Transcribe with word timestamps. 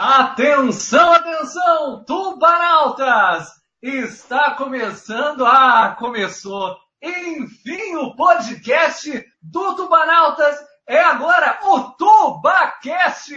Atenção, 0.00 1.12
atenção, 1.12 2.04
tubarautas! 2.04 3.48
Está 3.82 4.54
começando, 4.54 5.44
ah, 5.44 5.96
começou, 5.98 6.76
enfim, 7.02 7.96
o 7.96 8.14
podcast 8.14 9.24
do 9.42 9.74
Tubarautas 9.74 10.56
é 10.86 11.00
agora 11.00 11.58
o 11.64 11.90
Tubacast! 11.96 13.34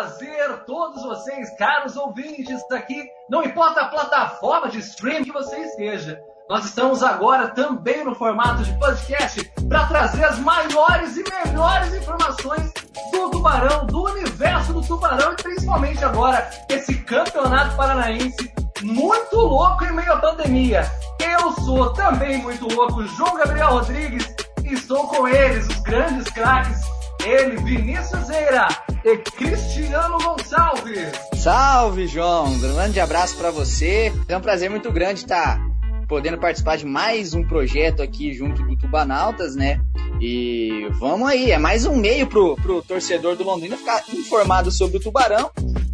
Prazer 0.00 0.64
todos 0.64 1.02
vocês, 1.02 1.54
caros 1.58 1.94
ouvintes 1.94 2.66
daqui, 2.70 3.06
não 3.28 3.44
importa 3.44 3.82
a 3.82 3.88
plataforma 3.88 4.70
de 4.70 4.78
streaming 4.78 5.24
que 5.24 5.32
você 5.32 5.58
esteja. 5.58 6.18
Nós 6.48 6.64
estamos 6.64 7.02
agora 7.02 7.48
também 7.48 8.02
no 8.02 8.14
formato 8.14 8.62
de 8.62 8.72
podcast 8.78 9.44
para 9.68 9.84
trazer 9.88 10.24
as 10.24 10.38
maiores 10.38 11.18
e 11.18 11.24
melhores 11.44 11.92
informações 11.92 12.72
do 13.12 13.30
Tubarão, 13.30 13.84
do 13.84 14.04
universo 14.04 14.72
do 14.72 14.80
Tubarão 14.80 15.34
e 15.34 15.36
principalmente 15.36 16.02
agora 16.02 16.48
esse 16.70 16.94
campeonato 17.02 17.76
paranaense 17.76 18.50
muito 18.80 19.36
louco 19.36 19.84
em 19.84 19.92
meio 19.92 20.14
à 20.14 20.16
pandemia. 20.16 20.90
Eu 21.22 21.52
sou 21.62 21.92
também 21.92 22.38
muito 22.38 22.66
louco, 22.74 23.06
João 23.06 23.36
Gabriel 23.36 23.68
Rodrigues, 23.68 24.34
e 24.64 24.72
estou 24.72 25.06
com 25.08 25.28
eles, 25.28 25.68
os 25.68 25.80
grandes 25.80 26.26
craques 26.30 26.80
ele, 27.22 27.56
Vinícius 27.58 28.30
Eira 28.30 28.66
e 29.04 29.16
Cristiano 29.16 30.18
Gonçalves. 30.18 31.12
Salve, 31.36 32.06
João. 32.06 32.46
Um 32.46 32.60
grande 32.60 33.00
abraço 33.00 33.36
para 33.36 33.50
você. 33.50 34.12
É 34.28 34.36
um 34.36 34.40
prazer 34.40 34.68
muito 34.68 34.92
grande 34.92 35.20
estar 35.20 35.60
podendo 36.06 36.38
participar 36.38 36.76
de 36.76 36.84
mais 36.84 37.34
um 37.34 37.44
projeto 37.44 38.02
aqui 38.02 38.32
junto 38.34 38.62
do 38.62 38.76
Tubanautas, 38.76 39.54
né? 39.54 39.80
E 40.20 40.88
vamos 40.98 41.28
aí, 41.28 41.52
é 41.52 41.58
mais 41.58 41.86
um 41.86 41.94
meio 41.96 42.26
pro, 42.26 42.56
pro 42.56 42.82
torcedor 42.82 43.36
do 43.36 43.44
Londrina 43.44 43.76
ficar 43.76 44.02
informado 44.12 44.70
sobre 44.72 44.96
o 44.96 45.00
Tubarão 45.00 45.50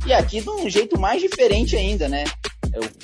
e 0.06 0.12
aqui 0.12 0.41
de 0.41 0.48
um 0.48 0.70
jeito 0.70 0.98
mais 0.98 1.20
diferente 1.20 1.77
ainda, 1.77 2.08
né? 2.08 2.25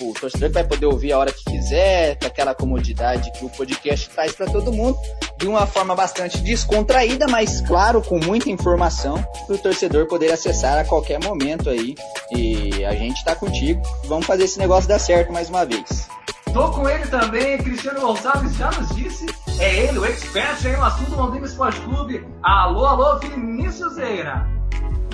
O, 0.01 0.13
torcedor 0.13 0.51
vai 0.51 0.65
poder 0.65 0.87
ouvir 0.87 1.13
a 1.13 1.19
hora 1.19 1.33
que 1.33 1.45
quiser, 1.45 2.19
com 2.19 2.27
aquela 2.27 2.55
comodidade 2.55 3.33
que 3.33 3.45
o 3.45 3.51
podcast 3.51 4.09
traz 4.11 4.33
para 4.33 4.47
todo 4.47 4.73
mundo, 4.73 4.99
de 5.39 5.47
uma 5.49 5.67
forma 5.67 5.95
bastante 5.95 6.39
descontraída, 6.39 7.27
mas 7.29 7.61
claro, 7.63 8.03
com 8.03 8.19
muita 8.19 8.51
informação, 8.51 9.23
para 9.47 9.57
o 9.57 9.59
torcedor 9.59 10.07
poder 10.07 10.31
acessar 10.33 10.79
a 10.79 10.85
qualquer 10.85 11.23
momento 11.23 11.71
aí. 11.71 11.95
E 12.37 12.85
a 12.85 12.95
gente 12.95 13.17
está 13.17 13.35
contigo, 13.35 13.81
vamos 14.05 14.27
fazer 14.27 14.45
esse 14.45 14.59
negócio 14.59 14.89
dar 14.89 14.99
certo 14.99 15.33
mais 15.33 15.49
uma 15.49 15.65
vez. 15.65 16.09
Tô 16.53 16.71
com 16.71 16.87
ele 16.87 17.07
também, 17.07 17.57
Cristiano 17.59 18.01
Gonçalves 18.01 18.55
já 18.57 18.71
nos 18.73 18.95
disse, 18.95 19.25
é 19.59 19.85
ele, 19.85 19.99
o 19.99 20.05
expert 20.05 20.67
aí 20.67 20.77
no 20.77 20.85
assunto 20.85 21.15
Londrina 21.15 21.47
Esporte 21.47 21.81
Clube. 21.81 22.27
Alô, 22.43 22.85
alô, 22.85 23.19
Vinícius 23.21 23.97
Eira. 23.97 24.47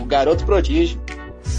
O 0.01 0.05
garoto 0.05 0.45
prodígio. 0.45 1.01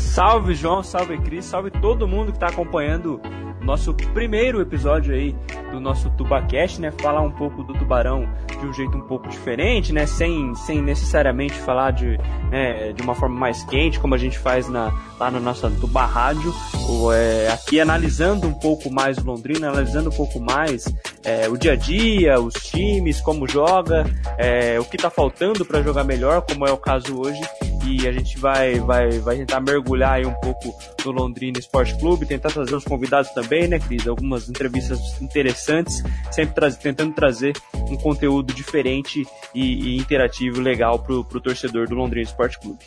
Salve 0.10 0.56
João, 0.56 0.82
salve 0.82 1.20
Cris, 1.20 1.46
salve 1.46 1.70
todo 1.70 2.08
mundo 2.08 2.32
que 2.32 2.38
está 2.38 2.48
acompanhando 2.48 3.22
nosso 3.62 3.94
primeiro 3.94 4.60
episódio 4.60 5.14
aí 5.14 5.36
do 5.72 5.80
nosso 5.80 6.10
TubaCast, 6.10 6.82
né? 6.82 6.92
Falar 7.00 7.22
um 7.22 7.32
pouco 7.32 7.64
do 7.64 7.74
tubarão 7.74 8.28
de 8.48 8.66
um 8.66 8.74
jeito 8.74 8.98
um 8.98 9.02
pouco 9.02 9.30
diferente, 9.30 9.94
né? 9.94 10.08
Sem, 10.08 10.56
sem 10.56 10.82
necessariamente 10.82 11.54
falar 11.54 11.92
de, 11.92 12.18
né, 12.50 12.92
de 12.92 13.04
uma 13.04 13.14
forma 13.14 13.40
mais 13.40 13.64
quente, 13.66 14.00
como 14.00 14.16
a 14.16 14.18
gente 14.18 14.40
faz 14.40 14.68
na, 14.68 14.92
lá 15.20 15.30
na 15.30 15.40
nossa 15.40 15.70
Tuba 15.70 16.06
Rádio. 16.08 16.52
Ou, 16.90 17.14
é, 17.14 17.48
aqui 17.52 17.80
analisando 17.80 18.48
um 18.48 18.54
pouco 18.54 18.92
mais 18.92 19.20
o 19.20 19.24
Londrina, 19.24 19.70
analisando 19.70 20.10
um 20.10 20.16
pouco 20.16 20.40
mais 20.40 20.92
é, 21.24 21.48
o 21.48 21.56
dia 21.56 21.74
a 21.74 21.76
dia, 21.76 22.40
os 22.40 22.56
times, 22.56 23.22
como 23.22 23.48
joga, 23.48 24.06
é, 24.40 24.80
o 24.80 24.86
que 24.86 24.96
está 24.96 25.12
faltando 25.12 25.64
para 25.64 25.84
jogar 25.84 26.04
melhor, 26.04 26.42
como 26.42 26.68
é 26.68 26.72
o 26.72 26.78
caso 26.78 27.16
hoje 27.22 27.40
e 27.90 28.08
a 28.08 28.12
gente 28.12 28.38
vai, 28.38 28.80
vai, 28.80 29.10
vai 29.20 29.38
tentar 29.38 29.60
mergulhar 29.60 30.14
aí 30.14 30.26
um 30.26 30.34
pouco 30.34 30.78
no 31.04 31.12
Londrina 31.12 31.58
Esporte 31.58 31.98
Clube, 31.98 32.26
tentar 32.26 32.50
trazer 32.50 32.76
os 32.76 32.84
convidados 32.84 33.32
também, 33.32 33.68
né, 33.68 33.80
Cris? 33.80 34.08
Algumas 34.08 34.48
entrevistas 34.50 35.00
interessantes, 35.22 36.04
sempre 36.32 36.54
tra 36.54 36.72
tentando 36.72 37.14
trazer 37.14 37.58
um 37.74 37.98
conteúdo 37.98 38.54
diferente 38.54 39.26
e, 39.56 39.96
e 39.96 39.98
interativo 39.98 40.62
legal 40.62 41.00
pro, 41.00 41.24
pro 41.24 41.42
torcedor 41.42 41.88
do 41.88 41.96
Londrina 41.96 42.28
Esporte 42.28 42.60
Clube. 42.60 42.80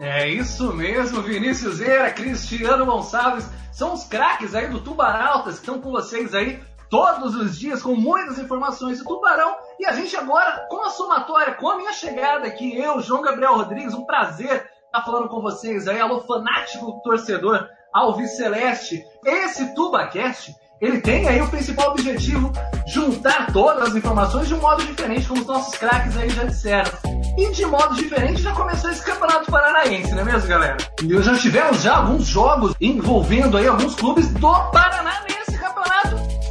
É 0.00 0.28
isso 0.28 0.72
mesmo, 0.74 1.22
Vinícius 1.22 1.80
Eira, 1.80 2.10
Cristiano 2.10 2.84
Gonçalves, 2.84 3.48
são 3.72 3.94
os 3.94 4.04
craques 4.04 4.54
aí 4.54 4.68
do 4.68 4.80
Tubaraltas 4.80 5.54
que 5.54 5.60
estão 5.60 5.80
com 5.80 5.90
vocês 5.90 6.34
aí 6.34 6.60
todos 6.94 7.34
os 7.34 7.58
dias 7.58 7.82
com 7.82 7.96
muitas 7.96 8.38
informações 8.38 8.98
do 8.98 9.04
Tubarão. 9.04 9.56
E 9.80 9.84
a 9.84 9.94
gente 9.94 10.16
agora, 10.16 10.64
com 10.70 10.80
a 10.84 10.90
somatória, 10.90 11.54
com 11.54 11.68
a 11.68 11.76
minha 11.76 11.92
chegada 11.92 12.46
aqui, 12.46 12.78
eu, 12.78 13.00
João 13.00 13.20
Gabriel 13.20 13.56
Rodrigues, 13.56 13.94
um 13.94 14.06
prazer 14.06 14.70
estar 14.86 15.02
falando 15.04 15.28
com 15.28 15.40
vocês 15.40 15.88
aí, 15.88 16.00
alô 16.00 16.20
fanático 16.20 17.00
torcedor 17.02 17.66
Alves 17.92 18.36
Celeste. 18.36 19.04
Esse 19.26 19.74
TubaCast, 19.74 20.54
ele 20.80 21.00
tem 21.00 21.26
aí 21.26 21.40
o 21.40 21.50
principal 21.50 21.90
objetivo, 21.90 22.52
juntar 22.86 23.52
todas 23.52 23.88
as 23.88 23.96
informações 23.96 24.46
de 24.46 24.54
um 24.54 24.60
modo 24.60 24.84
diferente, 24.84 25.26
como 25.26 25.40
os 25.40 25.48
nossos 25.48 25.76
craques 25.76 26.16
aí 26.16 26.30
já 26.30 26.44
disseram. 26.44 26.92
E 27.36 27.50
de 27.50 27.66
modo 27.66 27.96
diferente 27.96 28.40
já 28.40 28.52
começou 28.52 28.88
esse 28.88 29.04
campeonato 29.04 29.50
paranaense, 29.50 30.12
não 30.12 30.20
é 30.20 30.24
mesmo, 30.26 30.48
galera? 30.48 30.76
E 31.02 31.12
já 31.20 31.36
tivemos 31.36 31.82
já 31.82 31.96
alguns 31.96 32.24
jogos 32.24 32.72
envolvendo 32.80 33.56
aí 33.56 33.66
alguns 33.66 33.96
clubes 33.96 34.28
do 34.28 34.70
Paraná 34.70 35.24
campeonato 35.28 35.43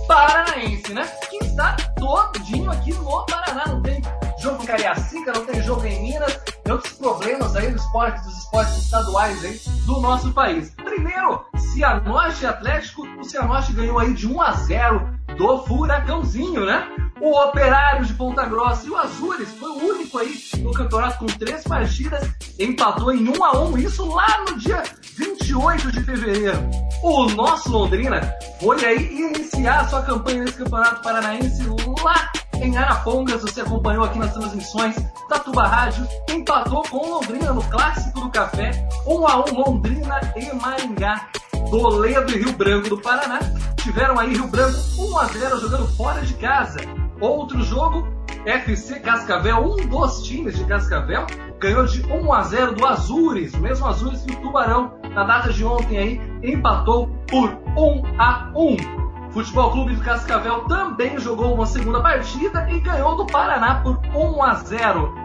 paranaense, 0.08 0.94
né? 0.94 1.06
Que 1.30 1.38
está 1.44 1.76
todinho 1.98 2.72
aqui 2.72 2.94
no 2.94 3.26
Paraná. 3.26 3.68
Não 3.68 3.82
tem 3.82 4.02
jogo 4.40 4.62
em 4.62 4.66
Cariacica, 4.66 5.32
não 5.34 5.46
tem 5.46 5.62
jogo 5.62 5.86
em 5.86 6.02
Minas, 6.02 6.36
tem 6.64 6.74
outros 6.74 6.94
problemas 6.94 7.56
aí 7.56 7.72
dos 7.72 7.82
esportes, 7.82 8.24
dos 8.26 8.38
esportes 8.40 8.78
estaduais 8.78 9.46
aí 9.46 9.62
do 9.86 10.02
nosso 10.02 10.34
país. 10.34 10.72
Primeiro, 10.72 11.46
Cianorte 11.56 12.46
Atlético, 12.46 13.08
o 13.20 13.24
Cianorte 13.24 13.72
ganhou 13.72 14.00
aí 14.00 14.14
de 14.14 14.28
1 14.28 14.42
a 14.42 14.52
0 14.52 15.10
do 15.38 15.64
Furacãozinho, 15.64 16.66
né? 16.66 16.88
O 17.22 17.40
Operário 17.40 18.06
de 18.06 18.14
Ponta 18.14 18.46
Grossa 18.46 18.86
e 18.86 18.90
o 18.90 18.98
Azures 18.98 19.50
foi 19.58 19.70
o 19.70 19.78
único 19.78 20.18
aí 20.18 20.38
no 20.58 20.74
campeonato 20.74 21.20
com 21.20 21.26
três 21.26 21.64
partidas, 21.64 22.30
empatou 22.60 23.14
em 23.14 23.30
1 23.30 23.44
a 23.44 23.60
1 23.60 23.78
isso 23.78 24.06
lá 24.06 24.44
no 24.50 24.58
dia 24.58 24.84
28 25.18 25.92
de 25.92 26.04
fevereiro. 26.04 26.70
O 27.04 27.26
nosso 27.26 27.70
Londrina 27.70 28.34
foi 28.62 28.86
aí 28.86 29.14
iniciar 29.14 29.90
sua 29.90 30.02
campanha 30.04 30.46
nesse 30.46 30.58
campeonato 30.58 31.04
paranaense 31.04 31.62
lá 32.02 32.32
em 32.56 32.78
Arapongas. 32.78 33.42
Você 33.42 33.60
acompanhou 33.60 34.06
aqui 34.06 34.18
nas 34.18 34.34
transmissões 34.34 34.96
da 35.30 35.38
Tuba 35.38 35.68
Rádio, 35.68 36.08
empatou 36.30 36.82
com 36.84 37.16
Londrina 37.16 37.52
no 37.52 37.62
Clássico 37.64 38.22
do 38.22 38.30
Café, 38.30 38.72
1 39.06 39.28
a 39.28 39.44
1 39.52 39.54
Londrina 39.54 40.22
e 40.38 40.56
Maringá. 40.56 41.28
Toledo 41.70 42.32
e 42.32 42.38
Rio 42.38 42.54
Branco 42.54 42.88
do 42.88 43.02
Paraná 43.02 43.40
tiveram 43.76 44.18
aí 44.18 44.34
Rio 44.34 44.48
Branco 44.48 44.78
1 44.98 45.18
a 45.18 45.26
0 45.26 45.60
jogando 45.60 45.88
fora 45.98 46.22
de 46.22 46.34
casa. 46.36 46.80
Outro 47.20 47.62
jogo, 47.64 48.08
FC 48.46 49.02
Cascavel, 49.02 49.58
um 49.58 49.88
dos 49.88 50.24
times 50.24 50.58
de 50.58 50.64
Cascavel, 50.64 51.28
ganhou 51.64 51.86
de 51.86 52.06
1 52.06 52.34
a 52.34 52.44
0 52.44 52.76
do 52.76 52.86
Azures, 52.86 53.56
mesmo 53.56 53.88
Azures 53.88 54.22
que 54.24 54.34
o 54.34 54.42
Tubarão, 54.42 54.96
na 55.14 55.24
data 55.24 55.54
de 55.54 55.64
ontem 55.64 55.98
aí, 55.98 56.22
empatou 56.44 57.08
por 57.30 57.58
1 57.78 58.20
a 58.20 58.52
1. 58.54 59.32
Futebol 59.32 59.72
Clube 59.72 59.96
do 59.96 60.04
Cascavel 60.04 60.66
também 60.66 61.18
jogou 61.18 61.54
uma 61.54 61.66
segunda 61.66 62.02
partida 62.02 62.70
e 62.70 62.82
ganhou 62.82 63.16
do 63.16 63.26
Paraná 63.26 63.76
por 63.76 63.98
1 64.14 64.44
a 64.44 64.56
0. 64.56 65.16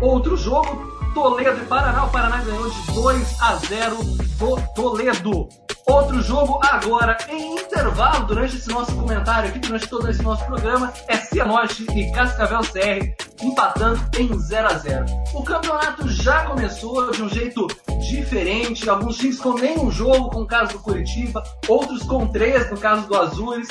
Outro 0.00 0.36
jogo, 0.36 0.80
Toledo 1.14 1.60
e 1.60 1.66
Paraná, 1.66 2.04
o 2.04 2.10
Paraná 2.10 2.36
ganhou 2.44 2.70
de 2.70 2.92
2 2.92 3.42
a 3.42 3.56
0 3.56 3.96
do 3.96 4.56
Toledo. 4.76 5.48
Outro 5.88 6.20
jogo 6.20 6.60
agora 6.62 7.16
em 7.30 7.54
intervalo 7.54 8.26
durante 8.26 8.56
esse 8.56 8.68
nosso 8.68 8.94
comentário 8.94 9.48
aqui, 9.48 9.58
durante 9.58 9.88
todo 9.88 10.08
esse 10.08 10.22
nosso 10.22 10.44
programa, 10.44 10.92
é 11.08 11.16
Cianorte 11.16 11.86
e 11.90 12.12
Cascavel 12.12 12.60
CR 12.60 13.26
empatando 13.42 14.00
em 14.18 14.38
0 14.38 14.68
a 14.68 14.74
0. 14.74 15.06
O 15.32 15.42
campeonato 15.42 16.08
já 16.08 16.44
começou 16.44 17.10
de 17.10 17.22
um 17.22 17.28
jeito 17.28 17.66
diferente, 18.10 18.88
alguns 18.88 19.16
times 19.16 19.38
com 19.38 19.54
nenhum 19.54 19.90
jogo, 19.90 20.30
com 20.30 20.42
o 20.42 20.46
caso 20.46 20.72
do 20.72 20.78
Curitiba, 20.80 21.42
outros 21.66 22.02
com 22.02 22.26
três, 22.26 22.70
no 22.70 22.78
caso 22.78 23.06
do 23.06 23.16
Azures. 23.16 23.68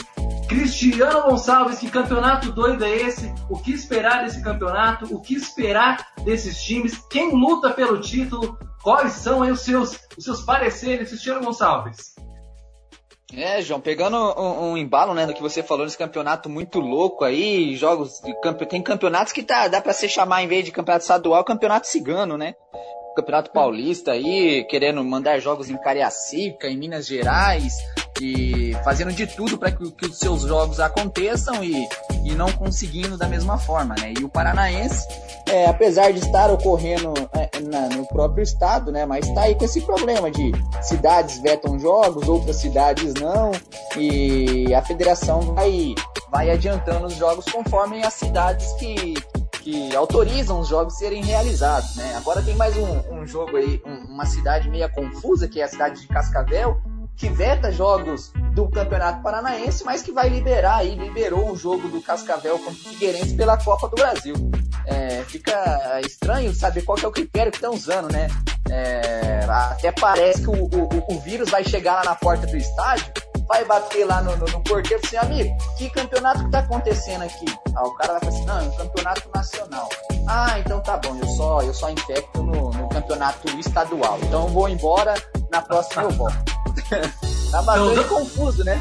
Cristiano 0.48 1.24
Gonçalves, 1.24 1.80
que 1.80 1.90
campeonato 1.90 2.52
doido 2.52 2.84
é 2.86 2.96
esse? 2.96 3.34
O 3.50 3.58
que 3.58 3.74
esperar 3.74 4.24
desse 4.24 4.42
campeonato? 4.42 5.14
O 5.14 5.22
que 5.22 5.36
esperar 5.36 5.98
desses 6.24 6.58
times? 6.64 6.98
Quem 7.10 7.32
luta 7.32 7.70
pelo 7.72 8.00
título? 8.00 8.58
Quais 8.88 9.12
são 9.16 9.42
os 9.42 9.60
seus, 9.60 10.00
os 10.18 10.24
seus 10.24 10.42
pareceres, 10.44 11.10
Cristiano 11.10 11.44
Gonçalves? 11.44 12.16
É, 13.34 13.62
João, 13.62 13.82
pegando 13.82 14.16
um, 14.16 14.72
um, 14.72 14.78
embalo, 14.78 15.14
né, 15.14 15.26
do 15.26 15.34
que 15.34 15.42
você 15.42 15.62
falou 15.62 15.84
nesse 15.84 15.98
campeonato 15.98 16.48
muito 16.48 16.80
louco 16.80 17.26
aí, 17.26 17.76
jogos, 17.76 18.22
tem 18.70 18.82
campeonatos 18.82 19.34
que 19.34 19.44
tá, 19.44 19.68
dá 19.68 19.82
para 19.82 19.92
se 19.92 20.08
chamar, 20.08 20.42
em 20.42 20.48
vez 20.48 20.64
de 20.64 20.72
campeonato 20.72 21.02
estadual, 21.02 21.44
campeonato 21.44 21.86
cigano, 21.86 22.38
né? 22.38 22.56
Campeonato 23.14 23.52
Paulista 23.52 24.14
aí, 24.14 24.64
querendo 24.70 25.04
mandar 25.04 25.38
jogos 25.40 25.70
em 25.70 25.76
Cariacica, 25.76 26.70
em 26.70 26.78
Minas 26.78 27.08
Gerais, 27.08 27.74
e 28.22 28.76
fazendo 28.84 29.12
de 29.12 29.28
tudo 29.28 29.58
para 29.58 29.72
que, 29.72 29.92
que, 29.92 30.06
os 30.06 30.18
seus 30.18 30.42
jogos 30.42 30.80
aconteçam 30.80 31.64
e, 31.64 31.88
e 32.24 32.36
não 32.36 32.52
conseguindo 32.52 33.18
da 33.18 33.28
mesma 33.28 33.58
forma, 33.58 33.96
né? 34.00 34.14
E 34.20 34.24
o 34.24 34.30
Paranaense, 34.30 35.08
é, 35.48 35.68
apesar 35.68 36.12
de 36.12 36.20
estar 36.20 36.52
ocorrendo 36.52 37.14
é, 37.34 37.60
na, 37.62 37.96
no 37.96 38.08
próprio 38.08 38.44
estado, 38.44 38.92
né? 38.92 39.06
Mas 39.06 39.28
está 39.28 39.42
aí 39.42 39.56
com 39.56 39.66
esse 39.66 39.82
problema 39.82 40.32
de 40.32 40.52
cidades 40.82 41.40
vetam 41.40 41.80
jogos, 41.80 42.28
outras 42.28 42.58
cidades 42.58 43.14
não, 43.16 43.52
e 43.98 44.74
a 44.74 44.82
federação 44.82 45.42
vai, 45.54 45.94
vai 46.32 46.50
adiantando 46.50 47.08
os 47.08 47.16
jogos 47.16 47.46
conforme 47.46 48.04
as 48.04 48.14
cidades 48.14 48.72
que, 48.74 49.14
que 49.62 49.96
autorizam 49.96 50.60
os 50.60 50.68
jogos 50.68 50.98
serem 50.98 51.24
realizados, 51.24 51.96
né? 51.96 52.16
Agora 52.16 52.42
tem 52.42 52.56
mais 52.56 52.76
um, 52.78 53.16
um 53.16 53.28
jogo 53.28 53.58
aí, 53.58 53.82
um, 53.86 54.14
uma 54.14 54.26
cidade 54.26 54.70
meia 54.70 54.90
confusa, 54.90 55.48
que 55.48 55.60
é 55.60 55.64
a 55.64 55.68
cidade 55.68 56.02
de 56.02 56.08
Cascavel, 56.08 56.82
que 57.18 57.28
veta 57.30 57.72
jogos 57.72 58.32
do 58.54 58.70
Campeonato 58.70 59.24
Paranaense, 59.24 59.84
mas 59.84 60.04
que 60.04 60.12
vai 60.12 60.30
liberar 60.30 60.78
aí, 60.78 60.96
liberou 60.96 61.52
o 61.52 61.58
jogo 61.58 61.90
do 61.90 62.00
Cascavel 62.02 62.60
contra 62.60 62.74
o 62.74 62.76
Figueirense 62.76 63.36
pela 63.36 63.58
Copa 63.58 63.90
do 63.90 63.96
Brasil. 63.96 64.36
É, 64.86 65.24
fica 65.24 66.00
estranho 66.06 66.54
saber 66.54 66.84
qual 66.84 66.98
é 67.02 67.08
o 67.08 67.12
critério 67.12 67.52
que 67.52 67.58
estão 67.58 67.74
usando, 67.74 68.12
né? 68.12 68.28
É, 68.70 69.40
até 69.50 69.92
parece 69.92 70.44
que 70.44 70.50
o, 70.50 70.54
o, 70.54 71.16
o 71.16 71.20
vírus 71.20 71.50
vai 71.50 71.64
chegar 71.64 71.96
lá 71.96 72.04
na 72.06 72.16
porta 72.16 72.46
do 72.46 72.56
estádio 72.56 73.12
vai 73.48 73.64
bater 73.64 74.06
lá 74.06 74.22
no, 74.22 74.36
no, 74.36 74.46
no 74.46 74.62
porteiro 74.62 75.02
e 75.02 75.06
assim, 75.06 75.16
amigo, 75.18 75.58
que 75.78 75.90
campeonato 75.90 76.44
que 76.44 76.52
tá 76.52 76.60
acontecendo 76.60 77.24
aqui? 77.24 77.46
Ah, 77.76 77.88
o 77.88 77.92
cara 77.92 78.14
vai 78.14 78.20
falar 78.20 78.36
assim, 78.36 78.46
não, 78.46 78.60
é 78.60 78.64
um 78.64 78.72
campeonato 78.72 79.30
nacional. 79.34 79.90
Ah, 80.28 80.60
então 80.60 80.82
tá 80.82 80.98
bom, 80.98 81.18
eu 81.18 81.28
só, 81.30 81.62
eu 81.62 81.74
só 81.74 81.90
infecto 81.90 82.44
no, 82.44 82.72
no 82.72 82.90
campeonato 82.90 83.48
estadual. 83.58 84.20
Então 84.24 84.44
eu 84.44 84.50
vou 84.50 84.68
embora, 84.68 85.14
na 85.50 85.62
próxima 85.62 86.04
eu 86.04 86.10
volto. 86.12 86.57
tá 87.52 87.62
bastante 87.62 88.00
então, 88.00 88.20
confuso, 88.20 88.64
né? 88.64 88.80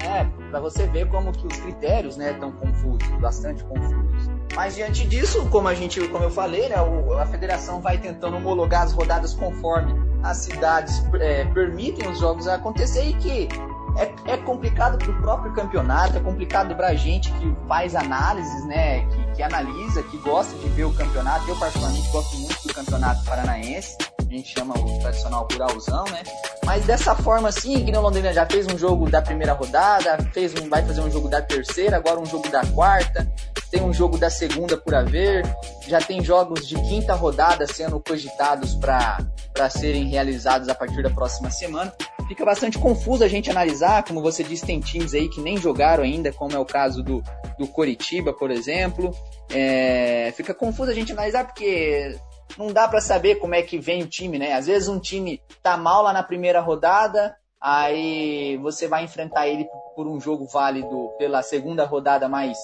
É, 0.00 0.24
pra 0.50 0.60
você 0.60 0.86
ver 0.86 1.08
como 1.08 1.30
que 1.30 1.46
os 1.46 1.56
critérios, 1.58 2.16
né, 2.16 2.32
estão 2.32 2.50
confusos, 2.52 3.06
bastante 3.20 3.62
confusos. 3.64 4.30
Mas 4.54 4.74
diante 4.74 5.06
disso, 5.06 5.46
como 5.50 5.68
a 5.68 5.74
gente, 5.74 6.00
como 6.08 6.24
eu 6.24 6.30
falei, 6.30 6.68
né, 6.68 6.76
a 7.20 7.26
federação 7.26 7.80
vai 7.80 7.98
tentando 7.98 8.36
homologar 8.36 8.82
as 8.82 8.92
rodadas 8.92 9.34
conforme 9.34 9.94
as 10.22 10.38
cidades 10.38 11.02
é, 11.14 11.44
permitem 11.46 12.08
os 12.10 12.18
jogos 12.18 12.46
acontecer 12.46 13.04
e 13.04 13.14
que 13.14 13.48
é, 13.96 14.32
é 14.32 14.36
complicado 14.38 14.98
para 14.98 15.10
o 15.10 15.20
próprio 15.20 15.52
campeonato, 15.52 16.16
é 16.16 16.20
complicado 16.20 16.74
para 16.74 16.88
a 16.88 16.94
gente 16.94 17.30
que 17.32 17.56
faz 17.66 17.94
análises, 17.94 18.66
né, 18.66 19.06
que, 19.06 19.36
que, 19.36 19.42
analisa, 19.42 20.02
que 20.04 20.16
gosta 20.18 20.56
de 20.58 20.68
ver 20.70 20.84
o 20.84 20.92
campeonato. 20.92 21.48
Eu, 21.48 21.56
particularmente, 21.56 22.08
gosto 22.10 22.36
muito 22.38 22.68
do 22.68 22.74
campeonato 22.74 23.24
paranaense, 23.24 23.96
a 24.30 24.36
gente 24.36 24.54
chama 24.54 24.78
o 24.78 24.98
tradicional 25.00 25.48
ruralzão, 25.50 26.04
né? 26.04 26.22
Mas 26.64 26.84
dessa 26.84 27.16
forma, 27.16 27.48
assim, 27.48 27.84
que 27.84 27.90
o 27.90 28.00
Londrina 28.00 28.32
já 28.32 28.46
fez 28.46 28.64
um 28.66 28.78
jogo 28.78 29.10
da 29.10 29.20
primeira 29.20 29.52
rodada, 29.52 30.18
fez 30.32 30.54
um, 30.54 30.68
vai 30.68 30.84
fazer 30.86 31.00
um 31.00 31.10
jogo 31.10 31.28
da 31.28 31.42
terceira, 31.42 31.96
agora 31.96 32.20
um 32.20 32.26
jogo 32.26 32.48
da 32.48 32.64
quarta, 32.66 33.28
tem 33.72 33.82
um 33.82 33.92
jogo 33.92 34.16
da 34.16 34.30
segunda 34.30 34.76
por 34.76 34.94
haver, 34.94 35.44
já 35.88 36.00
tem 36.00 36.22
jogos 36.22 36.66
de 36.68 36.76
quinta 36.76 37.12
rodada 37.14 37.66
sendo 37.66 37.98
cogitados 38.00 38.74
para 38.76 39.68
serem 39.68 40.06
realizados 40.08 40.68
a 40.68 40.74
partir 40.76 41.02
da 41.02 41.10
próxima 41.10 41.50
semana 41.50 41.92
fica 42.30 42.44
bastante 42.44 42.78
confuso 42.78 43.24
a 43.24 43.28
gente 43.28 43.50
analisar, 43.50 44.04
como 44.04 44.22
você 44.22 44.44
disse, 44.44 44.64
tem 44.64 44.78
times 44.78 45.14
aí 45.14 45.28
que 45.28 45.40
nem 45.40 45.56
jogaram 45.56 46.04
ainda, 46.04 46.32
como 46.32 46.54
é 46.54 46.58
o 46.60 46.64
caso 46.64 47.02
do, 47.02 47.20
do 47.58 47.66
Coritiba, 47.66 48.32
por 48.32 48.52
exemplo. 48.52 49.10
É, 49.52 50.32
fica 50.36 50.54
confuso 50.54 50.92
a 50.92 50.94
gente 50.94 51.10
analisar 51.10 51.44
porque 51.44 52.16
não 52.58 52.72
dá 52.72 52.88
para 52.88 53.00
saber 53.00 53.36
como 53.36 53.54
é 53.54 53.62
que 53.62 53.78
vem 53.78 54.02
o 54.02 54.08
time, 54.08 54.38
né? 54.38 54.52
Às 54.54 54.66
vezes 54.66 54.88
um 54.88 54.98
time 54.98 55.42
tá 55.62 55.76
mal 55.76 56.02
lá 56.02 56.12
na 56.12 56.22
primeira 56.22 56.60
rodada, 56.60 57.36
aí 57.60 58.56
você 58.58 58.88
vai 58.88 59.04
enfrentar 59.04 59.48
ele 59.48 59.68
por 59.94 60.06
um 60.06 60.20
jogo 60.20 60.46
válido 60.46 61.10
pela 61.18 61.42
segunda 61.42 61.84
rodada, 61.84 62.28
mais 62.28 62.58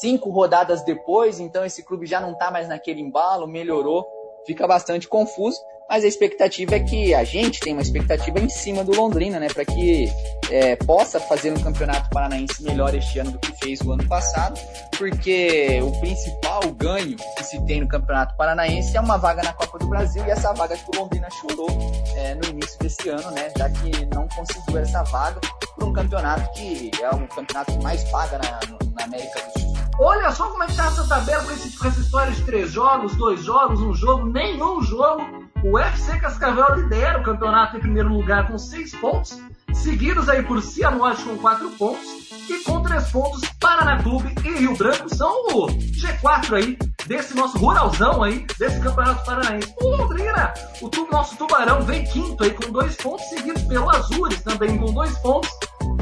cinco 0.00 0.30
rodadas 0.30 0.82
depois, 0.82 1.40
então 1.40 1.64
esse 1.64 1.82
clube 1.82 2.06
já 2.06 2.20
não 2.20 2.34
tá 2.34 2.50
mais 2.50 2.68
naquele 2.68 3.00
embalo, 3.00 3.46
melhorou, 3.46 4.06
fica 4.46 4.66
bastante 4.66 5.08
confuso 5.08 5.58
mas 5.88 6.04
a 6.04 6.06
expectativa 6.06 6.74
é 6.74 6.80
que 6.80 7.14
a 7.14 7.24
gente 7.24 7.60
tem 7.60 7.72
uma 7.72 7.82
expectativa 7.82 8.38
em 8.38 8.48
cima 8.48 8.84
do 8.84 8.94
Londrina, 8.94 9.40
né, 9.40 9.48
para 9.48 9.64
que 9.64 10.12
é, 10.50 10.76
possa 10.76 11.18
fazer 11.18 11.50
um 11.52 11.60
campeonato 11.60 12.10
paranaense 12.10 12.62
melhor 12.62 12.94
este 12.94 13.18
ano 13.18 13.30
do 13.30 13.38
que 13.38 13.52
fez 13.52 13.80
o 13.80 13.92
ano 13.92 14.06
passado, 14.06 14.60
porque 14.98 15.80
o 15.82 15.90
principal 16.00 16.60
ganho 16.76 17.16
que 17.36 17.44
se 17.44 17.64
tem 17.64 17.80
no 17.80 17.88
campeonato 17.88 18.36
paranaense 18.36 18.96
é 18.96 19.00
uma 19.00 19.16
vaga 19.16 19.42
na 19.42 19.52
Copa 19.52 19.78
do 19.78 19.86
Brasil 19.86 20.22
e 20.26 20.30
essa 20.30 20.52
vaga 20.52 20.76
que 20.76 20.96
o 20.96 21.00
Londrina 21.00 21.28
chorou 21.30 21.68
é, 22.16 22.34
no 22.34 22.44
início 22.48 22.78
desse 22.80 23.08
ano, 23.08 23.30
né, 23.30 23.50
já 23.56 23.70
que 23.70 24.06
não 24.14 24.28
conseguiu 24.28 24.78
essa 24.78 25.02
vaga 25.04 25.40
por 25.74 25.84
um 25.84 25.92
campeonato 25.92 26.52
que 26.52 26.90
é 27.00 27.10
o 27.10 27.26
campeonato 27.28 27.72
que 27.72 27.82
mais 27.82 28.04
paga 28.10 28.38
na, 28.38 28.60
na 28.94 29.04
América 29.04 29.40
do 29.40 29.60
Sul. 29.60 29.68
Olha 30.00 30.30
só 30.30 30.48
como 30.48 30.62
é 30.62 30.66
que 30.68 30.76
tá 30.76 30.86
essa 30.86 31.08
tabela 31.08 31.42
com, 31.42 31.50
esse, 31.50 31.76
com 31.76 31.88
essa 31.88 31.98
história 31.98 32.32
de 32.32 32.44
três 32.44 32.70
jogos, 32.70 33.16
dois 33.16 33.42
jogos, 33.42 33.80
um 33.80 33.92
jogo, 33.92 34.26
nenhum 34.26 34.80
jogo. 34.80 35.47
O 35.62 35.76
UFC 35.76 36.18
Cascavel 36.20 36.76
lidera 36.76 37.18
o 37.18 37.22
campeonato 37.22 37.76
em 37.76 37.80
primeiro 37.80 38.08
lugar 38.08 38.46
com 38.46 38.56
seis 38.56 38.94
pontos, 38.94 39.40
seguidos 39.74 40.28
aí 40.28 40.42
por 40.42 40.62
Cianorte 40.62 41.24
com 41.24 41.36
quatro 41.36 41.68
pontos 41.70 42.06
e 42.48 42.62
com 42.62 42.80
três 42.82 43.10
pontos 43.10 43.40
Paraná 43.60 44.00
Clube 44.02 44.32
e 44.44 44.58
Rio 44.58 44.76
Branco 44.76 45.12
são 45.12 45.30
o 45.48 45.66
G4 45.66 46.56
aí 46.56 46.78
desse 47.06 47.34
nosso 47.34 47.58
ruralzão 47.58 48.22
aí, 48.22 48.46
desse 48.58 48.78
campeonato 48.80 49.24
paranaense. 49.24 49.74
O 49.80 49.96
Londrina, 49.96 50.54
o 50.80 50.88
tu, 50.88 51.08
nosso 51.10 51.36
Tubarão 51.36 51.82
vem 51.82 52.04
quinto 52.04 52.44
aí 52.44 52.50
com 52.50 52.70
dois 52.70 52.96
pontos, 52.96 53.28
seguidos 53.30 53.62
pelo 53.62 53.90
Azures 53.90 54.42
também 54.42 54.78
com 54.78 54.92
dois 54.92 55.16
pontos. 55.18 55.50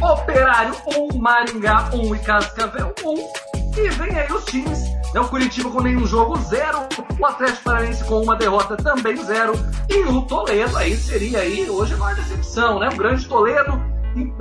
Operário 0.02 0.74
1, 0.86 1.16
um, 1.16 1.18
Maringá 1.18 1.88
1 1.94 1.96
um, 1.96 2.14
e 2.14 2.18
Cascavel 2.18 2.94
1. 3.02 3.08
Um. 3.08 3.32
E 3.78 3.88
vem 3.90 4.18
aí 4.18 4.30
os 4.32 4.44
times 4.46 4.95
é 5.16 5.20
o 5.20 5.28
Curitiba 5.28 5.70
com 5.70 5.80
nenhum 5.80 6.06
jogo, 6.06 6.36
zero. 6.36 6.80
O 7.18 7.26
Atlético 7.26 7.64
Paranaense 7.64 8.04
com 8.04 8.20
uma 8.20 8.36
derrota 8.36 8.76
também 8.76 9.16
zero. 9.16 9.54
E 9.88 10.00
o 10.04 10.22
Toledo 10.22 10.76
aí 10.76 10.94
seria 10.94 11.38
aí, 11.38 11.68
hoje 11.70 11.94
a 11.94 11.96
maior 11.96 12.16
decepção, 12.16 12.78
né? 12.78 12.90
O 12.92 12.96
grande 12.96 13.26
Toledo, 13.26 13.80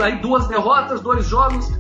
aí 0.02 0.18
duas 0.20 0.48
derrotas, 0.48 1.00
dois 1.00 1.26
jogos. 1.26 1.72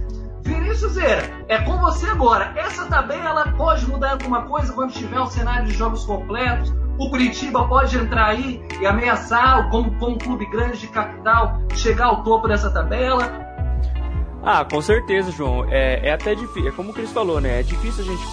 Vinícius 0.44 0.94
Zeira, 0.94 1.30
é 1.50 1.58
com 1.64 1.78
você 1.80 2.08
agora. 2.08 2.54
Essa 2.56 2.86
tabela 2.86 3.52
pode 3.58 3.86
mudar 3.86 4.12
alguma 4.12 4.44
coisa 4.44 4.72
quando 4.72 4.94
tiver 4.94 5.20
o 5.20 5.28
cenário 5.28 5.66
de 5.66 5.74
jogos 5.74 6.06
completos. 6.06 6.74
O 6.98 7.10
Curitiba 7.10 7.68
pode 7.68 7.98
entrar 7.98 8.28
aí 8.28 8.66
e 8.80 8.86
ameaçar, 8.86 9.70
como, 9.72 9.98
como 10.00 10.16
um 10.16 10.18
clube 10.18 10.46
grande 10.50 10.78
de 10.78 10.88
capital, 10.88 11.60
chegar 11.74 12.06
ao 12.06 12.24
topo 12.24 12.48
dessa 12.48 12.72
tabela. 12.72 13.30
Ah, 14.46 14.64
com 14.64 14.80
certeza, 14.80 15.32
João. 15.32 15.66
É, 15.72 16.10
é 16.10 16.14
até 16.14 16.36
difícil, 16.36 16.70
é 16.70 16.72
como 16.72 16.92
o 16.92 16.94
Cris 16.94 17.12
falou, 17.12 17.42
né? 17.42 17.62
É 17.62 17.64
difícil 17.64 18.04
a 18.04 18.08
gente 18.08 18.24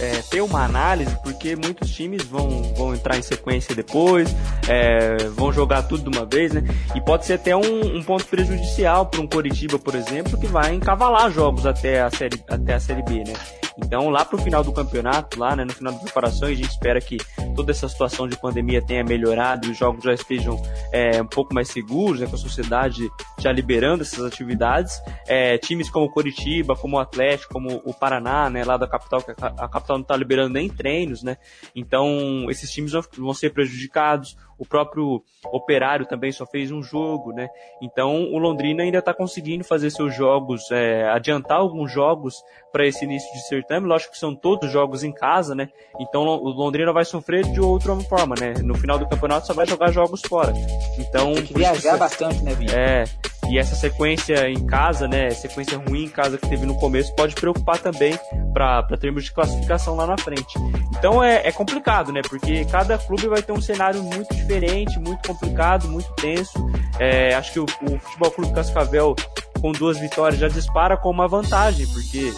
é, 0.00 0.22
ter 0.22 0.40
uma 0.40 0.64
análise, 0.64 1.16
porque 1.22 1.54
muitos 1.54 1.90
times 1.90 2.24
vão, 2.24 2.74
vão 2.74 2.92
entrar 2.92 3.16
em 3.16 3.22
sequência 3.22 3.72
depois, 3.72 4.34
é, 4.68 5.16
vão 5.28 5.52
jogar 5.52 5.82
tudo 5.84 6.10
de 6.10 6.18
uma 6.18 6.26
vez, 6.26 6.52
né? 6.52 6.64
E 6.92 7.00
pode 7.00 7.24
ser 7.24 7.34
até 7.34 7.54
um, 7.54 7.98
um 7.98 8.02
ponto 8.02 8.24
prejudicial 8.26 9.06
para 9.06 9.20
um 9.20 9.28
Coritiba, 9.28 9.78
por 9.78 9.94
exemplo, 9.94 10.36
que 10.36 10.48
vai 10.48 10.74
encavalar 10.74 11.30
jogos 11.30 11.64
até 11.66 12.02
a 12.02 12.10
série, 12.10 12.42
até 12.48 12.74
a 12.74 12.80
série 12.80 13.02
B, 13.04 13.18
né? 13.18 13.34
Então, 13.78 14.10
lá 14.10 14.24
pro 14.24 14.38
final 14.38 14.64
do 14.64 14.72
campeonato, 14.72 15.38
lá, 15.38 15.54
né, 15.54 15.64
no 15.64 15.72
final 15.72 15.92
das 15.92 16.02
preparações, 16.02 16.58
a 16.58 16.62
gente 16.62 16.70
espera 16.70 17.00
que 17.00 17.16
toda 17.58 17.72
essa 17.72 17.88
situação 17.88 18.28
de 18.28 18.36
pandemia 18.36 18.80
tenha 18.80 19.02
melhorado 19.02 19.66
e 19.66 19.72
os 19.72 19.76
jogos 19.76 20.04
já 20.04 20.14
estejam 20.14 20.62
é, 20.92 21.20
um 21.20 21.26
pouco 21.26 21.52
mais 21.52 21.66
seguros, 21.66 22.20
né, 22.20 22.26
com 22.28 22.36
a 22.36 22.38
sociedade 22.38 23.10
já 23.36 23.50
liberando 23.50 24.02
essas 24.04 24.24
atividades. 24.24 25.02
É, 25.26 25.58
times 25.58 25.90
como 25.90 26.08
Coritiba, 26.08 26.76
como 26.76 26.96
o 26.96 27.00
Atlético, 27.00 27.52
como 27.52 27.82
o 27.84 27.92
Paraná, 27.92 28.48
né, 28.48 28.62
lá 28.62 28.76
da 28.76 28.86
capital, 28.86 29.20
que 29.22 29.32
a 29.32 29.68
capital 29.68 29.96
não 29.96 30.02
está 30.02 30.16
liberando 30.16 30.52
nem 30.52 30.68
treinos, 30.68 31.24
né? 31.24 31.36
Então, 31.74 32.46
esses 32.48 32.70
times 32.70 32.92
vão 32.92 33.34
ser 33.34 33.50
prejudicados 33.50 34.36
o 34.58 34.66
próprio 34.66 35.22
Operário 35.52 36.04
também 36.04 36.32
só 36.32 36.44
fez 36.44 36.70
um 36.72 36.82
jogo, 36.82 37.32
né? 37.32 37.48
Então 37.80 38.24
o 38.32 38.38
Londrina 38.38 38.82
ainda 38.82 38.98
está 38.98 39.14
conseguindo 39.14 39.62
fazer 39.62 39.90
seus 39.90 40.14
jogos, 40.14 40.70
é, 40.72 41.08
adiantar 41.08 41.58
alguns 41.58 41.92
jogos 41.92 42.42
para 42.72 42.86
esse 42.86 43.04
início 43.04 43.32
de 43.32 43.46
certame. 43.46 43.86
Lógico 43.86 44.12
que 44.12 44.18
são 44.18 44.34
todos 44.34 44.70
jogos 44.70 45.04
em 45.04 45.12
casa, 45.12 45.54
né? 45.54 45.68
Então 46.00 46.22
o 46.22 46.48
Londrina 46.50 46.92
vai 46.92 47.04
sofrer 47.04 47.44
de 47.44 47.60
outra 47.60 47.94
forma, 48.00 48.34
né? 48.38 48.54
No 48.62 48.74
final 48.74 48.98
do 48.98 49.08
campeonato 49.08 49.46
só 49.46 49.54
vai 49.54 49.66
jogar 49.66 49.92
jogos 49.92 50.22
fora. 50.22 50.52
Então 50.98 51.34
tem 51.34 51.44
que 51.44 51.54
viajar 51.54 51.96
bastante, 51.96 52.42
né, 52.42 52.52
Vinho? 52.54 52.72
É. 52.72 53.04
E 53.50 53.58
essa 53.58 53.74
sequência 53.74 54.48
em 54.48 54.66
casa, 54.66 55.08
né, 55.08 55.30
sequência 55.30 55.78
ruim 55.78 56.04
em 56.04 56.08
casa 56.08 56.36
que 56.36 56.48
teve 56.48 56.66
no 56.66 56.74
começo, 56.74 57.14
pode 57.14 57.34
preocupar 57.34 57.78
também 57.78 58.18
para 58.52 58.82
termos 58.98 59.24
de 59.24 59.32
classificação 59.32 59.96
lá 59.96 60.06
na 60.06 60.18
frente. 60.18 60.58
Então 60.98 61.22
é, 61.22 61.46
é 61.46 61.52
complicado, 61.52 62.12
né, 62.12 62.20
porque 62.28 62.64
cada 62.66 62.98
clube 62.98 63.26
vai 63.26 63.42
ter 63.42 63.52
um 63.52 63.60
cenário 63.60 64.02
muito 64.02 64.34
diferente, 64.34 64.98
muito 64.98 65.26
complicado, 65.26 65.88
muito 65.88 66.12
tenso. 66.14 66.58
É, 66.98 67.34
acho 67.34 67.52
que 67.52 67.60
o, 67.60 67.64
o 67.64 67.98
Futebol 67.98 68.30
Clube 68.32 68.52
Cascavel, 68.52 69.16
com 69.60 69.72
duas 69.72 69.98
vitórias, 69.98 70.38
já 70.38 70.48
dispara 70.48 70.96
com 70.96 71.10
uma 71.10 71.26
vantagem, 71.26 71.86
porque 71.88 72.32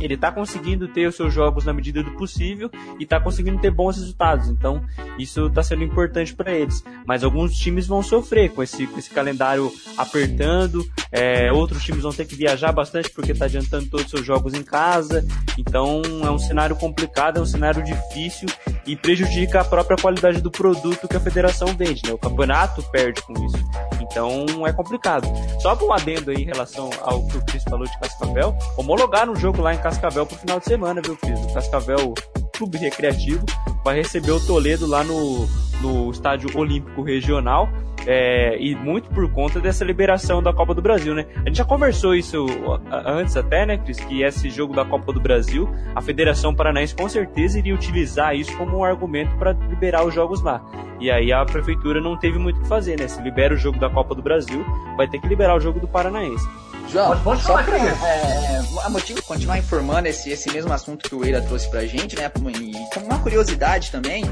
ele 0.00 0.14
está 0.14 0.30
conseguindo 0.30 0.88
ter 0.88 1.06
os 1.06 1.16
seus 1.16 1.32
jogos 1.32 1.64
na 1.64 1.72
medida 1.72 2.02
do 2.02 2.12
possível 2.12 2.70
e 2.98 3.04
está 3.04 3.20
conseguindo 3.20 3.58
ter 3.58 3.70
bons 3.70 3.96
resultados. 3.96 4.48
Então, 4.48 4.82
isso 5.18 5.46
está 5.46 5.62
sendo 5.62 5.84
importante 5.84 6.34
para 6.34 6.52
eles. 6.52 6.82
Mas 7.06 7.24
alguns 7.24 7.54
times 7.56 7.86
vão 7.86 8.02
sofrer 8.02 8.50
com 8.50 8.62
esse, 8.62 8.86
com 8.86 8.98
esse 8.98 9.10
calendário 9.10 9.72
apertando, 9.96 10.84
é, 11.10 11.52
outros 11.52 11.82
times 11.82 12.02
vão 12.02 12.12
ter 12.12 12.26
que 12.26 12.34
viajar 12.34 12.72
bastante 12.72 13.10
porque 13.10 13.32
está 13.32 13.46
adiantando 13.46 13.86
todos 13.86 14.06
os 14.06 14.10
seus 14.10 14.26
jogos 14.26 14.54
em 14.54 14.62
casa. 14.62 15.26
Então, 15.56 16.02
é 16.22 16.30
um 16.30 16.38
cenário 16.38 16.76
complicado, 16.76 17.38
é 17.38 17.42
um 17.42 17.46
cenário 17.46 17.82
difícil 17.82 18.48
e 18.86 18.96
prejudica 18.96 19.60
a 19.60 19.64
própria 19.64 19.96
qualidade 19.96 20.40
do 20.40 20.50
produto 20.50 21.08
que 21.08 21.16
a 21.16 21.20
federação 21.20 21.68
vende. 21.76 22.02
Né? 22.06 22.12
O 22.12 22.18
campeonato 22.18 22.82
perde 22.90 23.22
com 23.22 23.32
isso. 23.44 23.58
Então, 24.00 24.66
é 24.66 24.72
complicado. 24.72 25.28
Só 25.60 25.74
para 25.74 25.86
um 25.86 25.92
adendo 25.92 26.30
aí 26.30 26.38
em 26.38 26.46
relação 26.46 26.90
ao 27.02 27.26
que 27.26 27.36
o 27.36 27.44
Cris 27.44 27.62
falou 27.64 27.86
de 27.86 27.98
Cascavel, 27.98 28.56
homologar 28.76 29.28
um 29.28 29.36
jogo 29.36 29.60
lá 29.60 29.74
em 29.74 29.78
Cascavel 29.88 30.26
pro 30.26 30.36
final 30.36 30.58
de 30.58 30.66
semana, 30.66 31.00
viu, 31.02 31.16
Cris? 31.16 31.40
O 31.44 31.54
Cascavel 31.54 32.12
Clube 32.54 32.76
Recreativo 32.76 33.46
vai 33.82 33.96
receber 33.96 34.32
o 34.32 34.46
Toledo 34.46 34.86
lá 34.86 35.02
no, 35.02 35.48
no 35.80 36.10
Estádio 36.10 36.50
Olímpico 36.58 37.02
Regional. 37.02 37.66
É, 38.06 38.56
e 38.60 38.74
muito 38.74 39.08
por 39.10 39.30
conta 39.32 39.60
dessa 39.60 39.84
liberação 39.84 40.42
da 40.42 40.52
Copa 40.52 40.74
do 40.74 40.82
Brasil, 40.82 41.14
né? 41.14 41.26
A 41.36 41.48
gente 41.48 41.56
já 41.56 41.64
conversou 41.64 42.14
isso 42.14 42.46
antes 42.90 43.34
até, 43.34 43.64
né, 43.64 43.78
Cris? 43.78 43.98
Que 43.98 44.22
esse 44.22 44.50
jogo 44.50 44.74
da 44.74 44.84
Copa 44.84 45.10
do 45.10 45.20
Brasil, 45.20 45.68
a 45.94 46.02
Federação 46.02 46.54
Paranaense 46.54 46.94
com 46.94 47.08
certeza 47.08 47.58
iria 47.58 47.74
utilizar 47.74 48.36
isso 48.36 48.54
como 48.58 48.78
um 48.78 48.84
argumento 48.84 49.34
para 49.36 49.52
liberar 49.52 50.04
os 50.06 50.14
jogos 50.14 50.42
lá. 50.42 50.62
E 51.00 51.10
aí 51.10 51.32
a 51.32 51.44
prefeitura 51.46 51.98
não 51.98 52.16
teve 52.16 52.38
muito 52.38 52.58
o 52.58 52.62
que 52.62 52.68
fazer, 52.68 52.98
né? 52.98 53.08
Se 53.08 53.22
libera 53.22 53.54
o 53.54 53.56
jogo 53.56 53.78
da 53.78 53.88
Copa 53.88 54.14
do 54.14 54.20
Brasil, 54.20 54.64
vai 54.98 55.08
ter 55.08 55.18
que 55.18 55.28
liberar 55.28 55.56
o 55.56 55.60
jogo 55.60 55.80
do 55.80 55.88
Paranaense. 55.88 56.46
João, 56.90 57.08
pode, 57.08 57.22
pode 57.22 57.42
só 57.42 57.62
para 57.62 57.76
é, 57.76 58.60
a 58.82 58.90
motivo 58.90 59.22
continuar 59.22 59.58
informando 59.58 60.08
esse, 60.08 60.30
esse 60.30 60.50
mesmo 60.50 60.72
assunto 60.72 61.08
que 61.08 61.14
o 61.14 61.24
Eira 61.24 61.40
trouxe 61.42 61.68
pra 61.68 61.84
gente, 61.84 62.16
né? 62.16 62.30
E 62.60 62.94
como 62.94 63.06
uma 63.06 63.18
curiosidade 63.18 63.90
também, 63.90 64.24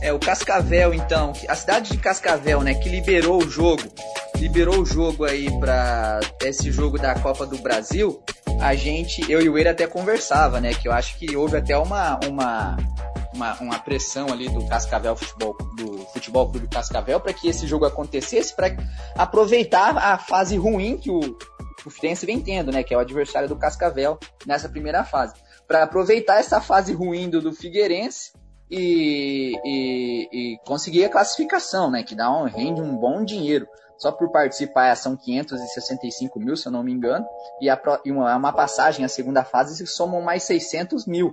é 0.00 0.12
o 0.12 0.18
Cascavel, 0.18 0.92
então, 0.92 1.32
a 1.48 1.54
cidade 1.54 1.90
de 1.90 1.98
Cascavel, 1.98 2.60
né, 2.60 2.74
que 2.74 2.88
liberou 2.88 3.42
o 3.42 3.48
jogo, 3.48 3.82
liberou 4.36 4.80
o 4.80 4.86
jogo 4.86 5.24
aí 5.24 5.48
para 5.58 6.20
esse 6.42 6.70
jogo 6.70 6.98
da 6.98 7.14
Copa 7.14 7.46
do 7.46 7.56
Brasil, 7.58 8.22
a 8.60 8.74
gente, 8.74 9.30
eu 9.30 9.40
e 9.40 9.48
o 9.48 9.58
Eira 9.58 9.70
até 9.70 9.86
conversava, 9.86 10.60
né? 10.60 10.72
Que 10.72 10.88
eu 10.88 10.92
acho 10.92 11.16
que 11.16 11.36
houve 11.36 11.56
até 11.56 11.76
uma, 11.76 12.20
uma, 12.26 12.76
uma, 13.34 13.54
uma 13.60 13.78
pressão 13.78 14.28
ali 14.28 14.48
do 14.48 14.64
Cascavel 14.66 15.16
Futebol, 15.16 15.56
do 15.76 16.06
Futebol 16.12 16.48
Clube 16.48 16.68
Cascavel 16.68 17.18
para 17.18 17.32
que 17.32 17.48
esse 17.48 17.66
jogo 17.66 17.84
acontecesse, 17.84 18.54
para 18.54 18.76
aproveitar 19.16 19.96
a 19.96 20.18
fase 20.18 20.56
ruim 20.56 20.96
que 20.96 21.10
o 21.10 21.36
o 21.84 21.90
Fluminense 21.90 22.26
vem 22.26 22.40
tendo, 22.40 22.72
né? 22.72 22.82
Que 22.82 22.94
é 22.94 22.96
o 22.96 23.00
adversário 23.00 23.48
do 23.48 23.56
Cascavel 23.56 24.18
nessa 24.46 24.68
primeira 24.68 25.04
fase. 25.04 25.34
Para 25.66 25.82
aproveitar 25.82 26.38
essa 26.38 26.60
fase 26.60 26.92
ruim 26.92 27.28
do, 27.28 27.52
Figueirense 27.52 28.32
e, 28.70 29.54
e, 29.64 30.28
e, 30.32 30.58
conseguir 30.66 31.04
a 31.04 31.08
classificação, 31.08 31.90
né? 31.90 32.02
Que 32.02 32.14
dá 32.14 32.30
um, 32.30 32.44
rende 32.44 32.80
um 32.80 32.96
bom 32.96 33.24
dinheiro. 33.24 33.66
Só 33.98 34.10
por 34.10 34.32
participar 34.32 34.96
são 34.96 35.16
565 35.16 36.40
mil, 36.40 36.56
se 36.56 36.66
eu 36.66 36.72
não 36.72 36.82
me 36.82 36.92
engano, 36.92 37.24
e, 37.60 37.70
a, 37.70 37.80
e 38.04 38.10
uma, 38.10 38.34
uma 38.34 38.52
passagem 38.52 39.04
à 39.04 39.08
segunda 39.08 39.44
fase 39.44 39.86
somam 39.86 40.20
mais 40.20 40.42
600 40.42 41.06
mil. 41.06 41.32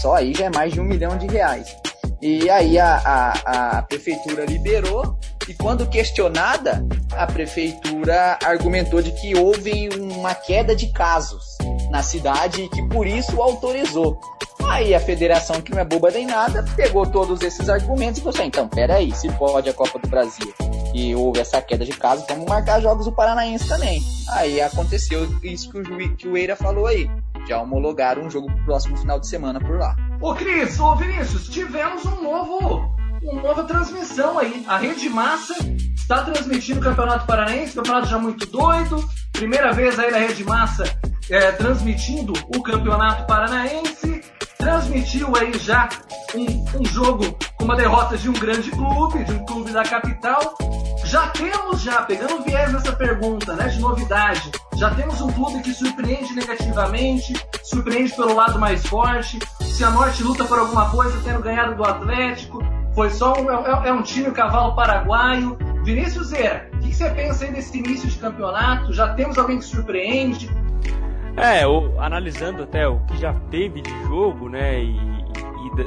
Só 0.00 0.16
aí 0.16 0.34
já 0.34 0.46
é 0.46 0.50
mais 0.50 0.72
de 0.72 0.80
um 0.80 0.84
milhão 0.84 1.16
de 1.16 1.28
reais. 1.28 1.76
E 2.22 2.50
aí 2.50 2.78
a, 2.78 2.96
a, 2.96 3.78
a 3.78 3.82
prefeitura 3.82 4.44
liberou 4.44 5.18
e 5.48 5.54
quando 5.54 5.88
questionada, 5.88 6.86
a 7.12 7.26
prefeitura 7.26 8.38
argumentou 8.44 9.00
de 9.00 9.10
que 9.12 9.36
houve 9.36 9.88
uma 9.98 10.34
queda 10.34 10.76
de 10.76 10.92
casos 10.92 11.58
na 11.90 12.02
cidade 12.02 12.62
e 12.62 12.68
que 12.68 12.82
por 12.88 13.06
isso 13.06 13.40
autorizou. 13.40 14.20
Aí 14.68 14.94
a 14.94 15.00
federação, 15.00 15.60
que 15.60 15.72
não 15.72 15.80
é 15.80 15.84
boba 15.84 16.10
nem 16.10 16.26
nada, 16.26 16.64
pegou 16.76 17.06
todos 17.06 17.40
esses 17.40 17.68
argumentos 17.68 18.18
e 18.18 18.22
falou 18.22 18.38
assim, 18.38 18.46
então, 18.46 18.68
peraí, 18.68 19.12
se 19.12 19.28
pode 19.32 19.68
a 19.68 19.74
Copa 19.74 19.98
do 19.98 20.08
Brasil 20.08 20.52
e 20.94 21.14
houve 21.14 21.40
essa 21.40 21.60
queda 21.62 21.84
de 21.84 21.92
casos, 21.92 22.24
vamos 22.28 22.46
marcar 22.46 22.80
jogos 22.80 23.06
do 23.06 23.12
Paranaense 23.12 23.66
também. 23.66 24.00
Aí 24.28 24.60
aconteceu 24.60 25.26
isso 25.42 25.70
que 25.72 25.78
o, 25.78 26.16
que 26.16 26.28
o 26.28 26.36
Eira 26.36 26.54
falou 26.54 26.86
aí. 26.86 27.10
Já 27.48 27.60
homologaram 27.60 28.22
um 28.22 28.30
jogo 28.30 28.46
pro 28.46 28.64
próximo 28.66 28.96
final 28.96 29.18
de 29.18 29.26
semana 29.26 29.58
por 29.58 29.78
lá. 29.78 29.96
Ô 30.20 30.34
Cris, 30.34 30.78
ô 30.78 30.94
Vinícius, 30.96 31.48
tivemos 31.48 32.04
um 32.04 32.22
novo, 32.22 32.94
uma 33.22 33.42
nova 33.42 33.64
transmissão 33.64 34.38
aí. 34.38 34.66
A 34.68 34.76
Rede 34.76 35.08
Massa 35.08 35.54
está 35.96 36.22
transmitindo 36.22 36.78
o 36.78 36.82
Campeonato 36.82 37.24
Paranaense, 37.26 37.74
campeonato 37.74 38.06
já 38.06 38.18
muito 38.18 38.44
doido. 38.44 39.02
Primeira 39.32 39.72
vez 39.72 39.98
aí 39.98 40.10
na 40.10 40.18
Rede 40.18 40.44
Massa 40.44 40.84
é, 41.30 41.52
transmitindo 41.52 42.34
o 42.54 42.62
Campeonato 42.62 43.26
Paranaense. 43.26 44.20
Transmitiu 44.58 45.34
aí 45.34 45.58
já 45.58 45.88
um, 46.34 46.80
um 46.80 46.84
jogo 46.84 47.34
com 47.56 47.64
uma 47.64 47.74
derrota 47.74 48.18
de 48.18 48.28
um 48.28 48.34
grande 48.34 48.70
clube, 48.70 49.24
de 49.24 49.32
um 49.32 49.46
clube 49.46 49.70
da 49.70 49.84
capital. 49.84 50.54
Já 51.06 51.28
temos, 51.28 51.80
já, 51.80 52.02
pegando 52.02 52.42
viés 52.44 52.70
nessa 52.70 52.92
pergunta, 52.92 53.54
né, 53.54 53.68
de 53.68 53.80
novidade, 53.80 54.50
já 54.76 54.94
temos 54.94 55.20
um 55.22 55.32
clube 55.32 55.62
que 55.62 55.72
surpreende 55.72 56.34
negativamente, 56.34 57.32
surpreende 57.64 58.12
pelo 58.14 58.34
lado 58.34 58.58
mais 58.58 58.86
forte. 58.86 59.38
Se 59.70 59.84
a 59.84 59.90
Norte 59.90 60.22
luta 60.22 60.44
por 60.44 60.58
alguma 60.58 60.90
coisa, 60.90 61.18
tendo 61.24 61.40
ganhado 61.40 61.74
do 61.74 61.84
Atlético, 61.84 62.62
foi 62.94 63.08
só 63.08 63.32
um, 63.40 63.50
é, 63.50 63.88
é 63.88 63.92
um 63.92 64.02
time 64.02 64.30
cavalo 64.30 64.74
paraguaio. 64.74 65.56
Vinícius 65.82 66.28
Zera, 66.28 66.68
o 66.74 66.78
que 66.80 66.94
você 66.94 67.08
pensa 67.08 67.44
aí 67.46 67.52
desse 67.52 67.78
início 67.78 68.06
de 68.06 68.18
campeonato? 68.18 68.92
Já 68.92 69.14
temos 69.14 69.38
alguém 69.38 69.58
que 69.58 69.64
surpreende? 69.64 70.50
É, 71.36 71.66
o, 71.66 71.98
analisando 71.98 72.64
até 72.64 72.86
o 72.86 72.98
que 73.06 73.16
já 73.16 73.32
teve 73.50 73.80
de 73.80 73.90
jogo, 74.02 74.50
né, 74.50 74.82
e 74.82 75.09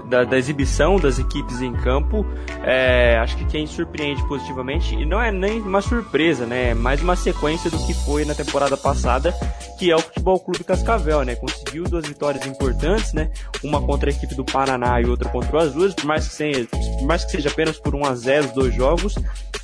da, 0.05 0.23
da, 0.23 0.37
exibição 0.37 0.97
das 0.97 1.19
equipes 1.19 1.61
em 1.61 1.73
campo, 1.73 2.25
é, 2.63 3.17
acho 3.21 3.37
que 3.37 3.45
quem 3.45 3.67
surpreende 3.67 4.25
positivamente, 4.27 4.95
e 4.95 5.05
não 5.05 5.21
é 5.21 5.31
nem 5.31 5.61
uma 5.61 5.81
surpresa, 5.81 6.45
né? 6.45 6.69
É 6.69 6.73
mais 6.73 7.01
uma 7.01 7.15
sequência 7.15 7.69
do 7.69 7.77
que 7.85 7.93
foi 7.93 8.25
na 8.25 8.33
temporada 8.33 8.77
passada, 8.77 9.33
que 9.77 9.91
é 9.91 9.95
o 9.95 9.99
Futebol 9.99 10.39
Clube 10.39 10.63
Cascavel, 10.63 11.23
né? 11.23 11.35
Conseguiu 11.35 11.83
duas 11.83 12.07
vitórias 12.07 12.45
importantes, 12.45 13.13
né? 13.13 13.29
Uma 13.63 13.81
contra 13.81 14.09
a 14.09 14.13
equipe 14.13 14.35
do 14.35 14.45
Paraná 14.45 15.01
e 15.01 15.05
outra 15.05 15.29
contra 15.29 15.57
o 15.57 15.59
Azul, 15.59 15.91
por 15.93 16.05
mais 16.05 16.27
que 16.27 16.33
seja, 16.33 16.67
mais 17.05 17.25
que 17.25 17.31
seja 17.31 17.49
apenas 17.49 17.77
por 17.77 17.93
1 17.93 18.05
a 18.05 18.15
0 18.15 18.45
os 18.45 18.51
dois 18.53 18.73
jogos, 18.73 19.15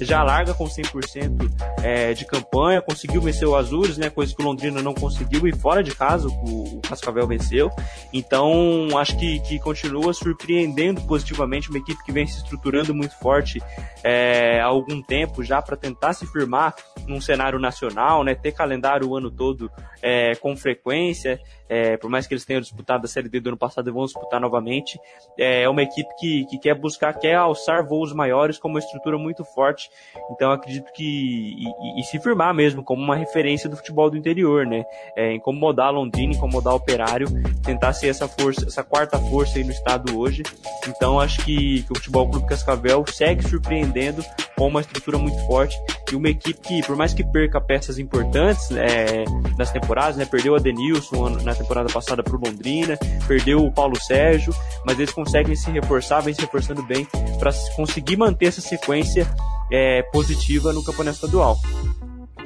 já 0.01 0.23
larga 0.23 0.53
com 0.53 0.65
100% 0.65 1.51
é, 1.83 2.13
de 2.13 2.25
campanha, 2.25 2.81
conseguiu 2.81 3.21
vencer 3.21 3.47
o 3.47 3.55
Azures, 3.55 3.97
né? 3.97 4.09
Coisa 4.09 4.33
que 4.35 4.41
o 4.41 4.45
Londrina 4.45 4.81
não 4.81 4.93
conseguiu 4.93 5.47
e 5.47 5.53
fora 5.53 5.83
de 5.83 5.93
casa 5.93 6.27
o, 6.27 6.77
o 6.77 6.81
Cascavel 6.81 7.27
venceu. 7.27 7.69
Então, 8.13 8.88
acho 8.97 9.17
que, 9.17 9.39
que 9.41 9.59
continua 9.59 10.08
surpreendendo 10.13 11.01
positivamente 11.01 11.69
uma 11.69 11.79
equipe 11.79 12.03
que 12.03 12.11
vem 12.11 12.27
se 12.27 12.37
estruturando 12.37 12.93
muito 12.93 13.17
forte 13.19 13.61
é, 14.03 14.59
há 14.59 14.65
algum 14.65 15.01
tempo 15.01 15.43
já 15.43 15.61
para 15.61 15.75
tentar 15.75 16.13
se 16.13 16.25
firmar 16.25 16.75
num 17.07 17.21
cenário 17.21 17.59
nacional, 17.59 18.23
né? 18.23 18.35
Ter 18.35 18.51
calendário 18.51 19.07
o 19.07 19.15
ano 19.15 19.29
todo 19.31 19.71
é, 20.01 20.35
com 20.35 20.55
frequência 20.55 21.39
é, 21.69 21.95
por 21.97 22.09
mais 22.09 22.25
que 22.25 22.33
eles 22.33 22.43
tenham 22.43 22.59
disputado 22.59 23.05
a 23.05 23.07
Série 23.07 23.29
D 23.29 23.39
do 23.39 23.49
ano 23.49 23.57
passado 23.57 23.89
e 23.89 23.93
vão 23.93 24.05
disputar 24.05 24.41
novamente, 24.41 24.99
é, 25.38 25.63
é 25.63 25.69
uma 25.69 25.83
equipe 25.83 26.09
que, 26.17 26.45
que 26.45 26.57
quer 26.57 26.73
buscar, 26.73 27.13
quer 27.13 27.35
alçar 27.35 27.88
voos 27.88 28.11
maiores 28.11 28.57
com 28.57 28.67
uma 28.67 28.79
estrutura 28.79 29.17
muito 29.17 29.45
forte, 29.45 29.89
então 30.31 30.51
acredito 30.51 30.91
que, 30.93 31.03
e, 31.03 32.01
e, 32.01 32.03
se 32.03 32.19
firmar 32.19 32.53
mesmo 32.53 32.83
como 32.83 33.01
uma 33.01 33.15
referência 33.15 33.69
do 33.69 33.77
futebol 33.77 34.09
do 34.09 34.17
interior, 34.17 34.65
né, 34.65 34.83
é, 35.15 35.33
incomodar 35.33 35.93
Londrina, 35.93 36.33
incomodar 36.33 36.73
Operário, 36.73 37.27
tentar 37.63 37.93
ser 37.93 38.07
essa 38.07 38.27
força, 38.27 38.65
essa 38.65 38.83
quarta 38.83 39.19
força 39.19 39.57
aí 39.57 39.63
no 39.63 39.71
estado 39.71 40.17
hoje, 40.17 40.41
então 40.88 41.19
acho 41.19 41.45
que, 41.45 41.83
que 41.83 41.91
o 41.91 41.95
Futebol 41.95 42.29
Clube 42.29 42.47
Cascavel 42.47 43.05
segue 43.07 43.47
surpreendendo 43.47 44.23
com 44.57 44.67
uma 44.67 44.81
estrutura 44.81 45.17
muito 45.17 45.38
forte 45.45 45.77
e 46.11 46.15
uma 46.15 46.29
equipe 46.29 46.59
que, 46.59 46.81
por 46.85 46.95
mais 46.95 47.13
que 47.13 47.23
perca 47.23 47.59
peças 47.59 47.97
importantes 47.99 48.69
é, 48.71 49.25
nas 49.57 49.71
temporadas, 49.71 50.17
né, 50.17 50.25
perdeu 50.25 50.55
a 50.55 50.59
Denilson 50.59 51.29
na 51.43 51.53
temporada 51.55 51.91
passada 51.91 52.23
para 52.23 52.35
o 52.35 52.39
Londrina, 52.39 52.97
perdeu 53.27 53.59
o 53.59 53.71
Paulo 53.71 53.99
Sérgio, 53.99 54.53
mas 54.85 54.97
eles 54.97 55.11
conseguem 55.11 55.55
se 55.55 55.69
reforçar, 55.71 56.21
vem 56.21 56.33
se 56.33 56.41
reforçando 56.41 56.83
bem 56.83 57.07
para 57.37 57.51
conseguir 57.75 58.17
manter 58.17 58.47
essa 58.47 58.61
sequência 58.61 59.27
é, 59.71 60.01
positiva 60.03 60.73
no 60.73 60.83
campeonato 60.83 61.15
estadual. 61.15 61.57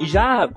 E 0.00 0.06
já 0.06 0.48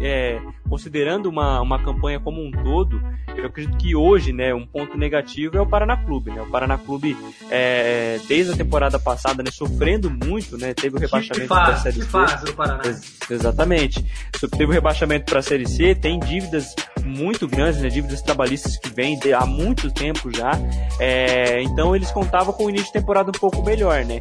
é, 0.00 0.40
considerando 0.68 1.26
uma, 1.26 1.60
uma 1.60 1.82
campanha 1.82 2.20
como 2.20 2.40
um 2.40 2.50
todo, 2.50 3.00
eu 3.36 3.46
acredito 3.46 3.76
que 3.76 3.94
hoje, 3.94 4.32
né, 4.32 4.54
um 4.54 4.66
ponto 4.66 4.96
negativo 4.96 5.56
é 5.56 5.60
o 5.60 5.66
Paraná 5.66 5.96
Clube, 5.96 6.30
né? 6.30 6.42
O 6.42 6.46
Paraná 6.46 6.78
Clube, 6.78 7.16
é, 7.50 8.20
desde 8.28 8.52
a 8.52 8.56
temporada 8.56 8.98
passada, 8.98 9.42
né, 9.42 9.50
sofrendo 9.50 10.10
muito, 10.10 10.56
né? 10.56 10.74
Teve 10.74 10.96
o 10.96 11.00
rebaixamento 11.00 11.48
para 11.48 11.74
a 11.74 11.76
Série 11.76 12.02
C. 12.02 12.08
Faz, 12.08 12.42
o 12.42 12.52
Paraná. 12.54 12.82
exatamente. 13.30 14.04
Teve 14.50 14.66
o 14.66 14.70
rebaixamento 14.72 15.24
para 15.26 15.40
a 15.40 15.42
Série 15.42 15.66
C, 15.66 15.94
tem 15.94 16.18
dívidas 16.18 16.74
muito 17.04 17.46
grandes, 17.46 17.80
né, 17.80 17.88
dívidas 17.88 18.22
trabalhistas 18.22 18.76
que 18.76 18.90
vêm 18.90 19.18
há 19.36 19.46
muito 19.46 19.90
tempo 19.90 20.30
já. 20.34 20.52
É, 21.00 21.62
então 21.62 21.94
eles 21.94 22.10
contavam 22.10 22.52
com 22.52 22.66
o 22.66 22.70
início 22.70 22.86
de 22.88 22.92
temporada 22.92 23.30
um 23.30 23.38
pouco 23.38 23.62
melhor, 23.62 24.04
né? 24.04 24.20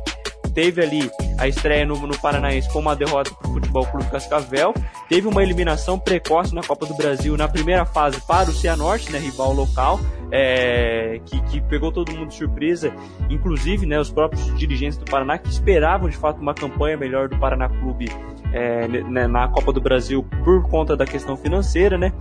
Teve 0.58 0.82
ali 0.82 1.12
a 1.38 1.48
estreia 1.48 1.86
no, 1.86 1.96
no 2.08 2.18
Paranaense 2.18 2.68
com 2.74 2.80
uma 2.80 2.96
derrota 2.96 3.30
para 3.32 3.48
o 3.48 3.54
Futebol 3.54 3.86
Clube 3.86 4.10
Cascavel. 4.10 4.74
Teve 5.08 5.28
uma 5.28 5.44
eliminação 5.44 6.00
precoce 6.00 6.56
na 6.56 6.64
Copa 6.64 6.88
do 6.88 6.96
Brasil 6.96 7.38
na 7.38 7.48
primeira 7.48 7.86
fase 7.86 8.20
para 8.22 8.50
o 8.50 8.52
Cianorte, 8.52 9.12
né, 9.12 9.20
rival 9.20 9.54
local, 9.54 10.00
é, 10.32 11.22
que, 11.28 11.40
que, 11.44 11.62
pegou 11.62 11.92
todo 11.92 12.12
mundo 12.12 12.30
de 12.30 12.34
surpresa, 12.34 12.92
inclusive 13.30 13.86
né, 13.86 14.00
os 14.00 14.10
próprios 14.10 14.52
dirigentes 14.58 14.98
do 14.98 15.06
Paraná 15.06 15.38
que 15.38 15.48
esperavam 15.48 16.10
de 16.10 16.18
fato 16.18 16.42
uma 16.42 16.56
campanha 16.56 16.98
melhor 16.98 17.30
do 17.30 17.38
Paraná 17.38 17.70
Clube 17.70 18.10
é, 18.52 18.88
né, 18.88 19.28
na 19.28 19.48
Copa 19.50 19.72
do 19.72 19.80
Brasil 19.80 20.26
por 20.44 20.68
conta 20.68 20.98
da 20.98 21.06
questão 21.06 21.38
financeira, 21.38 22.00
né? 22.00 22.12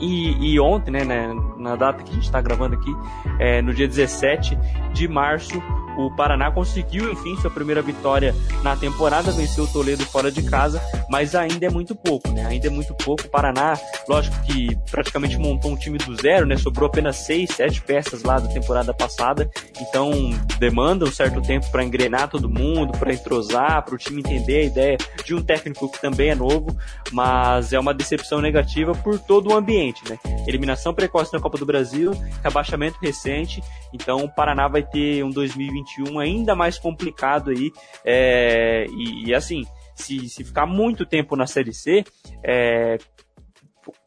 E, 0.00 0.52
e 0.52 0.60
ontem, 0.60 0.92
né, 0.92 1.04
né, 1.04 1.28
na 1.58 1.74
data 1.74 2.02
que 2.02 2.10
a 2.10 2.14
gente 2.14 2.24
está 2.24 2.40
gravando 2.40 2.76
aqui, 2.76 2.94
é, 3.40 3.60
no 3.60 3.74
dia 3.74 3.88
17 3.88 4.56
de 4.94 5.06
março, 5.06 5.60
o 6.06 6.16
Paraná 6.16 6.50
conseguiu, 6.50 7.12
enfim, 7.12 7.36
sua 7.36 7.50
primeira 7.50 7.82
vitória 7.82 8.34
na 8.62 8.76
temporada, 8.76 9.32
venceu 9.32 9.64
o 9.64 9.66
Toledo 9.66 10.04
fora 10.04 10.30
de 10.30 10.42
casa, 10.42 10.80
mas 11.08 11.34
ainda 11.34 11.66
é 11.66 11.70
muito 11.70 11.94
pouco, 11.94 12.30
né? 12.30 12.46
Ainda 12.46 12.66
é 12.66 12.70
muito 12.70 12.94
pouco. 12.94 13.24
O 13.26 13.28
Paraná, 13.28 13.78
lógico 14.08 14.40
que 14.42 14.76
praticamente 14.90 15.38
montou 15.38 15.72
um 15.72 15.76
time 15.76 15.98
do 15.98 16.16
zero, 16.16 16.46
né? 16.46 16.56
Sobrou 16.56 16.86
apenas 16.86 17.16
seis, 17.16 17.50
sete 17.50 17.80
peças 17.82 18.22
lá 18.22 18.38
da 18.38 18.48
temporada 18.48 18.94
passada, 18.94 19.50
então 19.80 20.10
demanda 20.58 21.04
um 21.04 21.12
certo 21.12 21.40
tempo 21.42 21.70
para 21.70 21.84
engrenar 21.84 22.28
todo 22.28 22.48
mundo, 22.48 22.96
para 22.98 23.12
entrosar, 23.12 23.82
para 23.84 23.94
o 23.94 23.98
time 23.98 24.20
entender 24.20 24.58
a 24.58 24.64
ideia 24.64 24.98
de 25.24 25.34
um 25.34 25.42
técnico 25.42 25.90
que 25.90 26.00
também 26.00 26.30
é 26.30 26.34
novo, 26.34 26.76
mas 27.12 27.72
é 27.72 27.78
uma 27.78 27.94
decepção 27.94 28.40
negativa 28.40 28.92
por 28.92 29.18
todo 29.18 29.50
o 29.50 29.56
ambiente, 29.56 30.02
né? 30.08 30.18
Eliminação 30.46 30.94
precoce 30.94 31.32
na 31.32 31.40
Copa 31.40 31.58
do 31.58 31.66
Brasil, 31.66 32.12
rebaixamento 32.42 32.98
recente, 33.00 33.62
então 33.92 34.24
o 34.24 34.28
Paraná 34.28 34.68
vai 34.68 34.82
ter 34.82 35.24
um 35.24 35.30
2020 35.30 35.89
2021 35.98 36.18
ainda 36.18 36.54
mais 36.54 36.78
complicado 36.78 37.50
aí. 37.50 37.72
É, 38.04 38.86
e, 38.90 39.28
e, 39.28 39.34
assim, 39.34 39.64
se, 39.94 40.28
se 40.28 40.44
ficar 40.44 40.66
muito 40.66 41.04
tempo 41.04 41.36
na 41.36 41.46
Série 41.46 41.72
C, 41.72 42.04
é, 42.44 42.98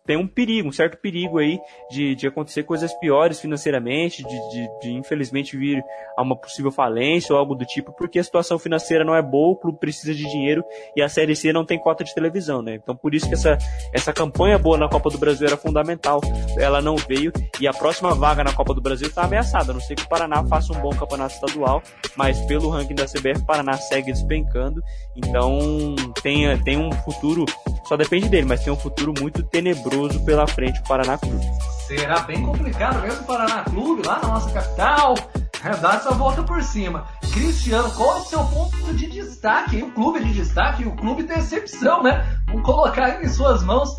tem 0.06 0.18
um 0.18 0.28
perigo, 0.28 0.68
um 0.68 0.72
certo 0.72 0.98
perigo 0.98 1.38
aí 1.38 1.62
de, 1.90 2.14
de 2.14 2.28
acontecer 2.28 2.64
coisas 2.64 2.94
piores 2.96 3.40
financeiramente, 3.40 4.22
de, 4.22 4.50
de, 4.50 4.80
de, 4.82 4.92
infelizmente 4.92 5.56
vir 5.56 5.82
a 6.18 6.22
uma 6.22 6.36
possível 6.36 6.72
falência 6.72 7.34
ou 7.34 7.40
algo 7.40 7.56
do 7.56 7.64
tipo, 7.66 7.94
porque 7.94 8.20
a 8.20 8.24
situação 8.24 8.60
financeira 8.60 9.06
não 9.06 9.16
é 9.16 9.22
boa, 9.22 9.54
o 9.54 9.56
clube 9.56 9.80
precisa 9.80 10.14
de 10.14 10.30
dinheiro 10.30 10.62
e 10.94 11.02
a 11.02 11.08
Série 11.08 11.36
C 11.38 11.54
não 11.54 11.66
tem 11.66 11.80
cota 11.80 12.04
de 12.04 12.14
televisão, 12.14 12.62
né? 12.62 12.76
Então 12.76 12.96
por 12.96 13.16
isso 13.16 13.30
que 13.30 13.34
essa, 13.34 13.58
essa 13.94 14.12
campanha 14.12 14.60
boa 14.60 14.78
na 14.78 14.90
Copa 14.90 15.10
do 15.10 15.18
Brasil 15.18 15.48
era 15.48 15.56
fundamental. 15.56 16.20
Ela 16.58 16.82
não 16.82 16.98
veio 16.98 17.32
e 17.62 17.66
a 17.66 17.74
próxima 17.74 18.14
vaga 18.14 18.44
na 18.44 18.52
Copa 18.52 18.74
do 18.74 18.82
Brasil 18.82 19.08
está 19.08 19.24
ameaçada. 19.24 19.72
A 19.72 19.74
não 19.74 19.82
sei 19.82 19.96
que 19.96 20.04
o 20.04 20.10
Paraná 20.10 20.44
faça 20.44 20.74
um 20.74 20.82
bom 20.82 20.90
campeonato 20.90 21.36
estadual, 21.36 21.82
mas 22.18 22.42
pelo 22.42 22.70
ranking 22.70 22.96
da 22.96 23.06
CBF, 23.06 23.40
o 23.40 23.46
Paraná 23.46 23.78
segue 23.78 24.12
despencando. 24.12 24.84
Então 25.16 25.96
tem, 26.22 26.58
tem 26.64 26.78
um 26.78 26.92
futuro, 26.92 27.46
só 27.86 27.96
depende 27.96 28.28
dele, 28.28 28.46
mas 28.46 28.62
tem 28.62 28.74
um 28.74 28.78
futuro 28.78 29.14
muito 29.18 29.42
tenebroso 29.44 29.93
pela 30.26 30.48
frente 30.48 30.80
o 30.80 30.84
Paraná 30.84 31.18
Clube. 31.18 31.46
Será 31.88 32.20
bem 32.22 32.42
complicado 32.42 33.02
mesmo 33.02 33.22
o 33.22 33.26
Paraná 33.26 33.64
Clube 33.64 34.08
lá 34.08 34.20
na 34.22 34.30
nossa 34.30 34.52
capital. 34.52 35.16
É, 35.64 35.76
dar 35.78 35.96
essa 35.96 36.12
volta 36.12 36.44
por 36.44 36.62
cima. 36.62 37.06
Cristiano, 37.32 37.90
qual 37.92 38.18
é 38.18 38.20
o 38.20 38.24
seu 38.26 38.44
ponto 38.46 38.94
de 38.94 39.08
destaque? 39.08 39.82
O 39.82 39.92
clube 39.92 40.24
de 40.24 40.34
destaque 40.34 40.86
o 40.86 40.96
clube 40.96 41.24
de 41.24 41.30
decepção, 41.30 42.04
né? 42.04 42.26
Vamos 42.48 42.64
colocar 42.64 43.24
em 43.24 43.30
suas 43.30 43.64
mãos. 43.64 43.96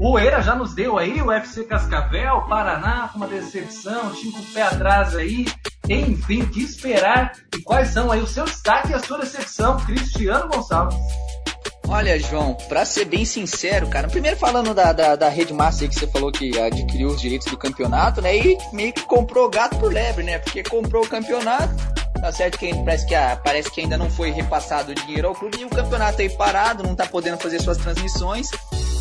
O 0.00 0.18
Eira 0.18 0.40
já 0.42 0.54
nos 0.54 0.74
deu 0.74 0.98
aí, 0.98 1.20
o 1.20 1.30
FC 1.30 1.64
Cascavel, 1.64 2.42
Paraná 2.48 3.08
com 3.08 3.18
uma 3.18 3.26
decepção, 3.26 4.12
time 4.12 4.32
com 4.32 4.40
o 4.40 4.46
pé 4.46 4.62
atrás 4.62 5.14
aí. 5.14 5.46
Enfim, 5.88 6.46
que 6.46 6.62
esperar? 6.62 7.32
E 7.54 7.60
quais 7.62 7.88
são 7.88 8.10
aí 8.10 8.20
o 8.20 8.26
seu 8.26 8.44
destaque 8.44 8.92
e 8.92 8.94
a 8.94 8.98
sua 8.98 9.18
decepção? 9.18 9.76
Cristiano 9.78 10.48
Gonçalves. 10.48 10.96
Olha, 11.88 12.18
João, 12.18 12.54
pra 12.68 12.84
ser 12.84 13.04
bem 13.04 13.24
sincero, 13.24 13.86
cara, 13.88 14.08
primeiro 14.08 14.36
falando 14.36 14.72
da, 14.72 14.92
da, 14.92 15.16
da 15.16 15.28
Rede 15.28 15.52
Master 15.52 15.88
que 15.88 15.94
você 15.94 16.06
falou 16.06 16.32
que 16.32 16.58
adquiriu 16.58 17.08
os 17.08 17.20
direitos 17.20 17.48
do 17.48 17.56
campeonato, 17.56 18.22
né? 18.22 18.36
E 18.36 18.56
meio 18.72 18.92
que 18.92 19.02
comprou 19.02 19.50
gato 19.50 19.76
por 19.78 19.92
lebre, 19.92 20.24
né? 20.24 20.38
Porque 20.38 20.62
comprou 20.62 21.04
o 21.04 21.08
campeonato, 21.08 21.74
tá 22.20 22.32
certo 22.32 22.58
que 22.58 22.72
parece 22.84 23.06
que, 23.06 23.14
ah, 23.14 23.38
parece 23.42 23.70
que 23.70 23.80
ainda 23.80 23.98
não 23.98 24.08
foi 24.08 24.30
repassado 24.30 24.92
o 24.92 24.94
dinheiro 24.94 25.28
ao 25.28 25.34
clube 25.34 25.58
e 25.60 25.64
o 25.64 25.68
campeonato 25.68 26.22
aí 26.22 26.30
parado, 26.30 26.82
não 26.82 26.94
tá 26.94 27.04
podendo 27.04 27.36
fazer 27.36 27.60
suas 27.60 27.76
transmissões. 27.76 28.48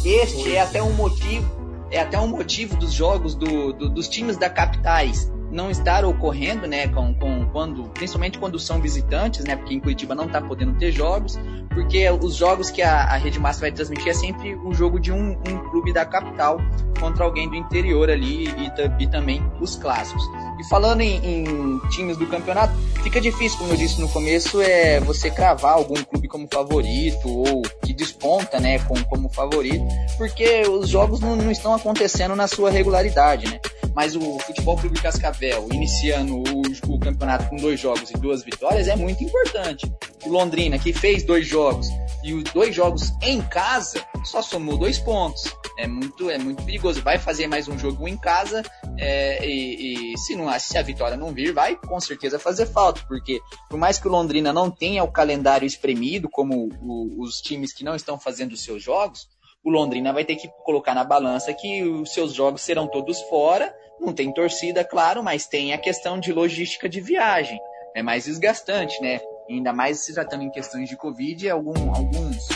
Este 0.03 0.55
é 0.55 0.61
até 0.61 0.81
um 0.81 0.93
motivo, 0.93 1.87
é 1.91 1.99
até 1.99 2.19
um 2.19 2.27
motivo 2.27 2.75
dos 2.75 2.91
jogos 2.91 3.35
do, 3.35 3.71
do 3.73 3.89
dos 3.89 4.07
times 4.07 4.37
da 4.37 4.49
capitais 4.49 5.31
não 5.51 5.69
estar 5.69 6.05
ocorrendo, 6.05 6.65
né, 6.65 6.87
com, 6.87 7.13
com, 7.13 7.45
quando, 7.47 7.83
principalmente 7.89 8.39
quando 8.39 8.57
são 8.57 8.79
visitantes, 8.81 9.43
né, 9.43 9.55
porque 9.55 9.73
em 9.73 9.79
Curitiba 9.79 10.15
não 10.15 10.25
está 10.25 10.41
podendo 10.41 10.73
ter 10.77 10.91
jogos, 10.91 11.39
porque 11.69 12.09
os 12.09 12.35
jogos 12.35 12.69
que 12.69 12.81
a, 12.81 13.03
a 13.03 13.17
Rede 13.17 13.39
Massa 13.39 13.61
vai 13.61 13.71
transmitir 13.71 14.09
é 14.09 14.13
sempre 14.13 14.55
um 14.55 14.73
jogo 14.73 14.99
de 14.99 15.11
um, 15.11 15.31
um 15.31 15.57
clube 15.69 15.93
da 15.93 16.05
capital 16.05 16.57
contra 16.99 17.23
alguém 17.23 17.49
do 17.49 17.55
interior 17.55 18.09
ali 18.09 18.47
e, 18.47 19.03
e 19.03 19.07
também 19.07 19.43
os 19.59 19.75
clássicos. 19.75 20.23
E 20.59 20.63
falando 20.69 21.01
em, 21.01 21.17
em, 21.25 21.79
times 21.89 22.17
do 22.17 22.27
campeonato, 22.27 22.73
fica 23.01 23.19
difícil, 23.19 23.57
como 23.57 23.73
eu 23.73 23.77
disse 23.77 23.99
no 23.99 24.07
começo, 24.09 24.61
é 24.61 24.99
você 24.99 25.29
cravar 25.29 25.73
algum 25.73 26.01
clube 26.03 26.27
como 26.27 26.47
favorito 26.51 27.27
ou 27.27 27.61
que 27.83 27.93
desponta, 27.93 28.59
né, 28.59 28.79
como, 28.79 29.03
como 29.05 29.29
favorito, 29.29 29.85
porque 30.17 30.61
os 30.61 30.87
jogos 30.89 31.19
não, 31.19 31.35
não 31.35 31.51
estão 31.51 31.73
acontecendo 31.73 32.35
na 32.35 32.47
sua 32.47 32.69
regularidade, 32.69 33.49
né? 33.49 33.59
Mas 33.93 34.15
o 34.15 34.39
Futebol 34.39 34.77
Clube 34.77 35.01
Cascavel 35.01 35.67
iniciando 35.71 36.37
o, 36.37 36.61
o 36.93 36.99
campeonato 36.99 37.49
com 37.49 37.57
dois 37.57 37.79
jogos 37.79 38.09
e 38.09 38.13
duas 38.13 38.41
vitórias 38.43 38.87
é 38.87 38.95
muito 38.95 39.21
importante. 39.23 39.91
O 40.25 40.29
Londrina, 40.29 40.79
que 40.79 40.93
fez 40.93 41.23
dois 41.23 41.45
jogos 41.45 41.89
e 42.23 42.33
os 42.33 42.43
dois 42.53 42.73
jogos 42.73 43.11
em 43.21 43.41
casa, 43.41 44.01
só 44.23 44.41
somou 44.41 44.77
dois 44.77 44.97
pontos. 44.97 45.53
É 45.77 45.87
muito, 45.87 46.29
é 46.29 46.37
muito 46.37 46.63
perigoso. 46.63 47.01
Vai 47.01 47.17
fazer 47.17 47.47
mais 47.47 47.67
um 47.67 47.77
jogo 47.77 48.07
em 48.07 48.15
casa 48.15 48.63
é, 49.03 49.43
e, 49.43 50.13
e, 50.13 50.17
se, 50.19 50.35
não, 50.35 50.47
se 50.59 50.77
a 50.77 50.83
vitória 50.83 51.17
não 51.17 51.33
vir, 51.33 51.51
vai 51.51 51.75
com 51.75 51.99
certeza 51.99 52.37
fazer 52.37 52.67
falta, 52.67 53.01
porque 53.07 53.41
por 53.67 53.79
mais 53.79 53.97
que 53.97 54.07
o 54.07 54.11
Londrina 54.11 54.53
não 54.53 54.69
tenha 54.69 55.03
o 55.03 55.11
calendário 55.11 55.65
espremido, 55.65 56.29
como 56.29 56.69
o, 56.79 57.23
os 57.23 57.41
times 57.41 57.73
que 57.73 57.83
não 57.83 57.95
estão 57.95 58.19
fazendo 58.19 58.51
os 58.51 58.63
seus 58.63 58.83
jogos, 58.83 59.27
o 59.63 59.71
Londrina 59.71 60.13
vai 60.13 60.23
ter 60.23 60.35
que 60.35 60.47
colocar 60.63 60.93
na 60.93 61.03
balança 61.03 61.51
que 61.51 61.83
os 61.83 62.13
seus 62.13 62.31
jogos 62.31 62.61
serão 62.61 62.87
todos 62.87 63.19
fora. 63.21 63.75
Não 63.99 64.13
tem 64.13 64.31
torcida, 64.33 64.83
claro, 64.83 65.23
mas 65.23 65.47
tem 65.47 65.73
a 65.73 65.77
questão 65.77 66.19
de 66.19 66.31
logística 66.31 66.87
de 66.87 67.01
viagem. 67.01 67.59
É 67.95 68.01
mais 68.01 68.25
desgastante, 68.25 68.99
né? 69.01 69.19
ainda 69.49 69.73
mais 69.73 69.99
se 69.99 70.13
tratando 70.13 70.43
em 70.43 70.49
questões 70.49 70.87
de 70.87 70.95
Covid, 70.95 71.49
algum, 71.49 71.73
alguns, 71.93 72.47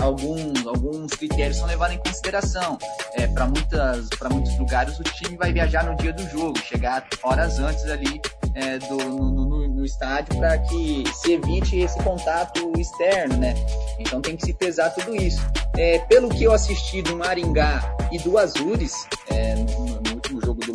alguns, 0.00 0.66
alguns 0.66 1.12
critérios 1.12 1.56
são 1.58 1.66
levados 1.66 1.96
em 1.96 1.98
consideração. 1.98 2.78
É, 3.14 3.26
para 3.26 3.46
muitos 3.46 4.58
lugares, 4.58 4.98
o 4.98 5.02
time 5.02 5.36
vai 5.36 5.52
viajar 5.52 5.84
no 5.84 5.96
dia 5.96 6.12
do 6.12 6.28
jogo, 6.30 6.58
chegar 6.58 7.06
horas 7.22 7.58
antes 7.58 7.84
ali 7.86 8.20
é, 8.54 8.78
do, 8.78 8.96
no, 8.96 9.30
no, 9.30 9.68
no 9.68 9.84
estádio 9.84 10.36
para 10.38 10.58
que 10.58 11.04
se 11.14 11.34
evite 11.34 11.78
esse 11.78 11.98
contato 12.02 12.72
externo, 12.78 13.36
né? 13.36 13.54
Então 13.98 14.20
tem 14.20 14.36
que 14.36 14.44
se 14.46 14.54
pesar 14.54 14.90
tudo 14.90 15.14
isso. 15.14 15.40
É, 15.76 15.98
pelo 16.00 16.28
que 16.30 16.44
eu 16.44 16.52
assisti 16.52 17.02
do 17.02 17.16
Maringá 17.16 17.82
e 18.10 18.18
do 18.18 18.38
Azures, 18.38 19.06
é, 19.28 19.54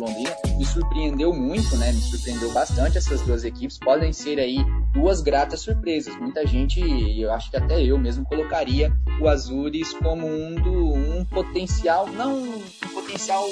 Londrina, 0.02 0.36
me 0.56 0.64
surpreendeu 0.64 1.32
muito, 1.32 1.76
né? 1.76 1.92
Me 1.92 2.00
surpreendeu 2.00 2.52
bastante 2.52 2.98
essas 2.98 3.20
duas 3.20 3.44
equipes. 3.44 3.78
Podem 3.78 4.12
ser 4.12 4.40
aí 4.40 4.58
duas 4.92 5.20
gratas 5.20 5.60
surpresas. 5.60 6.16
Muita 6.16 6.44
gente, 6.44 6.80
eu 6.80 7.32
acho 7.32 7.50
que 7.50 7.56
até 7.56 7.80
eu 7.80 7.96
mesmo 7.96 8.24
colocaria 8.24 8.92
o 9.20 9.28
Azures 9.28 9.92
como 9.94 10.26
um 10.26 10.56
do 10.56 10.94
um 10.94 11.24
potencial, 11.24 12.08
não 12.08 12.42
um 12.42 12.88
potencial 12.92 13.46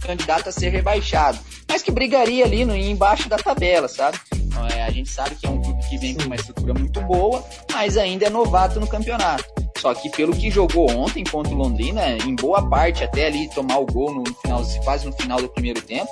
candidato 0.00 0.48
a 0.48 0.52
ser 0.52 0.70
rebaixado, 0.70 1.38
mas 1.68 1.82
que 1.82 1.90
brigaria 1.90 2.44
ali 2.44 2.64
no 2.64 2.74
embaixo 2.74 3.28
da 3.28 3.36
tabela, 3.36 3.88
sabe? 3.88 4.18
Então, 4.34 4.66
é, 4.68 4.82
a 4.82 4.90
gente 4.90 5.08
sabe 5.08 5.34
que 5.34 5.46
é 5.46 5.50
um 5.50 5.60
clube 5.60 5.88
que 5.88 5.98
vem 5.98 6.14
com 6.14 6.22
uma 6.22 6.36
estrutura 6.36 6.72
muito 6.72 7.00
boa, 7.02 7.44
mas 7.72 7.96
ainda 7.96 8.26
é 8.26 8.30
novato 8.30 8.78
no 8.78 8.86
campeonato. 8.86 9.44
Só 9.80 9.94
que 9.94 10.10
pelo 10.10 10.36
que 10.36 10.50
jogou 10.50 10.90
ontem 10.90 11.24
contra 11.24 11.54
o 11.54 11.56
Londrina, 11.56 12.02
em 12.26 12.34
boa 12.34 12.68
parte 12.68 13.02
até 13.02 13.26
ali 13.26 13.48
tomar 13.48 13.78
o 13.78 13.86
gol 13.86 14.14
no 14.14 14.24
final, 14.34 14.62
quase 14.84 15.06
no 15.06 15.12
final 15.14 15.40
do 15.40 15.48
primeiro 15.48 15.80
tempo, 15.80 16.10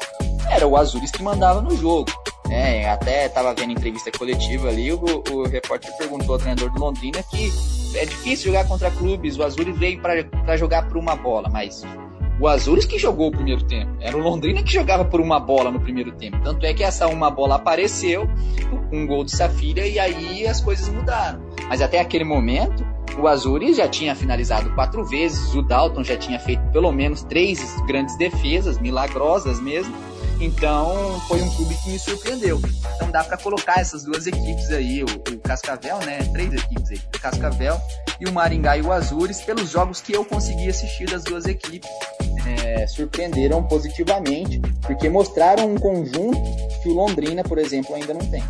era 0.50 0.66
o 0.66 0.74
Azuris 0.74 1.10
que 1.10 1.22
mandava 1.22 1.60
no 1.60 1.76
jogo. 1.76 2.10
É, 2.50 2.88
até 2.88 3.26
estava 3.26 3.52
vendo 3.52 3.72
entrevista 3.72 4.10
coletiva 4.10 4.68
ali, 4.68 4.90
o, 4.90 5.02
o 5.30 5.46
repórter 5.46 5.94
perguntou 5.98 6.32
ao 6.32 6.38
treinador 6.38 6.72
do 6.72 6.80
Londrina 6.80 7.22
que 7.24 7.52
é 7.94 8.06
difícil 8.06 8.46
jogar 8.46 8.66
contra 8.66 8.90
clubes, 8.90 9.36
o 9.36 9.42
Azuris 9.42 9.78
veio 9.78 10.00
para 10.00 10.56
jogar 10.56 10.88
por 10.88 10.96
uma 10.96 11.14
bola, 11.14 11.50
mas 11.50 11.82
o 12.40 12.46
Azures 12.46 12.84
que 12.84 12.98
jogou 12.98 13.28
o 13.28 13.32
primeiro 13.32 13.62
tempo. 13.64 13.90
Era 14.00 14.16
o 14.16 14.20
Londrina 14.20 14.62
que 14.62 14.72
jogava 14.72 15.04
por 15.04 15.20
uma 15.20 15.40
bola 15.40 15.70
no 15.70 15.80
primeiro 15.80 16.12
tempo. 16.12 16.40
Tanto 16.42 16.64
é 16.64 16.72
que 16.72 16.84
essa 16.84 17.06
uma 17.08 17.30
bola 17.30 17.56
apareceu, 17.56 18.28
um 18.92 19.06
gol 19.06 19.24
de 19.24 19.32
Safira, 19.32 19.86
e 19.86 19.98
aí 19.98 20.46
as 20.46 20.60
coisas 20.60 20.88
mudaram. 20.88 21.40
Mas 21.68 21.82
até 21.82 22.00
aquele 22.00 22.24
momento, 22.24 22.86
o 23.18 23.26
Azures 23.26 23.76
já 23.76 23.88
tinha 23.88 24.14
finalizado 24.14 24.70
quatro 24.74 25.04
vezes, 25.04 25.54
o 25.54 25.62
Dalton 25.62 26.04
já 26.04 26.16
tinha 26.16 26.38
feito 26.38 26.62
pelo 26.70 26.92
menos 26.92 27.22
três 27.24 27.60
grandes 27.86 28.16
defesas, 28.16 28.78
milagrosas 28.78 29.60
mesmo. 29.60 29.94
Então, 30.40 31.20
foi 31.26 31.42
um 31.42 31.50
clube 31.50 31.74
que 31.82 31.90
me 31.90 31.98
surpreendeu. 31.98 32.60
Então, 32.94 33.10
dá 33.10 33.24
para 33.24 33.36
colocar 33.36 33.80
essas 33.80 34.04
duas 34.04 34.24
equipes 34.24 34.70
aí, 34.70 35.02
o, 35.02 35.06
o, 35.06 35.38
Cascavel, 35.40 35.98
né? 36.06 36.18
Três 36.32 36.52
equipes 36.52 36.90
aí, 36.92 37.00
o 37.12 37.18
Cascavel 37.18 37.76
e 38.20 38.26
o 38.26 38.32
Maringá 38.32 38.76
e 38.76 38.82
o 38.82 38.92
Azures, 38.92 39.40
pelos 39.40 39.68
jogos 39.68 40.00
que 40.00 40.12
eu 40.12 40.24
consegui 40.24 40.68
assistir 40.68 41.06
das 41.06 41.24
duas 41.24 41.44
equipes. 41.44 41.90
É, 42.48 42.86
surpreenderam 42.86 43.62
positivamente, 43.64 44.60
porque 44.86 45.08
mostraram 45.08 45.70
um 45.70 45.76
conjunto 45.76 46.40
que 46.82 46.88
o 46.88 46.94
Londrina, 46.94 47.42
por 47.42 47.58
exemplo, 47.58 47.94
ainda 47.94 48.14
não 48.14 48.24
tem. 48.30 48.42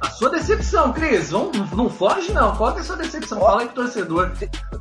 A 0.00 0.10
sua 0.10 0.28
decepção, 0.28 0.92
Cris, 0.92 1.30
não, 1.30 1.50
não 1.50 1.88
foge 1.88 2.30
não. 2.32 2.54
Qual 2.56 2.76
é 2.76 2.80
a 2.80 2.84
sua 2.84 2.96
decepção? 2.96 3.40
Fala 3.40 3.62
aí 3.62 3.66
pro 3.68 3.76
torcedor. 3.76 4.32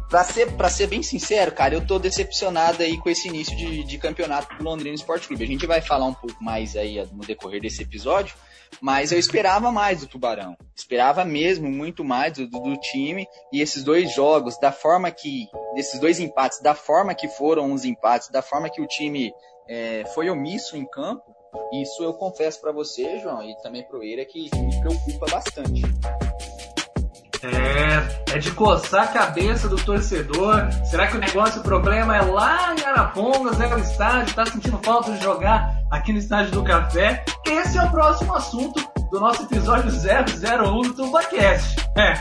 Pra 0.09 0.23
ser, 0.23 0.51
pra 0.51 0.69
ser 0.69 0.87
bem 0.87 1.01
sincero, 1.01 1.53
cara, 1.53 1.73
eu 1.73 1.85
tô 1.85 1.97
decepcionado 1.97 2.83
aí 2.83 2.97
com 2.97 3.09
esse 3.09 3.29
início 3.29 3.55
de, 3.55 3.83
de 3.85 3.97
campeonato 3.97 4.53
do 4.57 4.63
Londrina 4.63 4.93
Esporte 4.93 5.27
Clube. 5.27 5.43
A 5.43 5.47
gente 5.47 5.65
vai 5.65 5.81
falar 5.81 6.05
um 6.05 6.13
pouco 6.13 6.43
mais 6.43 6.75
aí 6.75 7.01
no 7.13 7.23
decorrer 7.25 7.61
desse 7.61 7.81
episódio, 7.81 8.35
mas 8.81 9.11
eu 9.11 9.19
esperava 9.19 9.71
mais 9.71 10.01
do 10.01 10.07
Tubarão. 10.07 10.55
Esperava 10.75 11.23
mesmo 11.23 11.69
muito 11.69 12.03
mais 12.03 12.33
do, 12.33 12.47
do, 12.47 12.77
time. 12.77 13.27
E 13.51 13.61
esses 13.61 13.83
dois 13.83 14.13
jogos, 14.13 14.59
da 14.59 14.71
forma 14.71 15.11
que. 15.11 15.47
Desses 15.75 15.99
dois 15.99 16.19
empates, 16.19 16.61
da 16.61 16.75
forma 16.75 17.13
que 17.15 17.27
foram 17.27 17.71
os 17.73 17.85
empates, 17.85 18.29
da 18.29 18.41
forma 18.41 18.69
que 18.69 18.81
o 18.81 18.87
time 18.87 19.33
é, 19.67 20.03
foi 20.13 20.29
omisso 20.29 20.77
em 20.77 20.85
campo, 20.85 21.23
isso 21.71 22.03
eu 22.03 22.13
confesso 22.13 22.61
para 22.61 22.71
você, 22.71 23.19
João, 23.19 23.43
e 23.43 23.55
também 23.61 23.83
pro 23.83 24.03
Eira, 24.03 24.25
que 24.25 24.49
me 24.55 24.79
preocupa 24.81 25.25
bastante. 25.31 25.81
É, 27.45 28.35
é 28.35 28.37
de 28.39 28.51
coçar 28.51 29.03
a 29.03 29.07
cabeça 29.07 29.67
do 29.67 29.75
torcedor. 29.75 30.71
Será 30.89 31.07
que 31.07 31.17
o 31.17 31.19
negócio, 31.19 31.59
o 31.59 31.63
problema 31.63 32.15
é 32.15 32.21
lá 32.21 32.73
em 32.73 32.83
Arapongas, 32.85 33.59
é 33.59 33.75
o 33.75 33.79
estádio, 33.79 34.33
tá 34.33 34.45
sentindo 34.45 34.79
falta 34.81 35.11
de 35.11 35.21
jogar 35.21 35.75
aqui 35.91 36.13
no 36.13 36.19
estádio 36.19 36.51
do 36.53 36.63
Café? 36.63 37.25
Esse 37.45 37.77
é 37.77 37.83
o 37.83 37.91
próximo 37.91 38.33
assunto 38.33 38.81
do 39.11 39.19
nosso 39.19 39.43
episódio 39.43 39.91
001 39.91 40.81
do 40.83 40.93
TumbaCast. 40.93 41.75
É, 41.97 42.13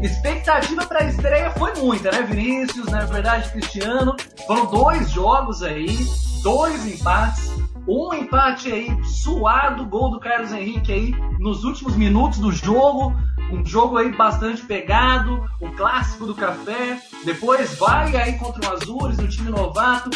expectativa 0.00 0.86
para 0.86 1.00
a 1.00 1.08
estreia 1.08 1.50
foi 1.50 1.74
muita, 1.74 2.12
né, 2.12 2.22
Vinícius? 2.22 2.86
Na 2.86 3.00
verdade, 3.00 3.50
Cristiano. 3.50 4.14
Foram 4.46 4.66
dois 4.66 5.10
jogos 5.10 5.62
aí, 5.62 5.88
dois 6.44 6.86
empates. 6.86 7.50
Um 7.86 8.14
empate 8.14 8.70
aí 8.70 9.04
suado, 9.04 9.86
gol 9.86 10.10
do 10.10 10.20
Carlos 10.20 10.52
Henrique 10.52 10.92
aí 10.92 11.10
nos 11.38 11.64
últimos 11.64 11.96
minutos 11.96 12.38
do 12.38 12.52
jogo 12.52 13.16
um 13.50 13.64
jogo 13.64 13.96
aí 13.96 14.14
bastante 14.14 14.62
pegado, 14.62 15.44
o 15.60 15.70
clássico 15.72 16.26
do 16.26 16.34
café, 16.34 17.00
depois 17.24 17.76
vai 17.76 18.14
aí 18.16 18.34
contra 18.34 18.68
o 18.68 18.72
Azures, 18.74 19.18
o 19.18 19.28
time 19.28 19.50
novato, 19.50 20.10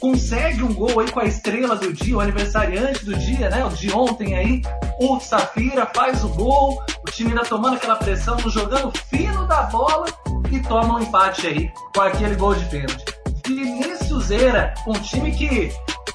consegue 0.00 0.62
um 0.62 0.74
gol 0.74 1.00
aí 1.00 1.10
com 1.10 1.20
a 1.20 1.24
estrela 1.24 1.76
do 1.76 1.92
dia, 1.92 2.16
o 2.16 2.20
aniversariante 2.20 3.04
do 3.04 3.16
dia, 3.16 3.48
né? 3.48 3.64
O 3.64 3.70
de 3.70 3.92
ontem 3.92 4.34
aí, 4.34 4.62
o 5.00 5.18
Safira 5.20 5.90
faz 5.94 6.22
o 6.24 6.28
gol, 6.28 6.82
o 7.00 7.10
time 7.10 7.30
ainda 7.30 7.44
tomando 7.44 7.76
aquela 7.76 7.96
pressão, 7.96 8.38
jogando 8.38 8.92
fino 9.08 9.46
da 9.46 9.62
bola 9.62 10.06
e 10.50 10.60
toma 10.60 10.98
um 10.98 11.02
empate 11.02 11.46
aí 11.46 11.72
com 11.94 12.02
aquele 12.02 12.34
gol 12.34 12.54
de 12.54 12.64
pênalti. 12.66 13.23
Vinícius 13.46 14.24
Zeira, 14.24 14.74
um 14.86 14.92
time 14.94 15.30
que 15.32 15.70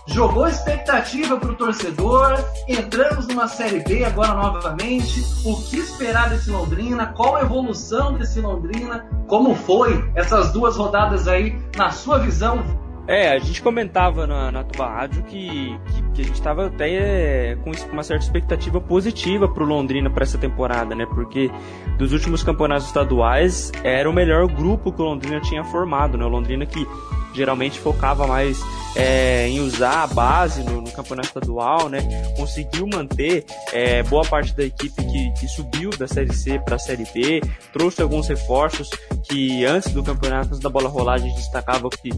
jogou 0.08 0.48
expectativa 0.48 1.38
para 1.38 1.52
o 1.52 1.56
torcedor. 1.56 2.44
Entramos 2.68 3.28
numa 3.28 3.48
Série 3.48 3.80
B 3.82 4.04
agora 4.04 4.34
novamente. 4.34 5.24
O 5.46 5.56
que 5.62 5.78
esperar 5.78 6.30
desse 6.30 6.50
Londrina? 6.50 7.08
Qual 7.08 7.36
a 7.36 7.42
evolução 7.42 8.13
desse 8.13 8.42
Londrina? 8.42 9.06
Como 9.28 9.56
foi 9.56 10.10
essas 10.15 10.52
duas 10.52 10.76
rodadas 10.76 11.28
aí, 11.28 11.56
na 11.78 11.92
sua 11.92 12.18
visão? 12.18 12.63
É, 13.08 13.32
a 13.32 13.39
gente 13.39 13.60
comentava 13.63 14.28
na, 14.28 14.52
na 14.52 14.63
Tuba 14.63 14.88
Rádio 14.88 15.24
que, 15.24 15.76
que, 15.88 16.02
que, 16.13 16.22
a 16.22 16.26
gente 16.26 16.36
estava 16.36 16.68
até 16.68 16.89
é, 16.94 17.56
com 17.56 17.72
uma 17.92 18.04
certa 18.04 18.24
expectativa 18.24 18.80
positiva 18.80 19.48
para 19.48 19.63
o 19.63 19.65
Londrina 19.65 20.12
para 20.12 20.22
essa 20.22 20.38
temporada, 20.38 20.94
né? 20.94 21.08
Porque 21.08 21.50
dos 21.98 22.13
últimos 22.13 22.44
campeonatos 22.44 22.86
estaduais 22.86 23.72
era 23.84 24.08
o 24.08 24.13
melhor 24.13 24.46
grupo 24.46 24.92
que 24.92 25.02
o 25.02 25.06
Londrina 25.06 25.42
tinha 25.42 25.63
formado, 25.63 26.20
né? 26.20 26.26
O 26.26 26.30
Londrina 26.30 26.68
que 26.68 26.88
geralmente 27.34 27.80
focava 27.80 28.28
mais 28.28 28.60
é, 28.96 29.48
em 29.48 29.60
usar 29.60 30.04
a 30.04 30.08
base 30.08 30.63
no, 30.63 30.82
no, 30.82 30.92
campeonato 30.92 31.28
estadual, 31.28 31.89
né? 31.89 32.00
Conseguiu 32.36 32.88
manter 32.88 33.46
é, 33.72 34.02
boa 34.04 34.24
parte 34.24 34.56
da 34.56 34.63
equipe 34.63 35.04
que, 35.04 35.32
que 35.39 35.48
subiu 35.48 35.92
da 35.92 36.08
Série 36.08 36.34
C 36.34 36.60
para 36.60 36.76
a 36.76 36.80
Série 36.80 37.06
B, 37.13 37.42
trouxe 37.72 38.02
alguns 38.02 38.28
reforços 38.28 38.89
que 39.24 39.63
antes 39.65 39.92
do 39.92 40.04
campeonato, 40.04 40.50
antes 40.50 40.60
da 40.60 40.70
bola 40.70 40.89
rolar, 40.89 41.15
a 41.15 41.18
gente 41.20 41.36
destacava 41.36 41.89
que 41.89 42.10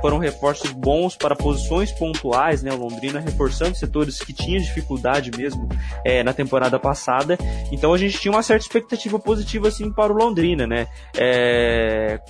foram 0.00 0.18
reforços 0.18 0.70
bons 0.70 1.16
para 1.16 1.34
posições 1.34 1.90
pontuais, 1.92 2.62
né? 2.62 2.72
O 2.72 2.76
Londrina 2.76 3.20
reforçando 3.20 3.74
setores 3.76 4.20
que 4.20 4.32
tinham 4.32 4.62
dificuldade 4.62 5.30
mesmo 5.36 5.68
é, 6.04 6.22
na 6.22 6.32
temporada 6.32 6.78
passada. 6.78 7.36
Então 7.72 7.92
a 7.92 7.98
gente 7.98 8.18
tinha 8.18 8.32
uma 8.32 8.42
certa 8.42 8.64
expectativa 8.64 9.18
positiva 9.18 9.68
assim 9.68 9.92
para 9.92 10.12
o 10.12 10.16
Londrina, 10.16 10.66
né? 10.66 10.86
É, 11.16 12.20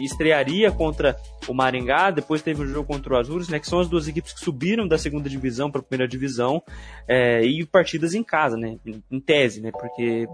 estrearia 0.00 0.70
contra 0.70 1.16
o 1.48 1.54
Maringá, 1.54 1.87
depois 2.14 2.42
teve 2.42 2.62
o 2.62 2.66
jogo 2.66 2.86
contra 2.86 3.14
o 3.14 3.16
Azures, 3.16 3.48
né, 3.48 3.58
que 3.58 3.66
são 3.66 3.80
as 3.80 3.88
duas 3.88 4.06
equipes 4.06 4.32
que 4.32 4.40
subiram 4.40 4.86
da 4.86 4.98
segunda 4.98 5.28
divisão 5.28 5.70
para 5.70 5.80
a 5.80 5.84
primeira 5.84 6.08
divisão, 6.08 6.62
é, 7.06 7.42
e 7.42 7.64
partidas 7.64 8.14
em 8.14 8.22
casa, 8.22 8.56
né, 8.56 8.78
em 9.10 9.20
tese, 9.20 9.60
né, 9.60 9.70
porque 9.72 10.26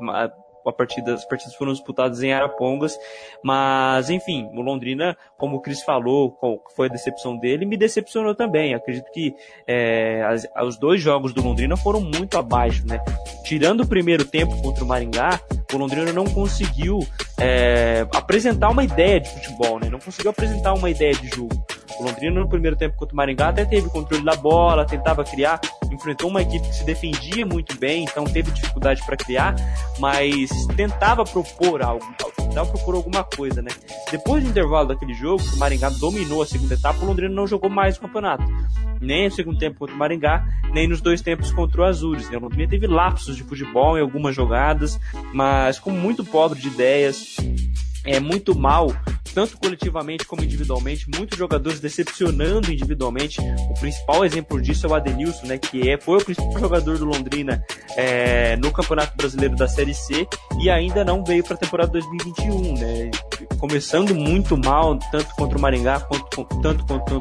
a 0.69 0.73
partida, 0.73 1.15
as 1.15 1.25
partidas 1.25 1.55
foram 1.55 1.73
disputadas 1.73 2.23
em 2.23 2.33
Arapongas, 2.33 2.99
mas 3.43 4.11
enfim, 4.11 4.49
o 4.55 4.61
Londrina, 4.61 5.17
como 5.37 5.57
o 5.57 5.61
Cris 5.61 5.83
falou, 5.83 6.31
qual 6.31 6.63
foi 6.75 6.89
a 6.89 6.91
decepção 6.91 7.37
dele, 7.37 7.67
me 7.67 7.77
decepcionou 7.77 8.35
também. 8.35 8.75
Acredito 8.75 9.11
que 9.13 9.35
é, 9.67 10.23
as, 10.25 10.47
os 10.67 10.77
dois 10.77 11.01
jogos 11.01 11.33
do 11.33 11.43
Londrina 11.43 11.77
foram 11.77 12.01
muito 12.01 12.39
abaixo, 12.39 12.87
né? 12.87 13.01
Tirando 13.45 13.83
o 13.83 13.87
primeiro 13.87 14.25
tempo 14.25 14.61
contra 14.63 14.85
o 14.85 14.87
Maringá, 14.87 15.41
o 15.73 15.77
Londrina 15.77 16.13
não 16.13 16.25
conseguiu 16.25 17.01
é, 17.41 18.07
apresentar 18.15 18.71
uma 18.71 18.85
ideia 18.85 19.21
de 19.21 19.29
futebol, 19.29 19.79
né? 19.79 19.89
Não 19.89 19.99
conseguiu 19.99 20.31
apresentar 20.31 20.75
uma 20.75 20.91
ideia 20.91 21.13
de 21.15 21.29
jogo. 21.29 21.65
O 21.99 22.05
Londrina 22.05 22.41
no 22.41 22.49
primeiro 22.49 22.77
tempo 22.77 22.97
contra 22.97 23.15
o 23.15 23.17
Maringá 23.17 23.49
até 23.49 23.65
teve 23.65 23.89
controle 23.89 24.25
da 24.25 24.35
bola, 24.35 24.85
tentava 24.85 25.25
criar, 25.25 25.61
enfrentou 25.91 26.29
uma 26.29 26.43
equipe 26.43 26.67
que 26.67 26.75
se 26.75 26.85
defendia 26.85 27.47
muito 27.47 27.79
bem, 27.79 28.05
então 28.05 28.25
teve 28.25 28.51
dificuldade 28.51 29.05
para 29.07 29.17
criar, 29.17 29.55
mas 29.99 30.51
tentava 30.77 31.25
propor 31.25 31.83
algo, 31.83 32.05
tentava 32.37 32.71
propor 32.71 32.97
alguma 32.97 33.23
coisa, 33.23 33.63
né? 33.63 33.71
Depois 34.11 34.43
do 34.43 34.51
intervalo 34.51 34.89
daquele 34.89 35.15
jogo, 35.15 35.43
o 35.55 35.59
Maringá 35.59 35.89
dominou 35.89 36.43
a 36.43 36.47
segunda 36.47 36.75
etapa, 36.75 37.03
o 37.03 37.07
Londrina 37.07 37.33
não 37.33 37.47
jogou 37.47 37.71
mais 37.71 37.97
o 37.97 38.01
campeonato. 38.01 38.45
Nem 39.01 39.27
no 39.27 39.35
segundo 39.35 39.59
tempo 39.59 39.79
contra 39.79 39.95
o 39.95 39.99
Maringá, 39.99 40.47
nem 40.73 40.89
nos 40.89 41.01
dois 41.01 41.21
tempos 41.21 41.53
contra 41.53 41.83
o 41.83 41.85
Azures. 41.85 42.31
Né? 42.31 42.37
O 42.37 42.41
Londrina 42.41 42.71
teve 42.71 42.87
lapsos 42.87 43.37
de 43.37 43.43
futebol 43.43 43.99
em 43.99 44.01
algumas 44.01 44.35
jogadas, 44.35 44.99
mas 45.33 45.79
com 45.79 45.91
muito 45.91 46.25
pobre 46.25 46.59
de 46.59 46.69
ideias, 46.69 47.37
é 48.05 48.21
muito 48.21 48.57
mal 48.57 48.89
tanto 49.35 49.59
coletivamente 49.59 50.25
como 50.25 50.45
individualmente, 50.45 51.11
muitos 51.13 51.37
jogadores 51.37 51.81
decepcionando 51.81 52.73
individualmente. 52.73 53.41
O 53.41 53.75
principal 53.81 54.25
exemplo 54.25 54.63
disso 54.63 54.87
é 54.87 54.91
o 54.91 54.95
Adenilson, 54.95 55.47
né, 55.47 55.59
que 55.59 55.91
é, 55.91 56.01
foi 56.01 56.19
o 56.19 56.25
principal 56.25 56.59
jogador 56.59 56.99
do 56.99 57.05
Londrina 57.05 57.63
é, 57.97 58.57
no 58.57 58.71
Campeonato 58.71 59.17
Brasileiro 59.17 59.57
da 59.57 59.67
Série 59.67 59.93
C 59.93 60.27
e 60.61 60.71
ainda 60.71 61.05
não 61.05 61.25
veio 61.25 61.43
para 61.43 61.55
a 61.55 61.59
temporada 61.59 61.91
2021, 61.93 62.75
né, 62.75 63.11
começando 63.59 64.15
muito 64.15 64.57
mal, 64.57 64.97
tanto 65.11 65.35
contra 65.35 65.59
o 65.59 65.61
Maringá 65.61 65.99
quanto, 65.99 66.45
tanto 66.63 66.87
contra 66.87 67.21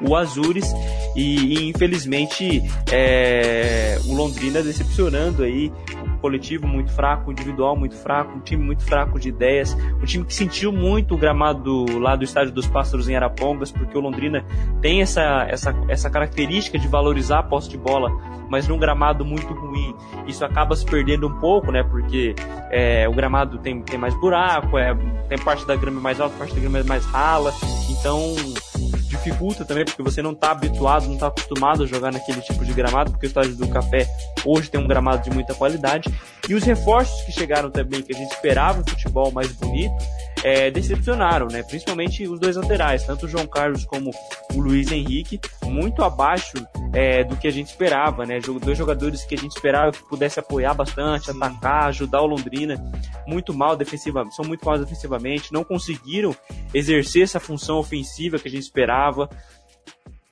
o 0.00 0.14
Azures 0.14 0.72
e, 1.16 1.54
e 1.54 1.68
infelizmente 1.68 2.62
é, 2.92 3.98
o 4.06 4.14
Londrina 4.14 4.62
decepcionando 4.62 5.42
aí 5.42 5.72
coletivo 6.18 6.66
muito 6.66 6.90
fraco, 6.92 7.30
individual 7.30 7.76
muito 7.76 7.96
fraco, 7.96 8.36
um 8.36 8.40
time 8.40 8.62
muito 8.62 8.84
fraco 8.84 9.18
de 9.18 9.28
ideias, 9.28 9.74
um 10.00 10.04
time 10.04 10.24
que 10.24 10.34
sentiu 10.34 10.72
muito 10.72 11.14
o 11.14 11.18
gramado 11.18 11.86
lá 11.98 12.16
do 12.16 12.24
Estádio 12.24 12.52
dos 12.52 12.66
Pássaros 12.66 13.08
em 13.08 13.16
Arapongas, 13.16 13.70
porque 13.70 13.96
o 13.96 14.00
Londrina 14.00 14.44
tem 14.80 15.00
essa, 15.00 15.46
essa, 15.48 15.74
essa 15.88 16.10
característica 16.10 16.78
de 16.78 16.88
valorizar 16.88 17.40
a 17.40 17.42
posse 17.42 17.68
de 17.68 17.78
bola, 17.78 18.10
mas 18.48 18.66
num 18.66 18.78
gramado 18.78 19.24
muito 19.24 19.52
ruim, 19.52 19.94
isso 20.26 20.44
acaba 20.44 20.74
se 20.74 20.84
perdendo 20.84 21.26
um 21.26 21.38
pouco, 21.38 21.70
né, 21.70 21.82
porque 21.82 22.34
é, 22.70 23.08
o 23.08 23.12
gramado 23.12 23.58
tem, 23.58 23.82
tem 23.82 23.98
mais 23.98 24.14
buraco, 24.14 24.78
é, 24.78 24.94
tem 25.28 25.38
parte 25.38 25.66
da 25.66 25.76
grama 25.76 26.00
mais 26.00 26.20
alta, 26.20 26.36
parte 26.36 26.54
da 26.54 26.60
grama 26.60 26.82
mais 26.84 27.04
rala, 27.06 27.52
então 27.90 28.34
dificulta 29.18 29.64
também, 29.64 29.84
porque 29.84 30.02
você 30.02 30.22
não 30.22 30.32
está 30.32 30.52
habituado, 30.52 31.06
não 31.06 31.14
está 31.14 31.26
acostumado 31.26 31.82
a 31.82 31.86
jogar 31.86 32.12
naquele 32.12 32.40
tipo 32.40 32.64
de 32.64 32.72
gramado, 32.72 33.10
porque 33.10 33.26
o 33.26 33.28
estádio 33.28 33.56
do 33.56 33.68
Café 33.68 34.08
hoje 34.44 34.70
tem 34.70 34.80
um 34.80 34.86
gramado 34.86 35.22
de 35.22 35.30
muita 35.30 35.54
qualidade. 35.54 36.12
E 36.48 36.54
os 36.54 36.62
reforços 36.62 37.22
que 37.22 37.32
chegaram 37.32 37.70
também, 37.70 38.02
que 38.02 38.14
a 38.14 38.18
gente 38.18 38.32
esperava 38.32 38.80
um 38.80 38.84
futebol 38.84 39.30
mais 39.30 39.52
bonito, 39.52 39.94
é, 40.44 40.70
decepcionaram, 40.70 41.48
né? 41.48 41.62
Principalmente 41.62 42.26
os 42.26 42.38
dois 42.38 42.56
laterais, 42.56 43.04
tanto 43.04 43.26
o 43.26 43.28
João 43.28 43.46
Carlos 43.46 43.84
como 43.84 44.10
o 44.54 44.60
Luiz 44.60 44.90
Henrique, 44.90 45.40
muito 45.64 46.02
abaixo 46.02 46.54
é, 46.92 47.24
do 47.24 47.36
que 47.36 47.46
a 47.46 47.50
gente 47.50 47.68
esperava, 47.68 48.24
né? 48.24 48.38
Dois 48.40 48.78
jogadores 48.78 49.24
que 49.24 49.34
a 49.34 49.38
gente 49.38 49.52
esperava 49.52 49.92
que 49.92 50.02
pudesse 50.08 50.40
apoiar 50.40 50.74
bastante, 50.74 51.26
Sim. 51.26 51.36
atacar, 51.36 51.86
ajudar 51.88 52.22
o 52.22 52.26
Londrina, 52.26 52.76
muito 53.26 53.52
mal 53.52 53.76
defensivamente, 53.76 54.34
são 54.34 54.44
muito 54.44 54.64
mal 54.64 54.78
defensivamente, 54.78 55.52
não 55.52 55.64
conseguiram 55.64 56.34
exercer 56.72 57.22
essa 57.22 57.40
função 57.40 57.78
ofensiva 57.78 58.38
que 58.38 58.48
a 58.48 58.50
gente 58.50 58.62
esperava. 58.62 59.07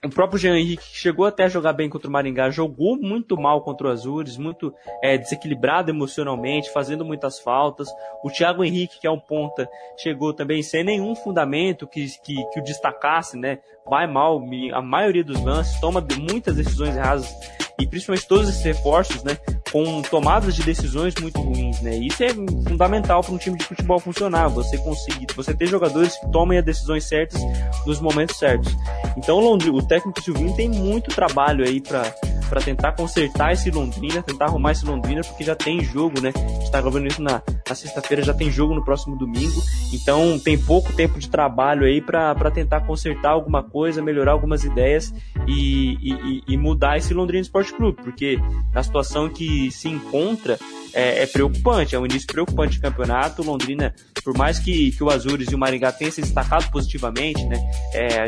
O 0.06 0.10
próprio 0.10 0.38
Jean 0.38 0.56
Henrique 0.56 0.84
chegou 0.84 1.26
até 1.26 1.44
a 1.44 1.48
jogar 1.48 1.72
bem 1.72 1.88
contra 1.88 2.08
o 2.08 2.12
Maringá, 2.12 2.48
jogou 2.50 2.96
muito 2.96 3.36
mal 3.36 3.60
contra 3.62 3.88
o 3.88 3.90
Azures, 3.90 4.36
muito 4.36 4.72
é, 5.02 5.18
desequilibrado 5.18 5.90
emocionalmente, 5.90 6.70
fazendo 6.70 7.04
muitas 7.04 7.40
faltas. 7.40 7.88
O 8.22 8.30
Thiago 8.30 8.64
Henrique, 8.64 9.00
que 9.00 9.06
é 9.06 9.10
um 9.10 9.18
ponta, 9.18 9.68
chegou 9.96 10.32
também 10.32 10.62
sem 10.62 10.84
nenhum 10.84 11.14
fundamento 11.16 11.86
que, 11.86 12.06
que, 12.22 12.34
que 12.50 12.60
o 12.60 12.62
destacasse, 12.62 13.36
né? 13.36 13.58
Vai 13.88 14.06
mal 14.06 14.40
a 14.72 14.82
maioria 14.82 15.24
dos 15.24 15.42
lances, 15.42 15.80
toma 15.80 16.04
muitas 16.18 16.56
decisões 16.56 16.96
erradas 16.96 17.34
e 17.78 17.86
principalmente 17.86 18.26
todos 18.26 18.48
esses 18.48 18.62
reforços, 18.62 19.22
né, 19.22 19.36
com 19.70 20.00
tomadas 20.02 20.54
de 20.54 20.62
decisões 20.62 21.14
muito 21.20 21.40
ruins, 21.40 21.80
né? 21.80 21.96
Isso 21.96 22.22
é 22.22 22.28
fundamental 22.30 23.22
para 23.22 23.34
um 23.34 23.38
time 23.38 23.58
de 23.58 23.64
futebol 23.64 23.98
funcionar. 23.98 24.48
Você 24.48 24.78
conseguir, 24.78 25.26
você 25.34 25.52
ter 25.52 25.66
jogadores 25.66 26.16
que 26.16 26.30
tomem 26.30 26.58
as 26.58 26.64
decisões 26.64 27.04
certas 27.04 27.40
nos 27.84 28.00
momentos 28.00 28.38
certos. 28.38 28.74
Então, 29.16 29.38
o 29.38 29.82
técnico 29.82 30.22
Silvinho 30.22 30.54
tem 30.54 30.68
muito 30.68 31.14
trabalho 31.14 31.66
aí 31.66 31.80
para 31.80 32.14
para 32.48 32.60
tentar 32.60 32.92
consertar 32.92 33.52
esse 33.52 33.70
Londrina, 33.70 34.22
tentar 34.22 34.46
arrumar 34.46 34.72
esse 34.72 34.84
Londrina, 34.84 35.22
porque 35.22 35.44
já 35.44 35.54
tem 35.54 35.82
jogo, 35.82 36.20
né? 36.20 36.32
A 36.34 36.38
gente 36.38 36.70
tá 36.70 36.80
gravando 36.80 37.06
isso 37.06 37.22
na, 37.22 37.42
na 37.68 37.74
sexta-feira, 37.74 38.22
já 38.22 38.34
tem 38.34 38.50
jogo 38.50 38.74
no 38.74 38.84
próximo 38.84 39.16
domingo, 39.16 39.62
então 39.92 40.38
tem 40.38 40.58
pouco 40.58 40.92
tempo 40.92 41.18
de 41.18 41.28
trabalho 41.28 41.84
aí 41.84 42.00
para 42.00 42.50
tentar 42.50 42.80
consertar 42.82 43.30
alguma 43.30 43.62
coisa, 43.62 44.02
melhorar 44.02 44.32
algumas 44.32 44.64
ideias 44.64 45.12
e, 45.46 45.96
e, 46.00 46.42
e 46.48 46.56
mudar 46.56 46.96
esse 46.96 47.12
Londrina 47.12 47.42
Esporte 47.42 47.72
Clube, 47.72 47.98
porque 48.02 48.38
a 48.74 48.82
situação 48.82 49.28
que 49.28 49.70
se 49.70 49.88
encontra 49.88 50.58
é, 50.96 51.24
é, 51.24 51.26
preocupante, 51.26 51.94
é 51.94 51.98
um 51.98 52.06
início 52.06 52.26
preocupante 52.26 52.74
de 52.74 52.80
campeonato. 52.80 53.42
Londrina, 53.42 53.94
por 54.24 54.36
mais 54.36 54.58
que, 54.58 54.90
que 54.92 55.04
o 55.04 55.10
Azures 55.10 55.52
e 55.52 55.54
o 55.54 55.58
Maringá 55.58 55.92
tenham 55.92 56.10
se 56.10 56.22
destacado 56.22 56.70
positivamente, 56.70 57.44
né? 57.44 57.58
É, 57.92 58.26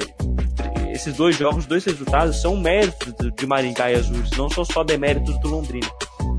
esses 0.98 1.16
dois 1.16 1.36
jogos, 1.36 1.64
dois 1.64 1.84
resultados, 1.84 2.42
são 2.42 2.56
méritos 2.56 3.14
de 3.32 3.46
Maringá 3.46 3.90
e 3.90 3.94
Azures, 3.94 4.32
não 4.32 4.50
são 4.50 4.64
só 4.64 4.82
deméritos 4.82 5.38
do 5.40 5.48
Londrina. 5.48 5.88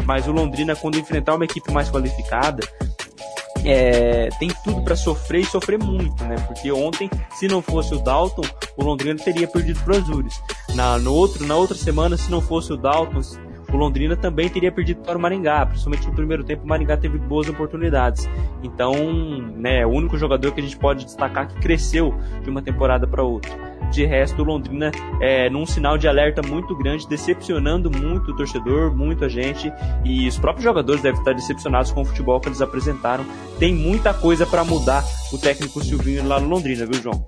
Mas 0.06 0.28
o 0.28 0.32
Londrina, 0.32 0.76
quando 0.76 0.98
enfrentar 0.98 1.36
uma 1.36 1.46
equipe 1.46 1.72
mais 1.72 1.90
qualificada, 1.90 2.60
é, 3.64 4.30
tem 4.38 4.50
tudo 4.64 4.82
para 4.84 4.96
sofrer 4.96 5.42
e 5.42 5.46
sofrer 5.46 5.80
muito, 5.80 6.24
né? 6.26 6.36
Porque 6.48 6.72
ontem, 6.72 7.10
se 7.32 7.48
não 7.48 7.62
fosse 7.62 7.94
o 7.94 8.00
Dalton, 8.00 8.42
o 8.76 8.84
Londrina 8.84 9.18
teria 9.18 9.48
perdido 9.48 9.80
para 9.84 9.98
Azures. 9.98 10.42
Na, 10.76 10.98
no 10.98 11.14
outro, 11.14 11.46
na 11.46 11.56
outra 11.56 11.76
semana, 11.76 12.18
se 12.18 12.30
não 12.30 12.42
fosse 12.42 12.74
o 12.74 12.78
Dalton, 12.78 13.22
o 13.72 13.78
Londrina 13.78 14.16
também 14.18 14.50
teria 14.50 14.72
perdido 14.72 15.02
para 15.02 15.18
o 15.18 15.22
Maringá, 15.22 15.66
principalmente 15.66 16.08
no 16.08 16.14
primeiro 16.14 16.44
tempo 16.44 16.64
o 16.64 16.68
Maringá 16.68 16.98
teve 16.98 17.18
boas 17.18 17.48
oportunidades. 17.48 18.28
Então, 18.64 18.94
né, 19.56 19.82
é 19.82 19.86
o 19.86 19.90
único 19.90 20.18
jogador 20.18 20.52
que 20.52 20.60
a 20.60 20.64
gente 20.64 20.78
pode 20.78 21.06
destacar 21.06 21.48
que 21.48 21.60
cresceu 21.62 22.14
de 22.44 22.50
uma 22.50 22.62
temporada 22.62 23.08
para 23.08 23.24
outra. 23.24 23.69
De 23.92 24.06
resto, 24.06 24.44
Londrina 24.44 24.92
é 25.20 25.50
num 25.50 25.66
sinal 25.66 25.98
de 25.98 26.08
alerta 26.08 26.42
muito 26.42 26.76
grande, 26.76 27.08
decepcionando 27.08 27.90
muito 27.90 28.32
o 28.32 28.36
torcedor, 28.36 28.96
muito 28.96 29.26
a 29.26 29.30
gente, 29.30 29.72
e 30.06 30.28
os 30.28 30.38
próprios 30.38 30.64
jogadores 30.64 31.02
devem 31.02 31.20
estar 31.20 31.34
decepcionados 31.34 31.92
com 31.92 32.02
o 32.02 32.06
futebol 32.06 32.40
que 32.40 32.48
eles 32.48 32.62
apresentaram. 32.62 33.26
Tem 33.58 33.74
muita 33.74 34.14
coisa 34.14 34.46
para 34.46 34.64
mudar 34.64 35.04
o 35.34 35.38
técnico 35.38 35.84
Silvinho 35.84 36.28
lá 36.28 36.40
no 36.40 36.48
Londrina, 36.48 36.86
viu, 36.86 37.02
João? 37.02 37.26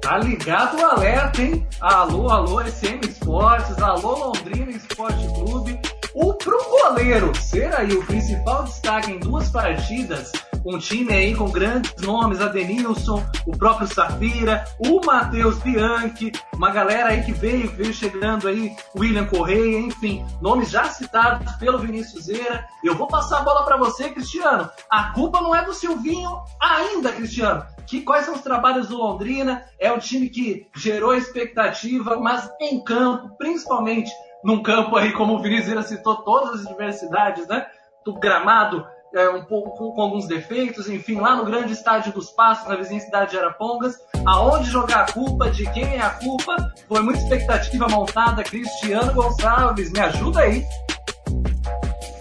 Tá 0.00 0.18
ligado 0.18 0.78
o 0.78 0.84
alerta, 0.84 1.40
hein? 1.42 1.66
Alô, 1.80 2.28
alô, 2.30 2.60
SM 2.64 3.00
Esportes, 3.08 3.78
alô, 3.80 4.32
Londrina 4.32 4.70
Esporte 4.70 5.26
Clube. 5.34 5.78
O 6.14 6.34
pro 6.34 6.58
goleiro 6.68 7.30
ser 7.40 7.72
aí 7.74 7.92
o 7.92 8.04
principal 8.04 8.64
destaque 8.64 9.12
em 9.12 9.20
duas 9.20 9.48
partidas, 9.50 10.32
um 10.64 10.78
time 10.78 11.12
aí 11.12 11.34
com 11.34 11.50
grandes 11.50 11.94
nomes, 12.02 12.40
Adenilson, 12.40 13.24
o 13.46 13.56
próprio 13.56 13.86
Safira, 13.86 14.64
o 14.78 15.04
Matheus 15.04 15.58
Bianchi, 15.58 16.32
uma 16.54 16.70
galera 16.70 17.10
aí 17.10 17.22
que 17.22 17.32
veio, 17.32 17.70
veio 17.70 17.92
chegando 17.92 18.48
aí, 18.48 18.74
William 18.96 19.26
Correia, 19.26 19.78
enfim, 19.78 20.24
nomes 20.40 20.70
já 20.70 20.84
citados 20.84 21.52
pelo 21.54 21.78
Vinícius 21.78 22.24
Zeira. 22.24 22.66
Eu 22.84 22.94
vou 22.94 23.06
passar 23.06 23.38
a 23.38 23.42
bola 23.42 23.64
para 23.64 23.76
você, 23.76 24.10
Cristiano. 24.10 24.68
A 24.90 25.12
culpa 25.12 25.40
não 25.40 25.54
é 25.54 25.64
do 25.64 25.72
Silvinho 25.72 26.42
ainda, 26.60 27.12
Cristiano 27.12 27.64
que 27.90 28.02
quais 28.02 28.24
são 28.24 28.34
os 28.34 28.40
trabalhos 28.40 28.86
do 28.86 28.96
Londrina. 28.96 29.64
É 29.76 29.90
um 29.90 29.98
time 29.98 30.28
que 30.28 30.68
gerou 30.76 31.12
expectativa, 31.12 32.16
mas 32.20 32.48
em 32.60 32.82
campo, 32.84 33.36
principalmente 33.36 34.12
num 34.44 34.62
campo 34.62 34.96
aí, 34.96 35.12
como 35.12 35.34
o 35.34 35.42
Vinícius 35.42 35.86
citou, 35.86 36.16
todas 36.22 36.60
as 36.60 36.66
diversidades, 36.68 37.48
né? 37.48 37.66
Do 38.04 38.14
gramado 38.14 38.86
é, 39.14 39.28
um 39.28 39.44
pouco 39.44 39.92
com, 39.94 40.00
alguns 40.00 40.26
defeitos, 40.26 40.88
enfim, 40.88 41.20
lá 41.20 41.34
no 41.34 41.44
grande 41.44 41.72
estádio 41.72 42.12
dos 42.12 42.30
Passos, 42.30 42.68
na 42.68 42.76
vizinha 42.76 43.00
cidade 43.00 43.32
de 43.32 43.38
Arapongas, 43.38 43.96
aonde 44.26 44.70
jogar 44.70 45.02
a 45.08 45.12
culpa, 45.12 45.50
de 45.50 45.68
quem 45.72 45.96
é 45.96 46.00
a 46.00 46.10
culpa, 46.10 46.72
foi 46.86 47.00
muita 47.00 47.20
expectativa 47.20 47.88
montada, 47.88 48.42
Cristiano 48.42 49.12
Gonçalves, 49.12 49.90
me 49.90 50.00
ajuda 50.00 50.40
aí. 50.40 50.64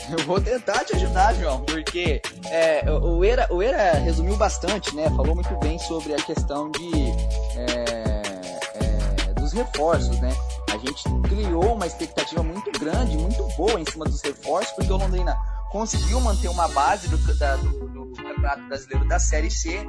Eu 0.10 0.26
vou 0.26 0.42
tentar 0.42 0.84
te 0.84 0.96
ajudar, 0.96 1.36
João, 1.36 1.62
porque 1.62 2.20
é, 2.50 2.84
o, 2.90 3.24
Era, 3.24 3.48
o 3.54 3.62
Era 3.62 3.94
resumiu 4.00 4.36
bastante, 4.36 4.96
né? 4.96 5.08
Falou 5.16 5.36
muito 5.36 5.56
bem 5.58 5.78
sobre 5.78 6.16
a 6.16 6.18
questão 6.18 6.72
de 6.72 6.90
é, 7.56 8.22
é, 9.28 9.34
dos 9.40 9.54
reforços, 9.54 10.20
né? 10.20 10.32
A 10.74 10.78
gente 10.80 11.04
criou 11.30 11.76
uma 11.76 11.86
expectativa 11.86 12.42
muito 12.42 12.72
grande, 12.80 13.18
muito 13.18 13.44
boa 13.56 13.80
em 13.80 13.86
cima 13.86 14.06
dos 14.06 14.20
reforços, 14.22 14.72
porque 14.72 14.92
o 14.92 14.98
Londrina 14.98 15.38
conseguiu 15.70 16.20
manter 16.22 16.48
uma 16.50 16.68
base 16.68 17.08
do, 17.08 17.18
da, 17.38 17.56
do, 17.58 17.88
do 17.90 18.12
Campeonato 18.14 18.68
Brasileiro 18.68 19.08
da 19.08 19.20
Série 19.20 19.52
C 19.52 19.88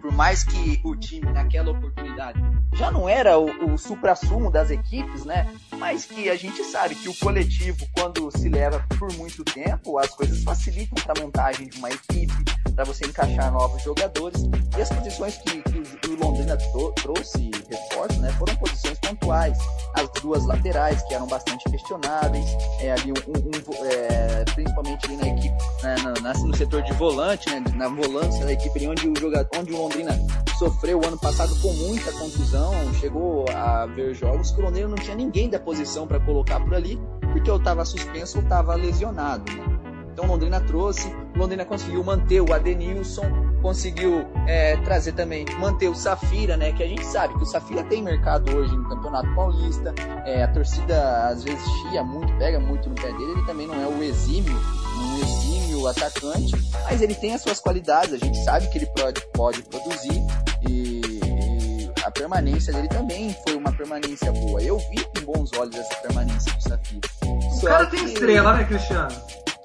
por 0.00 0.12
mais 0.12 0.44
que 0.44 0.80
o 0.84 0.96
time 0.96 1.30
naquela 1.32 1.70
oportunidade 1.70 2.40
já 2.74 2.90
não 2.90 3.08
era 3.08 3.38
o, 3.38 3.72
o 3.72 3.78
supra-sumo 3.78 4.50
das 4.50 4.70
equipes, 4.70 5.24
né? 5.24 5.52
Mas 5.76 6.04
que 6.04 6.30
a 6.30 6.36
gente 6.36 6.62
sabe 6.64 6.94
que 6.94 7.08
o 7.08 7.14
coletivo, 7.16 7.86
quando 7.92 8.30
se 8.30 8.48
leva 8.48 8.84
por 8.98 9.12
muito 9.14 9.42
tempo, 9.44 9.98
as 9.98 10.10
coisas 10.10 10.42
facilitam 10.42 10.96
a 11.08 11.20
montagem 11.20 11.68
de 11.68 11.78
uma 11.78 11.90
equipe, 11.90 12.32
para 12.74 12.84
você 12.84 13.06
encaixar 13.06 13.52
novos 13.52 13.82
jogadores. 13.82 14.44
E 14.76 14.80
as 14.80 14.88
posições 14.88 15.36
que, 15.38 15.62
que 15.62 16.10
o 16.10 16.16
Londrina 16.16 16.56
trouxe 16.96 17.50
reforço, 17.68 18.20
né? 18.20 18.30
Foram 18.38 18.54
posições 18.56 18.98
pontuais. 19.00 19.58
As 19.94 20.08
duas 20.22 20.44
laterais, 20.46 21.02
que 21.02 21.14
eram 21.14 21.26
bastante 21.26 21.68
questionáveis, 21.70 22.46
é, 22.80 22.92
ali 22.92 23.12
um, 23.12 23.14
um 23.14 23.86
é, 23.86 24.44
principalmente 24.54 25.06
ali 25.06 25.16
na 25.16 25.28
equipe, 25.28 25.56
né, 25.82 25.96
na, 26.22 26.32
no 26.34 26.56
setor 26.56 26.82
de 26.82 26.92
volante, 26.92 27.50
né? 27.50 27.62
Na 27.74 27.88
volância 27.88 28.44
da 28.44 28.52
equipe, 28.52 28.86
onde 28.86 29.08
o 29.08 29.18
jogador, 29.18 29.48
onde 29.58 29.72
o 29.72 29.82
Londrina 29.82 30.18
sofreu 30.58 31.00
ano 31.04 31.18
passado 31.18 31.54
com 31.60 31.72
muita 31.74 32.12
contusão, 32.12 32.72
chegou 32.94 33.44
a 33.54 33.86
ver 33.86 34.14
jogos 34.14 34.50
que 34.50 34.60
o 34.60 34.64
Londrina 34.64 34.88
não 34.88 34.96
tinha 34.96 35.16
ninguém 35.16 35.48
da 35.48 35.58
posição 35.58 36.06
para 36.06 36.20
colocar 36.20 36.60
por 36.60 36.74
ali, 36.74 36.98
porque 37.32 37.50
eu 37.50 37.56
estava 37.56 37.84
suspenso 37.84 38.38
ou 38.38 38.44
estava 38.44 38.74
lesionado. 38.74 39.52
Né? 39.52 39.77
Então 40.18 40.28
Londrina 40.28 40.60
trouxe, 40.60 41.14
Londrina 41.36 41.64
conseguiu 41.64 42.02
manter 42.02 42.40
o 42.40 42.52
Adenilson, 42.52 43.22
conseguiu 43.62 44.26
é, 44.48 44.76
trazer 44.78 45.12
também, 45.12 45.46
manter 45.60 45.86
o 45.88 45.94
Safira, 45.94 46.56
né? 46.56 46.72
Que 46.72 46.82
a 46.82 46.88
gente 46.88 47.06
sabe 47.06 47.34
que 47.34 47.44
o 47.44 47.46
Safira 47.46 47.84
tem 47.84 48.02
mercado 48.02 48.52
hoje 48.52 48.76
no 48.76 48.88
Campeonato 48.88 49.32
Paulista. 49.36 49.94
É, 50.26 50.42
a 50.42 50.48
torcida 50.48 51.28
às 51.28 51.44
vezes 51.44 51.62
chia 51.62 52.02
muito, 52.02 52.36
pega 52.36 52.58
muito 52.58 52.88
no 52.88 52.96
pé 52.96 53.12
dele. 53.12 53.30
Ele 53.30 53.46
também 53.46 53.68
não 53.68 53.80
é 53.80 53.86
o 53.86 54.02
exímio, 54.02 54.52
um 54.52 55.18
exímio 55.20 55.86
atacante, 55.86 56.52
mas 56.82 57.00
ele 57.00 57.14
tem 57.14 57.34
as 57.34 57.40
suas 57.40 57.60
qualidades. 57.60 58.12
A 58.12 58.18
gente 58.18 58.42
sabe 58.42 58.66
que 58.70 58.78
ele 58.78 58.86
pode, 58.86 59.24
pode 59.32 59.62
produzir 59.62 60.20
e, 60.68 61.00
e 61.00 61.92
a 62.04 62.10
permanência 62.10 62.72
dele 62.72 62.88
também 62.88 63.36
foi 63.44 63.54
uma 63.54 63.70
permanência 63.70 64.32
boa. 64.32 64.60
Eu 64.60 64.78
vi 64.78 64.96
com 64.96 65.32
bons 65.32 65.52
olhos 65.56 65.76
essa 65.76 65.94
permanência 66.02 66.52
do 66.54 66.60
Safira. 66.60 67.08
O 67.22 67.60
Só 67.60 67.68
cara 67.68 67.86
que... 67.86 67.96
tem 67.98 68.04
estrela, 68.06 68.54
né, 68.54 68.64
Cristiano? 68.64 69.14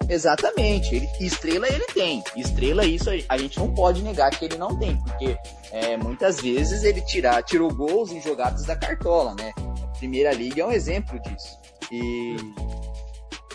Exatamente. 0.10 0.96
Ele, 0.96 1.10
estrela 1.20 1.68
ele 1.68 1.86
tem. 1.88 2.24
Estrela 2.36 2.86
isso 2.86 3.10
a 3.30 3.38
gente 3.38 3.60
não 3.60 3.74
pode 3.74 4.02
negar 4.02 4.32
que 4.32 4.46
ele 4.46 4.58
não 4.58 4.78
tem, 4.78 4.98
porque 4.98 5.38
é, 5.72 5.98
muitas 5.98 6.40
vezes 6.40 6.84
ele 6.84 7.02
tira, 7.02 7.42
tirou 7.42 7.74
gols 7.74 8.12
em 8.12 8.22
jogadas 8.22 8.66
da 8.66 8.76
cartola, 8.76 9.34
né? 9.36 9.54
A 9.58 9.98
Primeira 9.98 10.32
Liga 10.34 10.62
é 10.62 10.66
um 10.66 10.72
exemplo 10.72 11.20
disso. 11.20 11.58
E, 11.92 12.36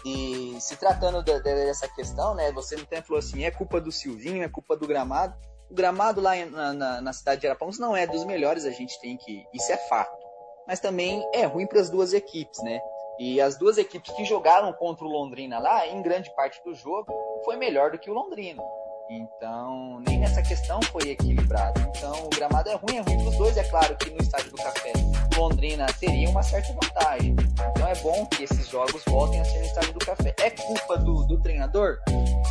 e 0.05 0.57
se 0.61 0.77
tratando 0.77 1.23
dessa 1.23 1.89
questão, 1.89 2.35
né? 2.35 2.51
Você 2.53 2.77
tem 2.77 3.03
falou 3.03 3.19
assim, 3.19 3.45
é 3.45 3.51
culpa 3.51 3.81
do 3.81 3.93
Silvinho, 3.93 4.43
é 4.43 4.49
culpa 4.49 4.77
do 4.77 4.87
gramado. 4.87 5.35
O 5.71 5.75
gramado 5.75 6.21
lá 6.21 6.35
na, 6.47 6.73
na, 6.73 7.01
na 7.01 7.13
cidade 7.13 7.43
de 7.43 7.47
Arapongas 7.47 7.79
não 7.79 7.95
é 7.97 8.07
dos 8.07 8.25
melhores, 8.25 8.65
a 8.65 8.71
gente 8.71 8.99
tem 9.01 9.17
que. 9.17 9.45
Isso 9.53 9.71
é 9.71 9.77
fato. 9.77 10.17
Mas 10.67 10.81
também 10.81 11.27
é 11.35 11.45
ruim 11.45 11.67
para 11.67 11.81
as 11.81 11.91
duas 11.91 12.13
equipes, 12.13 12.63
né? 12.63 12.81
E 13.19 13.41
as 13.41 13.57
duas 13.57 13.79
equipes 13.79 14.13
que 14.15 14.25
jogaram 14.25 14.73
contra 14.73 15.05
o 15.05 15.09
Londrina 15.09 15.59
lá, 15.59 15.87
em 15.87 16.01
grande 16.03 16.31
parte 16.37 16.63
do 16.65 16.75
jogo, 16.75 17.13
foi 17.45 17.57
melhor 17.57 17.91
do 17.91 17.99
que 17.99 18.09
o 18.09 18.15
Londrina. 18.15 18.63
Então, 19.11 20.01
nem 20.07 20.19
nessa 20.19 20.43
questão 20.43 20.81
foi 20.93 21.11
equilibrado. 21.11 21.81
Então, 21.81 22.27
o 22.27 22.29
gramado 22.29 22.69
é 22.69 22.75
ruim, 22.75 22.99
é 22.99 23.01
ruim 23.01 23.19
para 23.19 23.29
os 23.31 23.37
dois. 23.39 23.57
É 23.57 23.65
claro 23.65 23.97
que 23.97 24.11
no 24.11 24.19
estádio 24.19 24.51
do 24.51 24.57
Café, 24.59 24.93
Londrina 25.37 25.87
teria 25.99 26.29
uma 26.29 26.43
certa 26.43 26.73
vantagem. 26.75 27.35
Então, 27.71 27.89
é 27.89 27.95
bom 27.97 28.27
que 28.27 28.45
esses 28.45 28.69
jogos 28.69 29.03
voltem 29.09 29.41
a 29.41 29.45
ser 29.45 29.61
no 29.61 29.65
estádio 29.65 29.93
do 29.95 30.05
Café. 30.05 30.35
É 30.39 30.51
culpa 30.51 30.99
do, 30.99 31.27
do 31.27 31.41
treinador? 31.41 31.99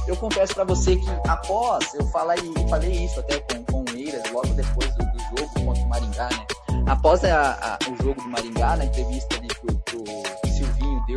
Eu 0.08 0.18
confesso 0.18 0.56
para 0.56 0.64
você 0.64 0.96
que 0.96 1.30
após 1.30 1.94
eu 1.94 2.06
falei, 2.08 2.40
falei 2.70 2.92
isso 2.92 3.20
até 3.20 3.40
com, 3.40 3.64
com 3.66 3.92
o 3.92 3.96
Eiras, 3.96 4.30
logo 4.32 4.48
depois 4.48 4.94
do, 4.96 5.06
do 5.06 5.20
jogo 5.20 5.66
contra 5.66 5.84
o 5.84 5.88
Maringá, 5.88 6.30
né? 6.30 6.48
após 6.88 7.24
a, 7.24 7.52
a, 7.54 7.92
o 7.92 8.04
jogo 8.04 8.22
do 8.22 8.30
Maringá, 8.30 8.78
na 8.78 8.86
entrevista 8.86 9.36
ali 9.36 9.47
o 9.47 9.47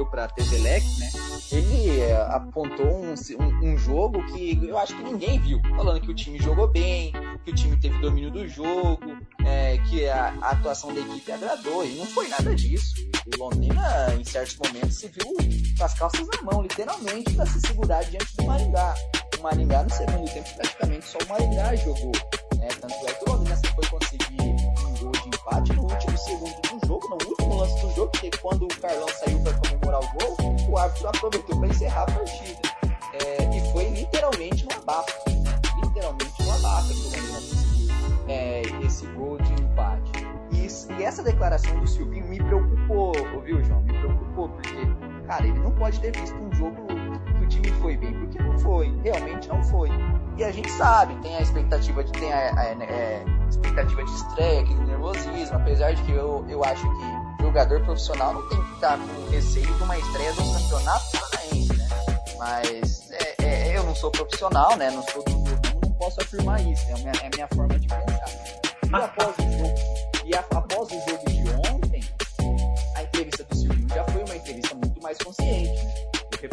Para 0.07 0.25
a 0.25 0.29
TV 0.29 0.59
Leque, 0.59 0.99
né? 0.99 1.11
Ele 1.53 2.01
é, 2.01 2.17
apontou 2.31 2.87
um, 2.87 3.15
um, 3.15 3.73
um, 3.73 3.77
jogo 3.77 4.25
que 4.27 4.59
eu 4.67 4.79
acho 4.79 4.97
que 4.97 5.03
ninguém 5.03 5.39
viu, 5.41 5.61
falando 5.77 6.01
que 6.01 6.11
o 6.11 6.15
time 6.15 6.39
jogou 6.39 6.69
bem, 6.69 7.13
que 7.45 7.51
o 7.51 7.55
time 7.55 7.77
teve 7.77 7.99
domínio 7.99 8.31
do 8.31 8.47
jogo, 8.49 9.01
é, 9.45 9.79
que 9.79 10.09
a, 10.09 10.33
a, 10.41 10.51
atuação 10.51 10.95
da 10.95 11.01
equipe 11.01 11.33
agradou, 11.33 11.85
e 11.85 11.97
não 11.97 12.07
foi 12.07 12.29
nada 12.29 12.55
disso. 12.55 12.95
O 13.35 13.39
Londrina, 13.39 14.15
em 14.19 14.25
certos 14.25 14.57
momentos, 14.59 14.97
se 14.97 15.09
viu 15.09 15.37
com 15.77 15.85
as 15.85 15.95
calças 15.95 16.27
na 16.27 16.43
mão, 16.43 16.63
literalmente, 16.63 17.35
para 17.35 17.47
se 17.47 17.61
segurar 17.61 18.05
diante 18.05 18.37
do 18.37 18.45
Maringá. 18.45 18.95
O 19.39 19.43
Maringá, 19.43 19.83
no 19.83 19.91
segundo 19.91 20.33
tempo, 20.33 20.55
praticamente 20.55 21.07
só 21.07 21.19
o 21.19 21.29
Maringá 21.29 21.77
jogou. 21.77 22.13
Né? 22.57 22.69
Tanto 22.81 23.09
é 23.09 23.13
que 23.13 23.25
o 23.29 23.33
Londrina 23.33 23.57
foi 23.75 23.87
conseguir 23.87 24.41
um 24.41 24.95
gol 24.99 25.13
de 25.13 25.29
empate 25.29 25.73
no 25.73 25.83
último 25.83 26.19
segundo 26.19 26.61
do 26.63 26.87
jogo, 26.87 27.09
no 27.09 27.40
jogo, 28.01 28.13
porque 28.13 28.31
quando 28.41 28.65
o 28.65 28.69
Carlão 28.81 29.09
saiu 29.09 29.39
para 29.41 29.53
comemorar 29.55 30.01
o 30.01 30.19
gol, 30.19 30.37
o 30.71 30.79
árbitro 30.79 31.09
aproveitou 31.09 31.59
para 31.59 31.69
encerrar 31.69 32.03
a 32.03 32.07
partida. 32.07 32.61
É, 33.13 33.57
e 33.57 33.73
foi 33.73 33.89
literalmente 33.91 34.65
uma 34.65 34.77
abafa. 34.77 35.13
Né? 35.29 35.61
Literalmente 35.85 36.43
uma 36.43 36.55
abafa 36.57 36.89
que 36.89 37.01
o 37.01 37.11
conseguiu 37.11 37.95
é, 38.29 38.63
esse 38.85 39.07
gol 39.09 39.37
de 39.39 39.53
empate. 39.53 40.13
E, 40.53 40.65
isso, 40.65 40.91
e 40.93 41.03
essa 41.03 41.23
declaração 41.23 41.79
do 41.79 41.87
Silvinho 41.87 42.27
me 42.27 42.39
preocupou, 42.39 43.13
ouviu, 43.35 43.63
João? 43.65 43.83
Me 43.83 43.93
preocupou, 43.93 44.49
porque, 44.49 44.77
cara, 45.27 45.47
ele 45.47 45.59
não 45.59 45.73
pode 45.73 46.01
ter 46.01 46.19
visto 46.19 46.37
um 46.37 46.53
jogo 46.55 46.87
time 47.51 47.71
foi 47.81 47.97
bem, 47.97 48.15
porque 48.15 48.43
não 48.43 48.59
foi, 48.59 48.95
realmente 49.03 49.49
não 49.49 49.63
foi. 49.65 49.91
E 50.37 50.45
a 50.45 50.51
gente 50.51 50.71
sabe, 50.71 51.15
tem 51.17 51.37
a 51.37 51.43
expectativa 51.43 52.03
de 52.03 52.13
ter 52.13 52.33
a, 52.33 52.51
a, 52.51 52.61
a, 52.61 52.85
é, 52.85 53.25
expectativa 53.49 54.03
de 54.03 54.11
estreia, 54.11 54.61
aquele 54.61 54.85
nervosismo, 54.87 55.57
apesar 55.57 55.93
de 55.93 56.03
que 56.05 56.13
eu, 56.13 56.47
eu 56.49 56.65
acho 56.65 56.83
que 56.83 57.43
jogador 57.43 57.81
profissional 57.83 58.33
não 58.33 58.49
tem 58.49 58.63
que 58.63 58.75
estar 58.75 58.99
com 58.99 59.31
receio 59.31 59.67
de 59.67 59.83
uma 59.83 59.99
estreia 59.99 60.33
do 60.33 60.53
campeonato 60.53 61.05
paranaense, 61.13 61.77
né? 61.77 61.89
Mas 62.39 63.11
é, 63.11 63.35
é, 63.45 63.77
eu 63.77 63.83
não 63.83 63.95
sou 63.95 64.11
profissional, 64.11 64.77
né? 64.77 64.91
Não 64.91 65.03
sou 65.09 65.23
do 65.25 65.33
mundo, 65.33 65.61
não 65.83 65.93
posso 65.95 66.21
afirmar 66.21 66.65
isso, 66.65 66.87
é 66.89 66.93
a 66.93 66.97
minha, 66.97 67.13
é 67.23 67.27
a 67.27 67.31
minha 67.35 67.49
forma 67.49 67.79
de 67.79 67.89
pensar. 67.89 68.25
E 68.89 68.95
após 68.95 69.37
o 69.37 69.43
jogo, 69.43 69.75
e 70.25 70.35
após 70.35 70.89
o 70.89 71.11
jogo 71.11 71.29
de 71.29 71.71
ontem, 71.71 72.05
a 72.97 73.03
entrevista 73.03 73.45
do 73.45 73.57
Silvinho 73.57 73.89
já 73.89 74.05
foi 74.05 74.23
uma 74.23 74.37
entrevista 74.37 74.75
muito 74.75 75.03
mais 75.03 75.19
consciente. 75.19 75.85
Né? 75.85 76.00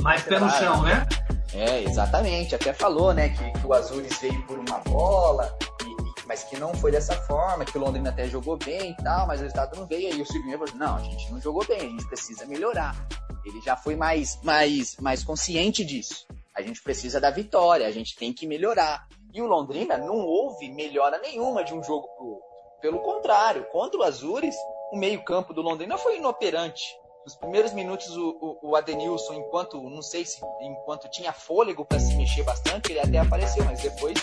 Mais 0.01 0.23
pé 0.23 0.39
no 0.39 0.49
chão, 0.49 0.83
né? 0.83 1.07
É, 1.53 1.83
exatamente. 1.83 2.55
Até 2.55 2.73
falou, 2.73 3.13
né, 3.13 3.29
que, 3.29 3.51
que 3.59 3.65
o 3.65 3.73
Azures 3.73 4.17
veio 4.19 4.45
por 4.45 4.59
uma 4.59 4.79
bola, 4.79 5.57
e, 5.83 6.27
mas 6.27 6.43
que 6.43 6.57
não 6.59 6.73
foi 6.73 6.91
dessa 6.91 7.15
forma, 7.23 7.65
que 7.65 7.77
o 7.77 7.81
Londrina 7.81 8.09
até 8.09 8.27
jogou 8.27 8.57
bem 8.57 8.91
e 8.91 9.03
tal, 9.03 9.27
mas 9.27 9.39
o 9.39 9.43
resultado 9.43 9.77
não 9.77 9.85
veio. 9.85 10.13
Aí 10.13 10.21
o 10.21 10.25
Silvinho 10.25 10.59
falou, 10.59 10.75
não, 10.75 10.97
a 10.97 11.01
gente 11.01 11.31
não 11.31 11.41
jogou 11.41 11.65
bem, 11.65 11.79
a 11.79 11.89
gente 11.89 12.07
precisa 12.07 12.45
melhorar. 12.45 12.95
Ele 13.45 13.61
já 13.61 13.77
foi 13.77 13.95
mais, 13.95 14.39
mais, 14.43 14.97
mais 14.97 15.23
consciente 15.23 15.85
disso. 15.85 16.27
A 16.53 16.61
gente 16.61 16.81
precisa 16.81 17.21
da 17.21 17.29
vitória, 17.29 17.87
a 17.87 17.91
gente 17.91 18.15
tem 18.15 18.33
que 18.33 18.45
melhorar. 18.45 19.07
E 19.33 19.41
o 19.41 19.47
Londrina 19.47 19.97
não 19.97 20.17
houve 20.17 20.69
melhora 20.69 21.19
nenhuma 21.19 21.63
de 21.63 21.73
um 21.73 21.83
jogo 21.83 22.07
pro 22.17 22.25
outro. 22.25 22.47
Pelo 22.81 22.99
contrário, 22.99 23.65
contra 23.71 23.99
o 23.99 24.03
Azures, 24.03 24.55
o 24.91 24.97
meio-campo 24.97 25.53
do 25.53 25.61
Londrina 25.61 25.97
foi 25.97 26.17
inoperante. 26.17 26.83
Nos 27.27 27.35
primeiros 27.35 27.73
minutos, 27.73 28.15
o, 28.15 28.37
o, 28.39 28.69
o, 28.69 28.75
Adenilson, 28.77 29.33
enquanto, 29.33 29.81
não 29.89 30.01
sei 30.01 30.23
se 30.23 30.39
enquanto 30.61 31.09
tinha 31.09 31.33
fôlego 31.33 31.83
para 31.83 31.99
se 31.99 32.15
mexer 32.15 32.41
bastante, 32.43 32.93
ele 32.93 33.01
até 33.01 33.17
apareceu, 33.17 33.65
mas 33.65 33.81
depois 33.81 34.17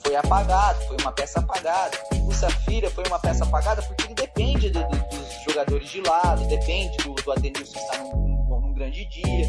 foi 0.00 0.14
apagado, 0.14 0.78
foi 0.82 0.98
uma 1.00 1.10
peça 1.10 1.40
apagada. 1.40 1.96
O 2.28 2.34
Safira 2.34 2.90
foi 2.90 3.02
uma 3.06 3.18
peça 3.18 3.44
apagada 3.44 3.80
porque 3.80 4.04
ele 4.04 4.12
depende 4.12 4.68
do, 4.68 4.78
do, 4.78 4.88
dos 4.88 5.42
jogadores 5.48 5.88
de 5.88 6.02
lado, 6.02 6.46
depende 6.48 6.98
do, 6.98 7.14
do 7.14 7.32
Adenilson 7.32 7.78
estar 7.78 7.98
num, 8.00 8.28
num, 8.28 8.60
num, 8.60 8.74
grande 8.74 9.06
dia, 9.06 9.46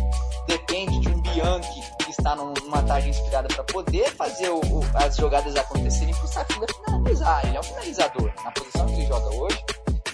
depende 0.48 0.98
de 1.02 1.10
um 1.10 1.22
Bianchi 1.22 1.82
que 2.06 2.12
está 2.12 2.34
numa 2.34 2.82
tarde 2.84 3.10
inspirada 3.10 3.50
para 3.50 3.66
poder 3.66 4.10
fazer 4.16 4.50
o, 4.52 4.62
as 4.94 5.18
jogadas 5.18 5.54
acontecerem 5.58 6.16
para 6.16 6.24
o 6.24 6.28
Safira 6.30 6.66
finalizar. 6.86 7.46
Ele 7.46 7.58
é 7.58 7.60
um 7.60 7.64
finalizador. 7.64 8.32
Na 8.42 8.52
posição 8.52 8.86
que 8.86 8.94
ele 8.94 9.06
joga 9.08 9.36
hoje, 9.36 9.66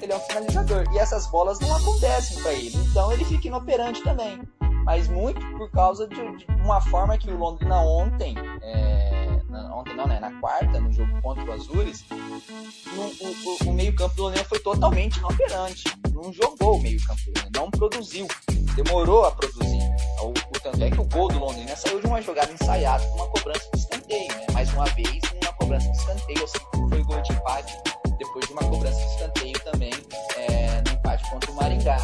ele 0.07 0.13
é 0.13 0.15
um 0.15 0.19
finalizador. 0.21 0.85
E 0.93 0.97
essas 0.97 1.27
bolas 1.27 1.59
não 1.59 1.75
acontecem 1.75 2.41
para 2.41 2.53
ele. 2.53 2.75
Então 2.77 3.11
ele 3.11 3.25
fica 3.25 3.47
inoperante 3.47 4.01
também. 4.03 4.41
Mas 4.85 5.09
muito 5.09 5.45
por 5.57 5.69
causa 5.69 6.07
de, 6.07 6.37
de 6.37 6.45
uma 6.63 6.79
forma 6.79 7.17
que 7.17 7.29
o 7.29 7.37
Londrina 7.37 7.77
ontem, 7.81 8.35
é, 8.61 9.37
ontem 9.73 9.93
não, 9.95 10.07
né? 10.07 10.17
Na 10.17 10.31
quarta, 10.39 10.79
no 10.79 10.91
jogo 10.93 11.21
contra 11.21 11.43
o 11.43 11.51
Azures, 11.51 12.05
no, 12.09 13.67
o, 13.67 13.69
o, 13.69 13.73
meio-campo 13.73 14.15
do 14.15 14.23
Londrina 14.23 14.45
foi 14.45 14.59
totalmente 14.59 15.17
inoperante. 15.17 15.83
Não 16.13 16.31
jogou 16.31 16.77
o 16.77 16.81
meio-campo 16.81 17.19
do 17.25 17.27
Londrina, 17.27 17.49
não 17.53 17.69
produziu. 17.69 18.27
Demorou 18.77 19.25
a 19.25 19.31
produzir. 19.31 19.81
O, 20.21 20.29
o, 20.29 20.59
tanto 20.63 20.81
é 20.81 20.89
que 20.89 21.01
o 21.01 21.05
gol 21.05 21.27
do 21.27 21.39
Londrina 21.39 21.75
saiu 21.75 21.99
de 21.99 22.07
uma 22.07 22.21
jogada 22.21 22.51
ensaiada 22.53 23.03
uma 23.13 23.27
cobrança 23.27 23.69
de 23.73 23.79
escanteio, 23.79 24.29
né? 24.29 24.45
Mais 24.53 24.71
uma 24.73 24.85
vez, 24.85 25.21
uma 25.43 25.53
cobrança 25.53 25.91
de 25.91 25.97
escanteio, 25.97 26.43
assim 26.45 26.59
como 26.71 26.87
foi 26.87 27.03
gol 27.03 27.21
de 27.21 27.33
empate 27.33 27.77
depois 28.17 28.45
de 28.47 28.53
uma 28.53 28.63
cobrança 28.63 28.97
de 28.97 29.05
escanteio 29.13 29.59
também 29.63 29.93
é, 30.37 30.81
no 30.81 30.93
empate 30.93 31.29
contra 31.29 31.51
o 31.51 31.55
Maringá. 31.55 31.97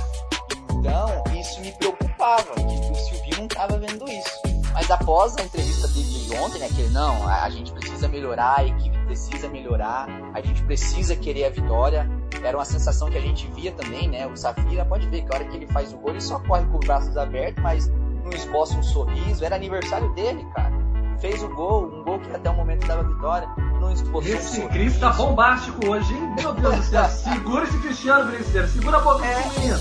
Então, 0.72 1.24
isso 1.40 1.62
me 1.62 1.72
preocupava, 1.74 2.54
que 2.56 2.92
o 2.92 2.96
Silvio 2.96 3.38
não 3.38 3.46
estava 3.46 3.78
vendo 3.78 4.08
isso. 4.10 4.42
Mas 4.74 4.90
após 4.90 5.38
a 5.38 5.44
entrevista 5.44 5.88
dele 5.88 6.14
ontem, 6.38 6.60
né, 6.60 6.68
que 6.68 6.82
ele, 6.82 6.90
não, 6.90 7.28
a, 7.28 7.50
gente 7.50 7.72
precisa 7.72 8.08
melhorar, 8.08 8.60
a 8.60 8.66
equipe 8.66 8.98
precisa 9.06 9.48
melhorar, 9.48 10.08
a 10.34 10.42
gente 10.42 10.64
precisa 10.64 11.16
querer 11.16 11.46
a 11.46 11.50
vitória. 11.50 12.10
Era 12.44 12.58
uma 12.58 12.66
sensação 12.66 13.10
que 13.10 13.18
a 13.18 13.22
gente 13.22 13.48
via 13.52 13.72
também, 13.72 14.10
né? 14.10 14.26
O 14.28 14.36
Safira 14.36 14.84
pode 14.84 15.08
ver 15.08 15.22
que 15.22 15.32
a 15.32 15.36
hora 15.36 15.46
que 15.46 15.56
ele 15.56 15.68
faz 15.68 15.94
o 15.94 15.98
gol, 15.98 16.10
ele 16.10 16.22
só 16.22 16.40
corre 16.40 16.66
com 16.66 16.80
os 16.80 16.86
braços 16.86 17.16
abertos, 17.16 17.62
mas 17.64 17.88
não 17.88 18.32
esboça 18.32 18.76
um 18.76 18.84
sorriso. 18.84 19.46
Era 19.46 19.56
aniversário 19.56 20.12
dele, 20.14 20.44
cara. 20.56 20.74
Fez 21.24 21.42
o 21.42 21.48
gol, 21.48 21.86
um 21.86 22.04
gol 22.04 22.20
que 22.20 22.36
até 22.36 22.50
o 22.50 22.54
momento 22.54 22.86
dava 22.86 23.02
vitória 23.02 23.48
não 23.80 23.94
esboçou 23.94 24.30
Esse 24.30 24.62
Cris 24.68 25.00
tá 25.00 25.10
bombástico 25.12 25.88
hoje, 25.88 26.14
hein? 26.14 26.36
Meu 26.38 26.54
Deus 26.54 26.76
do 26.76 26.84
céu. 26.84 27.08
Segura 27.08 27.64
esse 27.64 27.78
Cristiano 27.80 28.30
Briceiro. 28.30 28.68
Segura 28.68 28.98
a 28.98 29.00
boca 29.00 29.26
é. 29.26 29.36
desse 29.36 29.60
menino. 29.62 29.80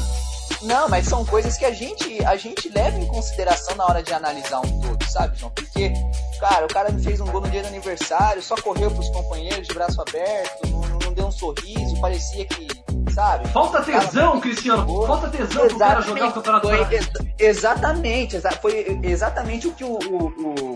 Não, 0.62 0.88
mas 0.88 1.08
são 1.08 1.24
coisas 1.24 1.58
que 1.58 1.64
a 1.64 1.72
gente, 1.72 2.24
a 2.24 2.36
gente 2.36 2.68
leva 2.68 2.96
em 2.96 3.08
consideração 3.08 3.74
na 3.74 3.84
hora 3.84 4.04
de 4.04 4.14
analisar 4.14 4.60
um 4.60 4.80
todo, 4.82 5.04
sabe, 5.10 5.36
João? 5.36 5.50
Porque, 5.50 5.92
cara, 6.38 6.64
o 6.64 6.68
cara 6.68 6.92
me 6.92 7.02
fez 7.02 7.20
um 7.20 7.26
gol 7.26 7.40
no 7.40 7.50
dia 7.50 7.62
do 7.62 7.66
aniversário, 7.66 8.40
só 8.40 8.54
correu 8.54 8.92
pros 8.92 9.08
companheiros 9.08 9.66
de 9.66 9.74
braço 9.74 10.00
aberto, 10.00 10.68
não, 10.68 11.00
não 11.00 11.12
deu 11.12 11.26
um 11.26 11.32
sorriso, 11.32 12.00
parecia 12.00 12.46
que 12.46 12.68
sabe? 13.12 13.48
Falta 13.48 13.82
tesão, 13.82 14.40
Cristiano. 14.40 15.06
Falta 15.06 15.28
tesão 15.28 15.68
pro 15.68 15.78
cara 15.78 16.00
jogar 16.00 16.28
o 16.28 16.32
campeonato 16.32 16.68
foi, 16.68 16.94
ex 16.94 17.10
Exatamente, 17.38 18.36
exa 18.36 18.50
foi 18.52 19.00
exatamente 19.02 19.68
o 19.68 19.72
que 19.72 19.84
o, 19.84 19.98
o, 19.98 20.26
o, 20.26 20.71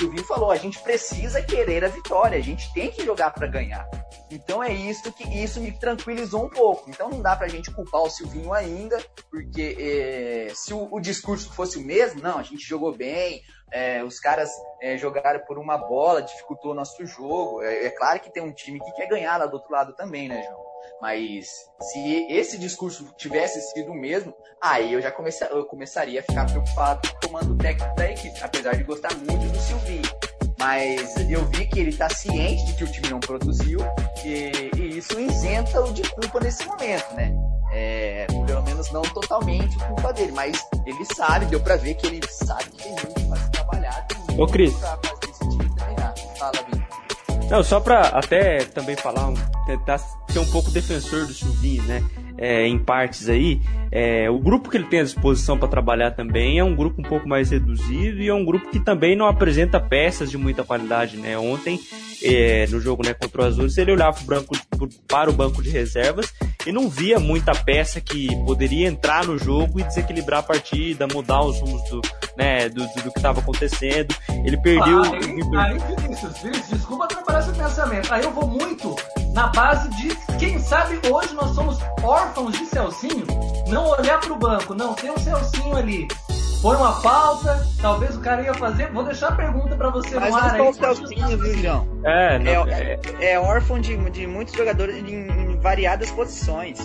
Silvinho 0.00 0.24
falou. 0.24 0.50
A 0.50 0.56
gente 0.56 0.78
precisa 0.80 1.42
querer 1.42 1.84
a 1.84 1.88
vitória, 1.88 2.38
a 2.38 2.42
gente 2.42 2.72
tem 2.72 2.90
que 2.90 3.04
jogar 3.04 3.32
para 3.32 3.46
ganhar. 3.46 3.86
Então 4.30 4.62
é 4.62 4.72
isso 4.72 5.12
que 5.12 5.24
isso 5.24 5.60
me 5.60 5.72
tranquilizou 5.72 6.44
um 6.44 6.48
pouco. 6.48 6.88
Então 6.88 7.10
não 7.10 7.20
dá 7.20 7.36
pra 7.36 7.48
gente 7.48 7.70
culpar 7.70 8.02
o 8.02 8.10
Silvinho 8.10 8.52
ainda, 8.52 8.98
porque 9.30 9.76
é, 9.78 10.54
se 10.54 10.72
o, 10.72 10.88
o, 10.90 11.00
discurso 11.00 11.52
fosse 11.52 11.78
o 11.78 11.84
mesmo, 11.84 12.22
não, 12.22 12.38
a 12.38 12.42
gente 12.42 12.66
jogou 12.66 12.96
bem, 12.96 13.42
é, 13.72 14.02
os 14.02 14.18
caras 14.18 14.50
é, 14.80 14.96
jogaram 14.96 15.40
por 15.40 15.58
uma 15.58 15.76
bola, 15.76 16.22
dificultou 16.22 16.70
o 16.70 16.74
nosso 16.74 17.04
jogo. 17.04 17.62
É, 17.62 17.86
é, 17.86 17.90
claro 17.90 18.20
que 18.20 18.32
tem 18.32 18.42
um 18.42 18.52
time 18.52 18.80
que 18.80 18.92
quer 18.92 19.06
ganhar 19.06 19.36
lá 19.36 19.46
do 19.46 19.54
outro 19.54 19.70
lado 19.70 19.94
também, 19.94 20.28
né, 20.28 20.42
João? 20.44 20.69
Mas 21.00 21.46
se 21.80 22.26
esse 22.30 22.58
discurso 22.58 23.06
tivesse 23.16 23.60
sido 23.72 23.92
o 23.92 23.94
mesmo, 23.94 24.34
aí 24.60 24.92
eu 24.92 25.00
já 25.00 25.10
comece, 25.10 25.44
eu 25.50 25.64
começaria 25.64 26.20
a 26.20 26.22
ficar 26.22 26.46
preocupado 26.46 27.08
tomando 27.20 27.54
o 27.54 27.56
técnico 27.56 27.94
da 27.94 28.10
equipe, 28.10 28.38
apesar 28.42 28.76
de 28.76 28.84
gostar 28.84 29.14
muito 29.16 29.46
do 29.50 29.60
Silvinho. 29.60 30.02
Mas 30.58 31.16
eu 31.30 31.42
vi 31.46 31.66
que 31.66 31.80
ele 31.80 31.88
está 31.88 32.08
ciente 32.10 32.66
de 32.66 32.74
que 32.74 32.84
o 32.84 32.92
time 32.92 33.08
não 33.08 33.18
produziu 33.18 33.80
e, 34.22 34.70
e 34.76 34.98
isso 34.98 35.18
isenta-o 35.18 35.90
de 35.92 36.02
culpa 36.10 36.38
nesse 36.38 36.66
momento, 36.66 37.14
né? 37.14 37.34
É, 37.72 38.26
pelo 38.46 38.62
menos 38.62 38.90
não 38.90 39.00
totalmente 39.02 39.74
culpa 39.78 40.12
dele, 40.12 40.32
mas 40.32 40.66
ele 40.84 41.04
sabe, 41.14 41.46
deu 41.46 41.60
para 41.60 41.76
ver 41.76 41.94
que 41.94 42.06
ele 42.06 42.20
sabe 42.28 42.64
que 42.64 42.82
tem 42.82 42.92
muito 42.92 43.28
para 43.28 43.40
se 43.40 43.50
trabalhar. 43.50 44.06
Ô, 44.36 44.46
Cris. 44.46 44.74
Pra 44.74 44.98
fazer 44.98 45.30
esse 45.30 45.48
time 45.48 45.74
treinar. 45.76 46.14
Fala, 46.36 46.52
Vitor. 46.52 46.79
Não, 47.50 47.64
só 47.64 47.80
para 47.80 48.00
até 48.10 48.58
também 48.64 48.94
falar, 48.94 49.32
tentar 49.66 49.98
ser 49.98 50.38
um 50.38 50.50
pouco 50.52 50.70
defensor 50.70 51.26
do 51.26 51.34
Silvinho, 51.34 51.82
né? 51.82 52.00
É, 52.40 52.66
em 52.66 52.78
partes 52.78 53.28
aí, 53.28 53.60
é, 53.92 54.30
o 54.30 54.38
grupo 54.38 54.70
que 54.70 54.78
ele 54.78 54.86
tem 54.86 55.00
à 55.00 55.02
disposição 55.02 55.58
para 55.58 55.68
trabalhar 55.68 56.12
também 56.12 56.58
é 56.58 56.64
um 56.64 56.74
grupo 56.74 57.02
um 57.02 57.04
pouco 57.04 57.28
mais 57.28 57.50
reduzido 57.50 58.22
e 58.22 58.28
é 58.28 58.34
um 58.34 58.44
grupo 58.44 58.70
que 58.70 58.80
também 58.80 59.14
não 59.14 59.26
apresenta 59.26 59.78
peças 59.78 60.30
de 60.30 60.38
muita 60.38 60.64
qualidade, 60.64 61.18
né? 61.18 61.36
Ontem, 61.36 61.78
é, 62.22 62.66
no 62.68 62.80
jogo 62.80 63.04
né, 63.04 63.12
contra 63.12 63.42
o 63.42 63.44
Azul, 63.44 63.66
ele 63.76 63.92
olhava 63.92 64.18
o 64.20 64.24
branco, 64.24 64.56
para 65.06 65.28
o 65.28 65.32
banco 65.32 65.62
de 65.62 65.70
reservas 65.70 66.32
e 66.66 66.72
não 66.72 66.88
via 66.88 67.18
muita 67.18 67.52
peça 67.52 68.00
que 68.00 68.28
poderia 68.46 68.88
entrar 68.88 69.26
no 69.26 69.38
jogo 69.38 69.80
e 69.80 69.82
desequilibrar 69.82 70.40
a 70.40 70.42
partida, 70.42 71.06
mudar 71.06 71.42
os 71.42 71.60
rumos 71.60 71.82
do, 71.90 72.00
né, 72.36 72.68
do, 72.68 72.86
do, 72.86 73.02
do 73.02 73.12
que 73.12 73.18
estava 73.18 73.40
acontecendo. 73.40 74.14
Ele 74.44 74.56
perdeu. 74.56 75.02
Ah, 75.02 75.64
aí, 75.64 75.72
aí, 75.72 75.96
Vinícius, 76.02 76.32
desculpa 76.70 77.04
atrapalhar 77.04 77.40
esse 77.40 77.52
pensamento. 77.52 78.12
Aí 78.12 78.22
eu 78.22 78.32
vou 78.32 78.46
muito 78.46 78.96
na 79.32 79.48
base 79.48 79.88
de, 79.90 80.14
quem 80.38 80.58
sabe 80.58 81.00
hoje 81.10 81.34
nós 81.34 81.54
somos 81.54 81.78
órfãos 82.02 82.58
de 82.58 82.66
Celcinho, 82.66 83.26
não 83.68 83.86
olhar 83.88 84.18
para 84.20 84.32
o 84.32 84.36
banco, 84.36 84.74
não 84.74 84.94
tem 84.94 85.10
um 85.10 85.18
Celcinho 85.18 85.76
ali. 85.76 86.08
Foi 86.60 86.76
uma 86.76 87.00
pauta, 87.00 87.66
talvez 87.80 88.14
o 88.16 88.20
cara 88.20 88.42
ia 88.42 88.52
fazer. 88.52 88.92
Vou 88.92 89.02
deixar 89.02 89.28
a 89.28 89.32
pergunta 89.32 89.74
para 89.76 89.88
você 89.88 90.20
Mas 90.20 90.30
no 90.30 90.36
ar 90.36 90.50
aí. 90.50 90.58
só 90.58 90.68
o 90.68 90.74
Celcinho, 90.74 91.38
viu, 91.38 91.54
João? 91.58 91.88
É, 92.04 92.38
não, 92.38 92.68
É, 92.68 92.98
é, 93.18 93.32
é 93.32 93.40
órfão 93.40 93.80
de, 93.80 93.96
de 94.10 94.26
muitos 94.26 94.54
jogadores 94.54 94.96
em, 94.96 95.26
em 95.26 95.58
variadas 95.60 96.10
posições. 96.10 96.78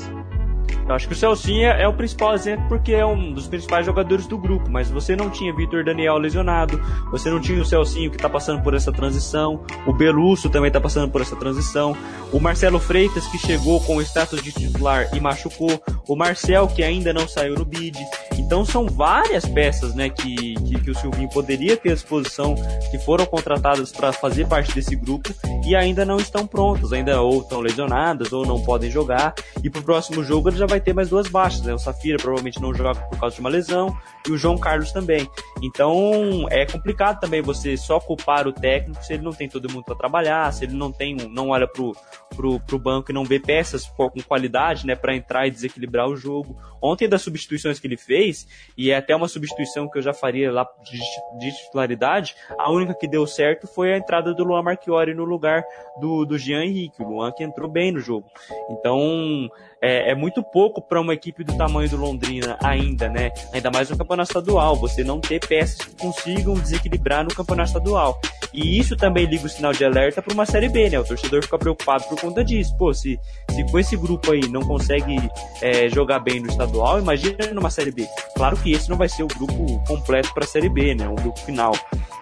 Eu 0.88 0.94
acho 0.94 1.08
que 1.08 1.14
o 1.14 1.18
Celcinha 1.18 1.70
é 1.70 1.88
o 1.88 1.94
principal 1.94 2.36
exemplo 2.36 2.66
porque 2.70 2.94
é 2.94 3.04
um 3.04 3.34
dos 3.34 3.48
principais 3.48 3.86
jogadores 3.86 4.28
do 4.28 4.38
grupo, 4.38 4.70
mas 4.70 4.90
você 4.90 5.16
não 5.16 5.32
tinha 5.32 5.56
Vitor 5.56 5.84
Daniel 5.84 6.18
lesionado, 6.18 6.80
você 7.10 7.28
não 7.30 7.42
tinha 7.42 7.60
o 7.60 7.66
Celcinho 7.66 8.12
que 8.12 8.18
está 8.18 8.30
passando 8.30 8.62
por 8.62 8.76
essa 8.76 8.92
transição, 8.92 9.64
o 9.88 9.94
Belusso 9.94 10.48
também 10.48 10.68
está 10.68 10.80
passando 10.80 11.12
por 11.12 11.22
essa 11.22 11.36
transição, 11.36 11.98
o 12.32 12.40
Marcelo 12.40 12.80
Freitas 12.80 13.26
que 13.28 13.40
chegou 13.40 13.82
com 13.82 13.98
o 13.98 14.02
status 14.02 14.44
de 14.44 14.52
titular 14.52 15.10
e 15.12 15.20
machucou, 15.20 15.82
o 16.08 16.16
Marcel 16.16 16.68
que 16.68 16.84
ainda 16.84 17.12
não 17.12 17.28
saiu 17.28 17.56
no 17.56 17.66
bid. 17.66 17.98
Então 18.46 18.64
são 18.64 18.86
várias 18.86 19.44
peças 19.44 19.96
né, 19.96 20.08
que, 20.08 20.54
que, 20.54 20.80
que 20.80 20.92
o 20.92 20.96
Silvinho 20.96 21.28
poderia 21.30 21.76
ter 21.76 21.90
à 21.90 21.94
disposição, 21.96 22.54
que 22.92 23.00
foram 23.00 23.26
contratadas 23.26 23.92
para 23.92 24.14
fazer 24.14 24.48
parte 24.48 24.72
desse 24.72 24.96
grupo 24.96 25.34
e 25.66 25.76
ainda 25.76 26.06
não 26.06 26.18
estão 26.18 26.46
prontas, 26.46 26.94
ainda 26.94 27.20
ou 27.20 27.42
estão 27.42 27.60
lesionadas 27.60 28.32
ou 28.32 28.46
não 28.46 28.64
podem 28.64 28.92
jogar. 28.92 29.34
E 29.64 29.70
para 29.70 29.82
o 29.82 29.84
próximo 29.84 30.24
jogo 30.24 30.50
ele 30.50 30.58
já 30.58 30.68
vai 30.68 30.80
ter 30.80 30.94
mais 30.94 31.10
duas 31.10 31.28
baixas. 31.28 31.64
Né? 31.64 31.74
O 31.74 31.80
Safira 31.80 32.18
provavelmente 32.18 32.62
não 32.62 32.72
joga 32.72 32.94
por 32.94 33.20
causa 33.20 33.34
de 33.34 33.42
uma 33.42 33.50
lesão 33.50 33.98
e 34.28 34.32
o 34.32 34.38
João 34.38 34.60
Carlos 34.60 34.92
também. 34.92 35.28
Então 35.64 36.46
é 36.52 36.68
complicado 36.68 37.20
também 37.20 37.42
você 37.42 37.76
só 37.76 38.00
culpar 38.00 38.48
o 38.48 38.54
técnico 38.54 39.04
se 39.04 39.14
ele 39.14 39.24
não 39.24 39.34
tem 39.34 39.50
todo 39.50 39.72
mundo 39.72 39.86
para 39.86 39.96
trabalhar, 39.96 40.54
se 40.54 40.66
ele 40.66 40.76
não 40.76 40.92
tem, 40.92 41.16
não 41.16 41.50
olha 41.50 41.68
pro, 41.68 41.96
pro, 42.36 42.60
pro 42.60 42.78
banco 42.78 43.12
e 43.12 43.14
não 43.14 43.26
vê 43.26 43.40
peças 43.40 43.88
com 43.88 44.22
qualidade, 44.28 44.86
né, 44.86 44.96
para 44.96 45.16
entrar 45.16 45.48
e 45.48 45.52
desequilibrar 45.52 46.08
o 46.08 46.16
jogo. 46.16 46.56
Ontem 46.80 47.10
das 47.10 47.24
substituições 47.24 47.80
que 47.80 47.88
ele 47.88 47.98
fez 47.98 48.35
e 48.78 48.92
é 48.92 48.98
até 48.98 49.16
uma 49.16 49.28
substituição 49.28 49.90
que 49.90 49.98
eu 49.98 50.02
já 50.02 50.14
faria 50.14 50.52
lá 50.52 50.68
de, 50.84 50.98
de 51.40 51.58
titularidade, 51.58 52.36
a 52.58 52.72
única 52.72 52.94
que 52.94 53.08
deu 53.08 53.26
certo 53.28 53.68
foi 53.68 53.94
a 53.94 53.98
entrada 53.98 54.34
do 54.34 54.44
Luan 54.44 54.64
Marchiori 54.64 55.14
no 55.14 55.24
lugar 55.24 55.64
do, 56.00 56.26
do 56.26 56.38
Jean 56.38 56.64
Henrique, 56.64 57.02
o 57.02 57.08
Luan 57.08 57.32
que 57.32 57.44
entrou 57.44 57.70
bem 57.70 57.92
no 57.92 58.00
jogo. 58.00 58.28
Então 58.70 59.50
é, 59.86 60.10
é 60.10 60.16
muito 60.16 60.42
pouco 60.42 60.82
para 60.82 61.00
uma 61.00 61.14
equipe 61.14 61.44
do 61.44 61.56
tamanho 61.56 61.88
do 61.88 61.96
Londrina 61.96 62.58
ainda, 62.64 63.08
né? 63.08 63.32
Ainda 63.54 63.70
mais 63.70 63.88
no 63.88 63.96
campeonato 63.96 64.32
estadual, 64.32 64.76
você 64.76 65.04
não 65.04 65.22
ter 65.22 65.40
peças 65.46 65.78
que 65.78 65.96
consigam 65.96 66.56
desequilibrar 66.56 67.24
no 67.24 67.30
campeonato 67.30 67.70
estadual. 67.70 68.20
E 68.52 68.80
isso 68.80 68.96
também 68.96 69.28
liga 69.28 69.46
o 69.46 69.50
sinal 69.50 69.74
de 69.74 69.86
alerta 69.86 70.24
para 70.24 70.34
uma 70.34 70.46
Série 70.46 70.70
B, 70.70 70.90
né? 70.90 71.00
O 71.00 71.04
torcedor 71.04 71.44
fica 71.44 71.60
preocupado 71.60 72.04
por 72.06 72.20
conta 72.20 72.44
disso. 72.44 72.76
Pô, 72.78 72.92
se, 72.96 73.20
se 73.52 73.64
com 73.72 73.78
esse 73.78 73.96
grupo 73.96 74.32
aí 74.32 74.48
não 74.48 74.62
consegue 74.62 75.18
é, 75.62 75.88
jogar 75.88 76.18
bem 76.18 76.40
no 76.40 76.48
estadual, 76.48 76.98
imagina 76.98 77.46
numa 77.54 77.70
Série 77.70 77.92
B. 77.92 78.08
Claro 78.36 78.58
que 78.58 78.72
esse 78.72 78.90
não 78.90 78.98
vai 78.98 79.08
ser 79.08 79.22
o 79.22 79.28
grupo 79.28 79.84
completo 79.86 80.34
para 80.34 80.46
a 80.46 80.48
Série 80.48 80.70
B, 80.70 80.96
né? 80.96 81.08
O 81.08 81.14
grupo 81.14 81.40
final. 81.42 81.74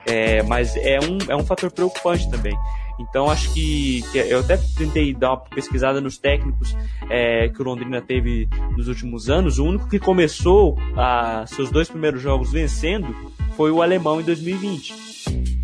É, 0.06 0.44
mas 0.44 0.76
é 0.76 1.00
um, 1.00 1.18
é 1.30 1.36
um 1.36 1.46
fator 1.46 1.72
preocupante 1.72 2.30
também. 2.30 2.54
Então 3.00 3.30
acho 3.30 3.54
que, 3.54 4.04
que, 4.12 4.18
eu 4.18 4.40
até 4.40 4.58
tentei 4.78 5.14
dar 5.14 5.32
uma 5.32 5.38
pesquisada 5.38 6.00
nos 6.00 6.18
técnicos 6.18 6.76
é, 7.10 7.50
que 7.50 7.62
o 7.62 7.66
Londrina 7.66 8.02
teve 8.02 8.48
nos 8.78 8.88
últimos 8.88 9.30
anos. 9.30 9.60
O 9.60 9.66
único 9.66 9.90
que 9.90 10.00
começou 10.00 10.78
a 10.96 11.46
seus 11.48 11.70
dois 11.70 11.90
primeiros 11.90 12.22
jogos 12.22 12.52
vencendo 12.52 13.16
foi 13.56 13.72
o 13.72 13.82
alemão 13.82 14.22
em 14.22 14.24
2020 14.24 15.13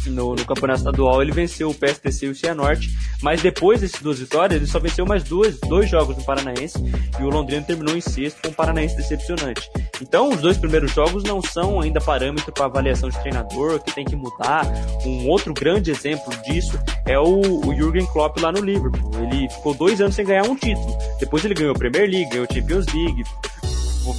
no, 0.07 0.35
no, 0.35 0.45
campeonato 0.45 0.79
estadual, 0.79 1.21
ele 1.21 1.31
venceu 1.31 1.69
o 1.69 1.73
PSTC 1.73 2.25
e 2.25 2.29
o 2.29 2.35
Cianorte, 2.35 2.89
mas 3.21 3.41
depois 3.41 3.81
dessas 3.81 4.01
duas 4.01 4.19
vitórias, 4.19 4.55
ele 4.55 4.69
só 4.69 4.79
venceu 4.79 5.05
mais 5.05 5.23
duas, 5.23 5.59
dois 5.59 5.89
jogos 5.89 6.15
no 6.15 6.23
Paranaense 6.23 6.77
e 7.19 7.23
o 7.23 7.29
Londrina 7.29 7.63
terminou 7.63 7.95
em 7.95 8.01
sexto 8.01 8.41
com 8.41 8.49
um 8.49 8.53
Paranaense 8.53 8.95
decepcionante. 8.95 9.69
Então, 10.01 10.29
os 10.29 10.37
dois 10.37 10.57
primeiros 10.57 10.91
jogos 10.93 11.23
não 11.23 11.41
são 11.41 11.81
ainda 11.81 11.99
parâmetro 11.99 12.51
para 12.53 12.65
avaliação 12.65 13.09
de 13.09 13.19
treinador, 13.19 13.81
que 13.81 13.93
tem 13.93 14.05
que 14.05 14.15
mudar. 14.15 14.65
Um 15.05 15.27
outro 15.27 15.53
grande 15.53 15.91
exemplo 15.91 16.33
disso 16.43 16.79
é 17.05 17.19
o, 17.19 17.67
o 17.67 17.75
Jürgen 17.75 18.05
Klopp 18.07 18.39
lá 18.39 18.51
no 18.51 18.61
Liverpool. 18.61 19.11
Ele 19.15 19.49
ficou 19.49 19.73
dois 19.73 19.99
anos 19.99 20.15
sem 20.15 20.25
ganhar 20.25 20.43
um 20.43 20.55
título. 20.55 20.97
Depois 21.19 21.43
ele 21.43 21.53
ganhou 21.53 21.73
a 21.73 21.77
Premier 21.77 22.09
League, 22.09 22.29
ganhou 22.29 22.47
a 22.49 22.53
Champions 22.53 22.85
League, 22.93 23.23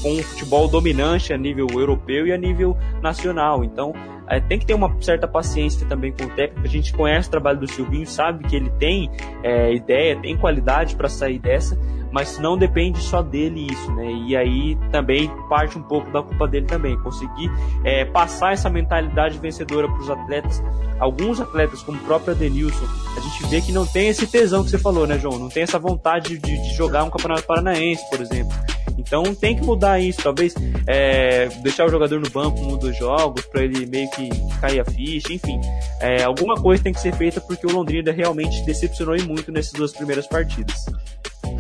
com 0.02 0.12
um 0.12 0.22
futebol 0.22 0.68
dominante 0.68 1.32
a 1.32 1.38
nível 1.38 1.66
europeu 1.72 2.26
e 2.26 2.32
a 2.32 2.36
nível 2.36 2.76
nacional. 3.02 3.64
Então, 3.64 3.92
é, 4.30 4.40
tem 4.40 4.58
que 4.58 4.64
ter 4.64 4.74
uma 4.74 4.94
certa 5.02 5.26
paciência 5.26 5.86
também 5.88 6.12
com 6.12 6.24
o 6.24 6.30
técnico. 6.30 6.64
A 6.64 6.68
gente 6.68 6.92
conhece 6.92 7.28
o 7.28 7.30
trabalho 7.32 7.58
do 7.58 7.66
Silvinho, 7.66 8.06
sabe 8.06 8.46
que 8.48 8.54
ele 8.54 8.70
tem 8.78 9.10
é, 9.42 9.74
ideia, 9.74 10.16
tem 10.16 10.36
qualidade 10.36 10.94
para 10.94 11.08
sair 11.08 11.40
dessa, 11.40 11.76
mas 12.12 12.38
não 12.38 12.56
depende 12.56 13.00
só 13.00 13.22
dele 13.22 13.66
isso, 13.70 13.92
né? 13.92 14.10
E 14.28 14.36
aí 14.36 14.78
também 14.92 15.28
parte 15.48 15.76
um 15.76 15.82
pouco 15.82 16.10
da 16.12 16.22
culpa 16.22 16.46
dele 16.46 16.66
também, 16.66 16.96
conseguir 17.02 17.50
é, 17.84 18.04
passar 18.04 18.52
essa 18.52 18.70
mentalidade 18.70 19.36
vencedora 19.38 19.88
para 19.88 20.00
os 20.00 20.10
atletas. 20.10 20.62
Alguns 21.00 21.40
atletas, 21.40 21.82
como 21.82 21.98
o 21.98 22.00
próprio 22.02 22.34
Adenilson, 22.34 22.84
a 23.16 23.20
gente 23.20 23.46
vê 23.46 23.60
que 23.60 23.72
não 23.72 23.86
tem 23.86 24.08
esse 24.08 24.26
tesão 24.26 24.62
que 24.62 24.70
você 24.70 24.78
falou, 24.78 25.06
né, 25.06 25.18
João? 25.18 25.38
Não 25.38 25.48
tem 25.48 25.62
essa 25.62 25.78
vontade 25.78 26.38
de, 26.38 26.62
de 26.62 26.74
jogar 26.74 27.02
um 27.02 27.10
campeonato 27.10 27.44
paranaense, 27.44 28.08
por 28.10 28.20
exemplo. 28.20 28.52
Então 29.00 29.34
tem 29.34 29.56
que 29.56 29.62
mudar 29.62 29.98
isso, 29.98 30.22
talvez 30.22 30.54
é, 30.86 31.48
deixar 31.62 31.86
o 31.86 31.90
jogador 31.90 32.20
no 32.20 32.28
banco 32.30 32.60
um 32.60 32.76
dos 32.76 32.96
jogos 32.96 33.44
para 33.46 33.64
ele 33.64 33.86
meio 33.86 34.10
que 34.10 34.28
cair 34.60 34.80
a 34.80 34.84
ficha, 34.84 35.32
enfim. 35.32 35.58
É, 36.00 36.22
alguma 36.22 36.54
coisa 36.54 36.82
tem 36.82 36.92
que 36.92 37.00
ser 37.00 37.14
feita 37.14 37.40
porque 37.40 37.66
o 37.66 37.72
Londrina 37.72 38.12
realmente 38.12 38.64
decepcionou 38.64 39.16
muito 39.24 39.50
nessas 39.50 39.72
duas 39.72 39.92
primeiras 39.92 40.26
partidas. 40.26 40.84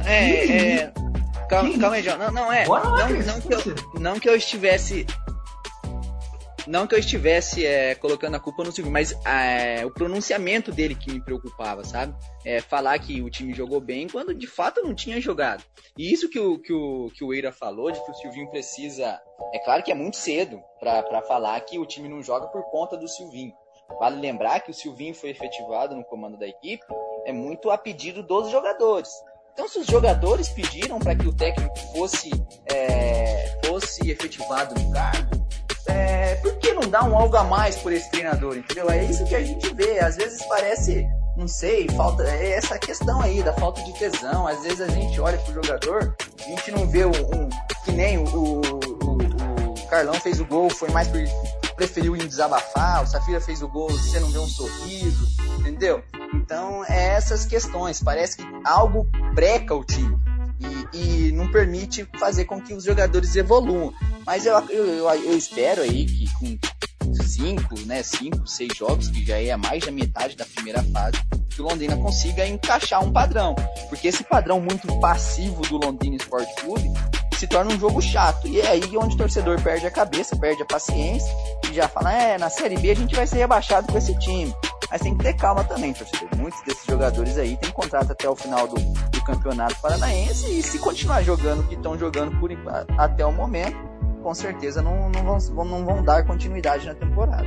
É, 0.04 0.80
é. 0.80 0.92
Calma, 1.48 1.78
calma 1.78 1.96
aí, 1.96 2.02
João. 2.02 2.18
Não, 2.18 2.30
não 2.30 2.52
é. 2.52 2.66
Não, 2.66 2.76
não, 2.76 3.40
que 3.40 3.54
eu, 3.54 3.74
não 4.00 4.20
que 4.20 4.28
eu 4.28 4.36
estivesse 4.36 5.06
não 6.66 6.86
que 6.86 6.94
eu 6.94 6.98
estivesse 6.98 7.64
é, 7.64 7.94
colocando 7.94 8.36
a 8.36 8.40
culpa 8.40 8.64
no 8.64 8.72
Silvio, 8.72 8.92
mas 8.92 9.12
é, 9.24 9.84
o 9.84 9.90
pronunciamento 9.90 10.72
dele 10.72 10.94
que 10.94 11.12
me 11.12 11.20
preocupava, 11.20 11.84
sabe? 11.84 12.14
É, 12.44 12.60
falar 12.60 12.98
que 12.98 13.20
o 13.20 13.30
time 13.30 13.52
jogou 13.52 13.80
bem 13.80 14.08
quando 14.08 14.34
de 14.34 14.46
fato 14.46 14.82
não 14.82 14.94
tinha 14.94 15.20
jogado. 15.20 15.62
E 15.98 16.12
isso 16.12 16.28
que 16.28 16.38
o, 16.38 16.58
que 16.58 16.72
o, 16.72 17.10
que 17.14 17.24
o 17.24 17.32
Eira 17.32 17.52
falou, 17.52 17.90
de 17.90 18.02
que 18.04 18.10
o 18.10 18.14
Silvinho 18.14 18.50
precisa. 18.50 19.20
É 19.52 19.58
claro 19.58 19.82
que 19.82 19.92
é 19.92 19.94
muito 19.94 20.16
cedo 20.16 20.60
para 20.78 21.22
falar 21.22 21.60
que 21.60 21.78
o 21.78 21.86
time 21.86 22.08
não 22.08 22.22
joga 22.22 22.46
por 22.48 22.62
conta 22.70 22.96
do 22.96 23.08
Silvinho. 23.08 23.52
Vale 23.98 24.20
lembrar 24.20 24.60
que 24.60 24.70
o 24.70 24.74
Silvinho 24.74 25.14
foi 25.14 25.30
efetivado 25.30 25.96
no 25.96 26.04
comando 26.04 26.38
da 26.38 26.46
equipe, 26.46 26.84
é 27.24 27.32
muito 27.32 27.70
a 27.70 27.78
pedido 27.78 28.22
dos 28.22 28.50
jogadores. 28.50 29.10
Então, 29.52 29.68
se 29.68 29.80
os 29.80 29.86
jogadores 29.86 30.48
pediram 30.48 30.98
para 30.98 31.14
que 31.14 31.26
o 31.26 31.34
técnico 31.34 31.76
fosse, 31.92 32.30
é, 32.72 33.58
fosse 33.66 34.10
efetivado 34.10 34.80
no 34.80 34.90
cargo, 34.92 35.39
é, 35.90 36.34
por 36.36 36.56
que 36.58 36.72
não 36.72 36.88
dá 36.88 37.04
um 37.04 37.16
algo 37.16 37.36
a 37.36 37.44
mais 37.44 37.76
por 37.76 37.92
esse 37.92 38.10
treinador, 38.10 38.56
entendeu? 38.56 38.90
É 38.90 39.04
isso 39.04 39.24
que 39.24 39.34
a 39.34 39.44
gente 39.44 39.74
vê. 39.74 39.98
Às 39.98 40.16
vezes 40.16 40.42
parece, 40.44 41.06
não 41.36 41.48
sei, 41.48 41.88
falta 41.90 42.22
é 42.24 42.52
essa 42.52 42.78
questão 42.78 43.20
aí 43.20 43.42
da 43.42 43.52
falta 43.54 43.82
de 43.82 43.92
tesão. 43.94 44.46
Às 44.46 44.62
vezes 44.62 44.80
a 44.80 44.88
gente 44.88 45.20
olha 45.20 45.38
pro 45.38 45.54
jogador, 45.54 46.14
a 46.38 46.42
gente 46.42 46.70
não 46.70 46.86
vê 46.86 47.04
um, 47.04 47.10
um 47.10 47.48
que 47.84 47.92
nem 47.92 48.18
o, 48.18 48.24
o, 48.24 48.60
o, 48.60 49.72
o, 49.72 49.86
Carlão 49.88 50.14
fez 50.14 50.40
o 50.40 50.44
gol, 50.44 50.70
foi 50.70 50.88
mais 50.90 51.08
por 51.08 51.18
preferiu 51.74 52.14
desabafar, 52.14 53.02
o 53.02 53.06
Safira 53.06 53.40
fez 53.40 53.62
o 53.62 53.68
gol, 53.68 53.90
você 53.90 54.20
não 54.20 54.30
vê 54.30 54.38
um 54.38 54.46
sorriso, 54.46 55.26
entendeu? 55.58 56.04
Então, 56.34 56.84
é 56.84 57.14
essas 57.14 57.46
questões, 57.46 58.02
parece 58.02 58.36
que 58.36 58.44
algo 58.64 59.06
breca 59.34 59.74
o 59.74 59.82
time 59.82 60.19
e, 60.60 61.28
e 61.28 61.32
não 61.32 61.50
permite 61.50 62.06
fazer 62.18 62.44
com 62.44 62.60
que 62.60 62.74
os 62.74 62.84
jogadores 62.84 63.34
evoluam. 63.36 63.92
Mas 64.26 64.46
eu, 64.46 64.54
eu, 64.68 64.86
eu, 64.86 65.08
eu 65.08 65.36
espero 65.36 65.82
aí 65.82 66.06
que 66.06 66.26
com 66.38 66.58
cinco, 67.22 67.80
né, 67.86 68.02
cinco, 68.02 68.46
seis 68.46 68.76
jogos, 68.76 69.08
que 69.08 69.24
já 69.24 69.40
é 69.40 69.56
mais 69.56 69.84
da 69.84 69.90
metade 69.90 70.36
da 70.36 70.44
primeira 70.44 70.82
fase, 70.84 71.16
que 71.48 71.60
o 71.60 71.64
Londrina 71.64 71.96
consiga 71.96 72.46
encaixar 72.46 73.02
um 73.04 73.12
padrão. 73.12 73.54
Porque 73.88 74.08
esse 74.08 74.22
padrão 74.22 74.60
muito 74.60 74.86
passivo 75.00 75.62
do 75.62 75.78
Londrina 75.78 76.16
Esporte 76.16 76.54
Clube 76.60 76.84
se 77.36 77.46
torna 77.46 77.72
um 77.72 77.80
jogo 77.80 78.02
chato. 78.02 78.46
E 78.46 78.60
é 78.60 78.68
aí 78.68 78.96
onde 78.96 79.14
o 79.14 79.18
torcedor 79.18 79.60
perde 79.62 79.86
a 79.86 79.90
cabeça, 79.90 80.36
perde 80.36 80.62
a 80.62 80.66
paciência 80.66 81.32
e 81.70 81.74
já 81.74 81.88
fala: 81.88 82.12
é, 82.12 82.38
na 82.38 82.50
Série 82.50 82.76
B 82.76 82.90
a 82.90 82.96
gente 82.96 83.16
vai 83.16 83.26
ser 83.26 83.38
rebaixado 83.38 83.90
com 83.90 83.96
esse 83.96 84.16
time. 84.18 84.54
Mas 84.90 85.00
tem 85.00 85.16
que 85.16 85.22
ter 85.22 85.34
calma 85.34 85.62
também, 85.62 85.92
torcedor. 85.92 86.28
Muitos 86.36 86.60
desses 86.62 86.84
jogadores 86.84 87.38
aí 87.38 87.56
têm 87.56 87.70
contrato 87.70 88.10
até 88.10 88.28
o 88.28 88.34
final 88.34 88.66
do, 88.66 88.74
do 88.74 89.24
campeonato 89.24 89.76
paranaense 89.80 90.58
e 90.58 90.62
se 90.62 90.78
continuar 90.78 91.22
jogando 91.22 91.60
o 91.60 91.62
que 91.64 91.74
estão 91.74 91.96
jogando 91.96 92.38
por 92.40 92.50
até 92.98 93.24
o 93.24 93.32
momento, 93.32 93.76
com 94.22 94.34
certeza 94.34 94.82
não, 94.82 95.08
não, 95.10 95.38
vão, 95.38 95.64
não 95.64 95.84
vão 95.84 96.02
dar 96.02 96.24
continuidade 96.24 96.86
na 96.86 96.94
temporada. 96.94 97.46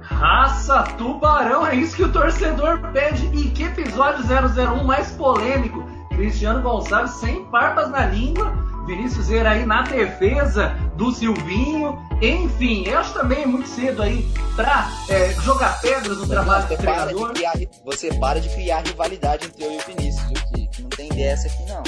Raça 0.00 0.82
Tubarão, 0.98 1.66
é 1.66 1.74
isso 1.76 1.96
que 1.96 2.02
o 2.02 2.12
torcedor 2.12 2.92
pede. 2.92 3.26
E 3.34 3.50
que 3.50 3.64
episódio 3.64 4.24
001 4.24 4.84
mais 4.84 5.10
polêmico? 5.12 5.82
Cristiano 6.10 6.60
Gonçalves 6.62 7.12
sem 7.12 7.44
parpas 7.46 7.90
na 7.90 8.06
língua, 8.06 8.52
Vinícius 8.86 9.30
Eira 9.30 9.50
aí 9.50 9.64
na 9.64 9.82
defesa 9.82 10.76
do 10.96 11.12
Silvinho. 11.12 11.98
Enfim, 12.20 12.88
acho 12.90 13.14
também 13.14 13.46
muito 13.46 13.68
cedo 13.68 14.02
aí 14.02 14.28
para 14.54 14.88
é, 15.08 15.32
jogar 15.40 15.80
pedras 15.80 16.18
no 16.18 16.26
trabalho 16.26 16.66
você 16.66 16.76
do 16.76 16.82
treinador. 16.82 17.20
Para 17.20 17.34
criar, 17.34 17.52
você 17.84 18.14
para 18.14 18.40
de 18.40 18.48
criar 18.50 18.80
rivalidade 18.80 19.46
entre 19.46 19.64
eu 19.64 19.72
e 19.72 19.76
o 19.76 19.80
Vinícius, 19.80 20.28
viu? 20.28 20.42
Que, 20.52 20.66
que 20.68 20.82
não 20.82 20.90
tem 20.90 21.08
dessa 21.10 21.48
aqui 21.48 21.64
não. 21.66 21.82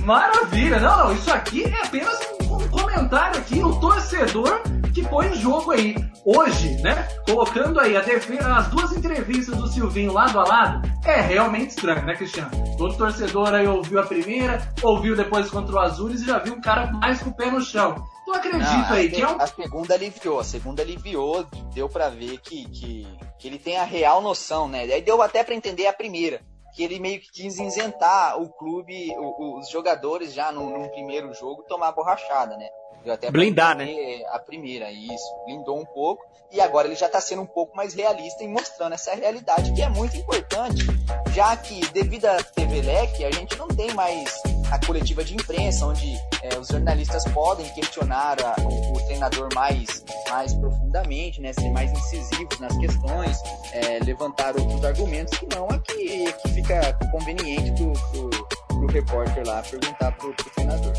Maravilha! 0.04 0.80
Não, 0.80 0.98
não, 0.98 1.14
isso 1.14 1.32
aqui 1.32 1.64
é 1.64 1.86
apenas 1.86 2.18
um 2.42 2.68
comentário 2.68 3.38
aqui, 3.38 3.62
o 3.62 3.74
torcedor 3.76 4.62
que 4.94 5.02
põe 5.08 5.26
em 5.26 5.34
jogo 5.34 5.72
aí. 5.72 5.94
Hoje, 6.24 6.80
né? 6.80 7.06
Colocando 7.26 7.80
aí 7.80 7.96
a 7.96 8.00
defesa, 8.00 8.56
as 8.56 8.68
duas 8.68 8.92
entrevistas 8.92 9.56
do 9.56 9.66
Silvinho 9.66 10.12
lado 10.12 10.38
a 10.38 10.44
lado, 10.44 10.88
é 11.04 11.20
realmente 11.20 11.70
estranho, 11.70 12.06
né, 12.06 12.14
Cristiano? 12.14 12.50
Todo 12.78 12.96
torcedor 12.96 13.52
aí 13.52 13.66
ouviu 13.66 14.00
a 14.00 14.06
primeira, 14.06 14.72
ouviu 14.82 15.14
depois 15.16 15.50
contra 15.50 15.74
o 15.74 15.78
Azures 15.78 16.22
e 16.22 16.26
já 16.26 16.38
viu 16.38 16.54
um 16.54 16.60
cara 16.60 16.86
mais 16.92 17.20
com 17.20 17.30
o 17.30 17.34
pé 17.34 17.50
no 17.50 17.60
chão. 17.60 17.96
Então 18.22 18.34
acredito 18.34 18.62
Não, 18.62 18.92
aí 18.92 19.10
que 19.10 19.20
é 19.20 19.28
um... 19.28 19.38
A 19.38 19.46
segunda 19.46 19.94
aliviou, 19.94 20.40
a 20.40 20.44
segunda 20.44 20.82
aliviou, 20.82 21.44
deu 21.74 21.88
para 21.88 22.08
ver 22.08 22.38
que, 22.38 22.64
que, 22.70 23.06
que 23.38 23.48
ele 23.48 23.58
tem 23.58 23.76
a 23.76 23.84
real 23.84 24.22
noção, 24.22 24.66
né? 24.66 24.84
Aí 24.84 25.02
deu 25.02 25.20
até 25.20 25.44
para 25.44 25.54
entender 25.54 25.86
a 25.86 25.92
primeira 25.92 26.40
que 26.74 26.82
ele 26.82 26.98
meio 26.98 27.20
que 27.20 27.30
quis 27.30 27.58
isentar 27.58 28.40
o 28.40 28.48
clube, 28.48 29.14
os 29.16 29.68
jogadores 29.68 30.34
já 30.34 30.50
num, 30.50 30.76
num, 30.76 30.88
primeiro 30.88 31.32
jogo 31.32 31.62
tomar 31.68 31.92
borrachada, 31.92 32.56
né? 32.56 32.68
Até 33.10 33.30
Blindar, 33.30 33.76
né? 33.76 33.86
A 34.30 34.38
primeira, 34.38 34.90
isso, 34.90 35.44
blindou 35.46 35.78
um 35.78 35.84
pouco. 35.84 36.24
E 36.50 36.60
agora 36.60 36.86
ele 36.86 36.94
já 36.94 37.06
está 37.06 37.20
sendo 37.20 37.42
um 37.42 37.46
pouco 37.46 37.76
mais 37.76 37.94
realista 37.94 38.44
e 38.44 38.48
mostrando 38.48 38.92
essa 38.92 39.12
realidade 39.12 39.72
que 39.72 39.82
é 39.82 39.88
muito 39.88 40.16
importante, 40.16 40.86
já 41.32 41.56
que 41.56 41.80
devido 41.88 42.26
à 42.26 42.36
TV 42.44 42.80
Leque, 42.80 43.24
a 43.24 43.30
gente 43.32 43.58
não 43.58 43.66
tem 43.66 43.92
mais 43.92 44.32
a 44.70 44.86
coletiva 44.86 45.24
de 45.24 45.34
imprensa, 45.34 45.84
onde 45.86 46.16
é, 46.42 46.56
os 46.58 46.68
jornalistas 46.68 47.24
podem 47.32 47.68
questionar 47.74 48.36
a, 48.40 48.54
o, 48.62 48.92
o, 48.96 49.06
treinador 49.06 49.48
mais, 49.52 50.04
mais 50.30 50.54
profundamente, 50.54 51.40
né, 51.40 51.52
ser 51.52 51.70
mais 51.70 51.90
incisivos 51.90 52.60
nas 52.60 52.76
questões, 52.78 53.36
é, 53.72 53.98
levantar 54.04 54.56
outros 54.56 54.84
argumentos 54.84 55.36
que 55.36 55.46
não 55.54 55.66
aqui 55.66 56.32
que 56.40 56.48
fica 56.50 56.96
conveniente 57.10 57.72
pro, 57.72 58.30
pro 58.68 58.86
repórter 58.86 59.44
lá 59.44 59.60
perguntar 59.62 60.12
pro, 60.12 60.32
pro 60.34 60.50
treinador. 60.50 60.92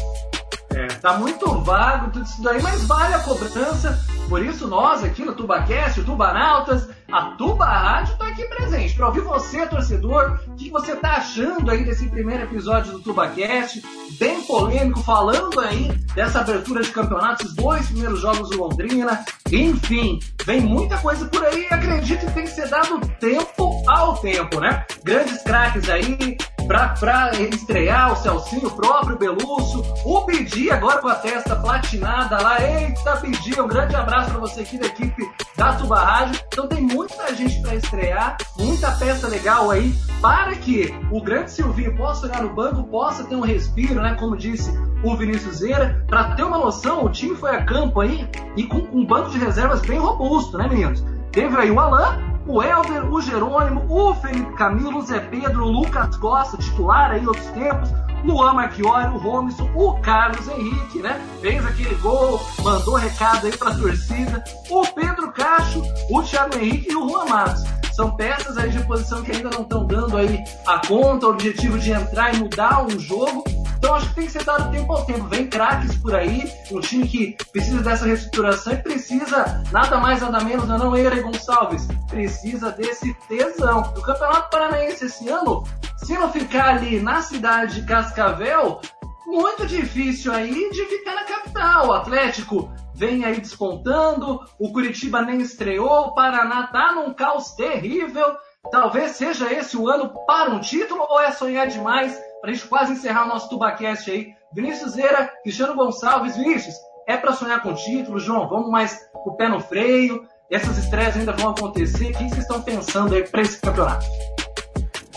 É, 0.76 0.88
tá 0.88 1.18
muito 1.18 1.50
vago 1.62 2.12
tudo 2.12 2.26
isso 2.26 2.42
daí, 2.42 2.62
mas 2.62 2.86
vale 2.86 3.14
a 3.14 3.20
cobrança. 3.20 3.98
Por 4.28 4.44
isso 4.44 4.68
nós 4.68 5.04
aqui 5.04 5.24
no 5.24 5.34
TubaCast, 5.34 6.02
o 6.02 6.04
Tubanautas, 6.04 6.90
a 7.10 7.36
Tuba 7.38 7.66
Rádio 7.66 8.18
tá 8.18 8.28
aqui 8.28 8.44
presente 8.46 8.94
para 8.96 9.08
ouvir 9.08 9.22
você, 9.22 9.66
torcedor, 9.68 10.40
o 10.48 10.56
que 10.56 10.70
você 10.70 10.96
tá 10.96 11.18
achando 11.18 11.70
aí 11.70 11.86
desse 11.86 12.10
primeiro 12.10 12.44
episódio 12.44 12.92
do 12.92 13.00
TubaCast, 13.00 13.82
bem 14.20 14.42
polêmico, 14.42 15.00
falando 15.02 15.60
aí 15.62 15.88
dessa 16.14 16.42
abertura 16.42 16.82
de 16.82 16.92
campeonato, 16.92 17.46
os 17.46 17.54
dois 17.54 17.86
primeiros 17.86 18.20
jogos 18.20 18.50
do 18.50 18.58
Londrina, 18.58 19.24
enfim, 19.52 20.20
vem 20.44 20.60
muita 20.60 20.98
coisa 20.98 21.26
por 21.26 21.46
aí 21.46 21.68
acredito 21.70 22.26
que 22.26 22.34
tem 22.34 22.44
que 22.44 22.50
ser 22.50 22.68
dado 22.68 23.00
tempo 23.20 23.84
ao 23.88 24.18
tempo, 24.18 24.60
né? 24.60 24.86
Grandes 25.04 25.42
craques 25.44 25.88
aí, 25.90 26.38
pra 26.68 27.32
estrear 27.40 28.12
o 28.12 28.16
Celcinho, 28.16 28.68
o 28.68 28.72
próprio 28.72 29.18
Belusso, 29.18 29.84
o 30.04 30.26
Bidi 30.26 30.72
agora 30.72 31.00
com 31.00 31.08
a 31.08 31.16
testa 31.16 31.56
platinada 31.56 32.42
lá, 32.42 32.62
eita 32.62 33.16
Bidi, 33.18 33.60
um 33.60 33.68
grande 33.68 33.96
abraço 33.96 34.32
para 34.32 34.40
você 34.40 34.62
aqui 34.62 34.78
da 34.78 34.88
equipe 34.88 35.24
da 35.56 35.74
Tuba 35.74 36.00
Rádio, 36.00 36.42
então 36.48 36.68
tem 36.68 36.82
muita 36.82 37.34
gente 37.36 37.62
para 37.62 37.76
estrear, 37.76 38.38
muita 38.58 38.92
peça 38.92 39.28
legal 39.28 39.70
aí, 39.72 39.94
para 40.22 40.56
que 40.56 40.94
o 41.12 41.22
grande 41.22 41.52
Silvinho 41.52 41.96
possa 41.96 42.28
jogar 42.28 42.42
no 42.42 42.54
banco, 42.54 42.84
possa 42.86 43.24
ter 43.24 43.36
um 43.36 43.42
respiro, 43.42 44.02
né, 44.02 44.16
como 44.20 44.36
disse 44.36 44.72
o 45.04 45.16
Vinícius 45.16 45.58
Zeira, 45.58 46.04
para 46.08 46.36
ter 46.36 46.44
uma 46.44 46.58
noção, 46.58 47.06
o 47.06 47.10
time 47.10 47.36
foi 47.36 47.52
a 47.52 47.64
campo 47.64 48.02
aí 48.02 48.28
e 48.56 48.64
com 48.64 48.78
um 48.92 49.06
banco 49.06 49.30
de 49.30 49.38
reservas 49.38 49.82
bem 49.82 50.00
robusto, 50.00 50.58
né 50.58 50.68
meninos? 50.68 51.04
Teve 51.32 51.56
aí 51.58 51.70
o 51.70 51.80
Alan, 51.80 52.35
o 52.48 52.62
Helder, 52.62 53.12
o 53.12 53.22
Jerônimo, 53.22 53.86
o 53.90 54.14
Felipe 54.16 54.54
Camilo, 54.54 55.00
o 55.00 55.02
Zé 55.02 55.20
Pedro, 55.20 55.66
o 55.66 55.72
Lucas 55.72 56.16
Costa, 56.18 56.58
titular 56.58 57.12
aí 57.12 57.26
outros 57.26 57.48
tempos, 57.48 57.90
Luan 58.24 58.54
Marchiori, 58.54 59.14
o 59.14 59.18
Romisson, 59.18 59.70
o 59.76 60.00
Carlos 60.02 60.48
Henrique, 60.48 61.00
né? 61.00 61.22
Fez 61.42 61.66
aquele 61.66 61.96
gol, 61.96 62.42
mandou 62.64 62.96
recado 62.96 63.46
aí 63.46 63.56
pra 63.56 63.76
torcida, 63.76 64.44
o 64.70 64.86
Pedro 64.88 65.32
Cacho, 65.32 65.84
o 66.10 66.24
Thiago 66.24 66.58
Henrique 66.58 66.92
e 66.92 66.96
o 66.96 67.08
Juan 67.08 67.26
Matos. 67.26 67.64
São 67.96 68.12
peças 68.12 68.58
aí 68.58 68.72
de 68.72 68.84
posição 68.84 69.24
que 69.24 69.32
ainda 69.32 69.50
não 69.50 69.62
estão 69.62 69.86
dando 69.86 70.18
aí 70.18 70.44
a 70.68 70.86
conta, 70.86 71.28
o 71.28 71.30
objetivo 71.30 71.80
de 71.80 71.92
entrar 71.92 72.34
e 72.34 72.40
mudar 72.40 72.84
um 72.84 73.00
jogo. 73.00 73.44
Então 73.86 73.98
acho 73.98 74.10
que 74.10 74.16
tem 74.16 74.26
que 74.26 74.32
ser 74.32 74.44
dado 74.44 74.72
tempo 74.72 74.92
ao 74.92 75.06
tempo. 75.06 75.28
Vem 75.28 75.46
craques 75.46 75.96
por 75.98 76.16
aí, 76.16 76.52
um 76.72 76.80
time 76.80 77.08
que 77.08 77.38
precisa 77.52 77.84
dessa 77.84 78.08
reestruturação 78.08 78.74
e 78.74 78.78
precisa 78.78 79.64
nada 79.72 79.98
mais 80.00 80.22
nada 80.22 80.44
menos, 80.44 80.68
não, 80.68 80.80
não 80.80 80.98
Eire 80.98 81.22
Gonçalves, 81.22 81.88
precisa 82.10 82.72
desse 82.72 83.14
tesão. 83.28 83.82
O 83.96 84.02
Campeonato 84.02 84.50
Paranaense 84.50 85.06
esse 85.06 85.30
ano, 85.30 85.64
se 85.98 86.18
não 86.18 86.32
ficar 86.32 86.78
ali 86.78 87.00
na 87.00 87.22
cidade 87.22 87.82
de 87.82 87.88
Cascavel, 87.88 88.82
muito 89.28 89.68
difícil 89.68 90.34
aí 90.34 90.72
de 90.72 90.84
ficar 90.86 91.14
na 91.14 91.24
capital. 91.26 91.90
O 91.90 91.94
Atlético 91.94 92.74
vem 92.96 93.24
aí 93.24 93.40
despontando, 93.40 94.40
o 94.58 94.74
Curitiba 94.74 95.22
nem 95.22 95.42
estreou, 95.42 96.08
o 96.08 96.16
Paraná 96.16 96.66
tá 96.74 96.92
num 96.94 97.14
caos 97.14 97.52
terrível. 97.52 98.36
Talvez 98.72 99.12
seja 99.12 99.54
esse 99.54 99.78
o 99.78 99.88
ano 99.88 100.12
para 100.26 100.50
um 100.50 100.60
título 100.60 101.06
ou 101.08 101.22
é 101.22 101.32
sonhar 101.32 101.68
demais? 101.68 102.20
Para 102.46 102.52
a 102.52 102.54
gente 102.54 102.68
quase 102.68 102.94
encerrar 102.94 103.26
o 103.26 103.28
nosso 103.28 103.50
Tubacast 103.50 104.12
aí. 104.12 104.36
Vinícius 104.54 104.92
Zeira, 104.92 105.34
Cristiano 105.42 105.74
Gonçalves, 105.74 106.38
Vinícius, 106.38 106.76
é 107.08 107.18
para 107.18 107.34
sonhar 107.34 107.60
com 107.64 107.74
título, 107.74 108.20
João? 108.20 108.48
Vamos 108.48 108.70
mais 108.70 109.00
o 109.26 109.32
pé 109.32 109.50
no 109.50 109.60
freio. 109.60 110.24
Essas 110.52 110.78
estreias 110.78 111.18
ainda 111.18 111.32
vão 111.32 111.50
acontecer. 111.50 112.12
O 112.12 112.14
que 112.16 112.30
vocês 112.30 112.44
estão 112.44 112.62
pensando 112.62 113.16
aí 113.16 113.28
para 113.28 113.42
esse 113.42 113.60
campeonato? 113.60 114.06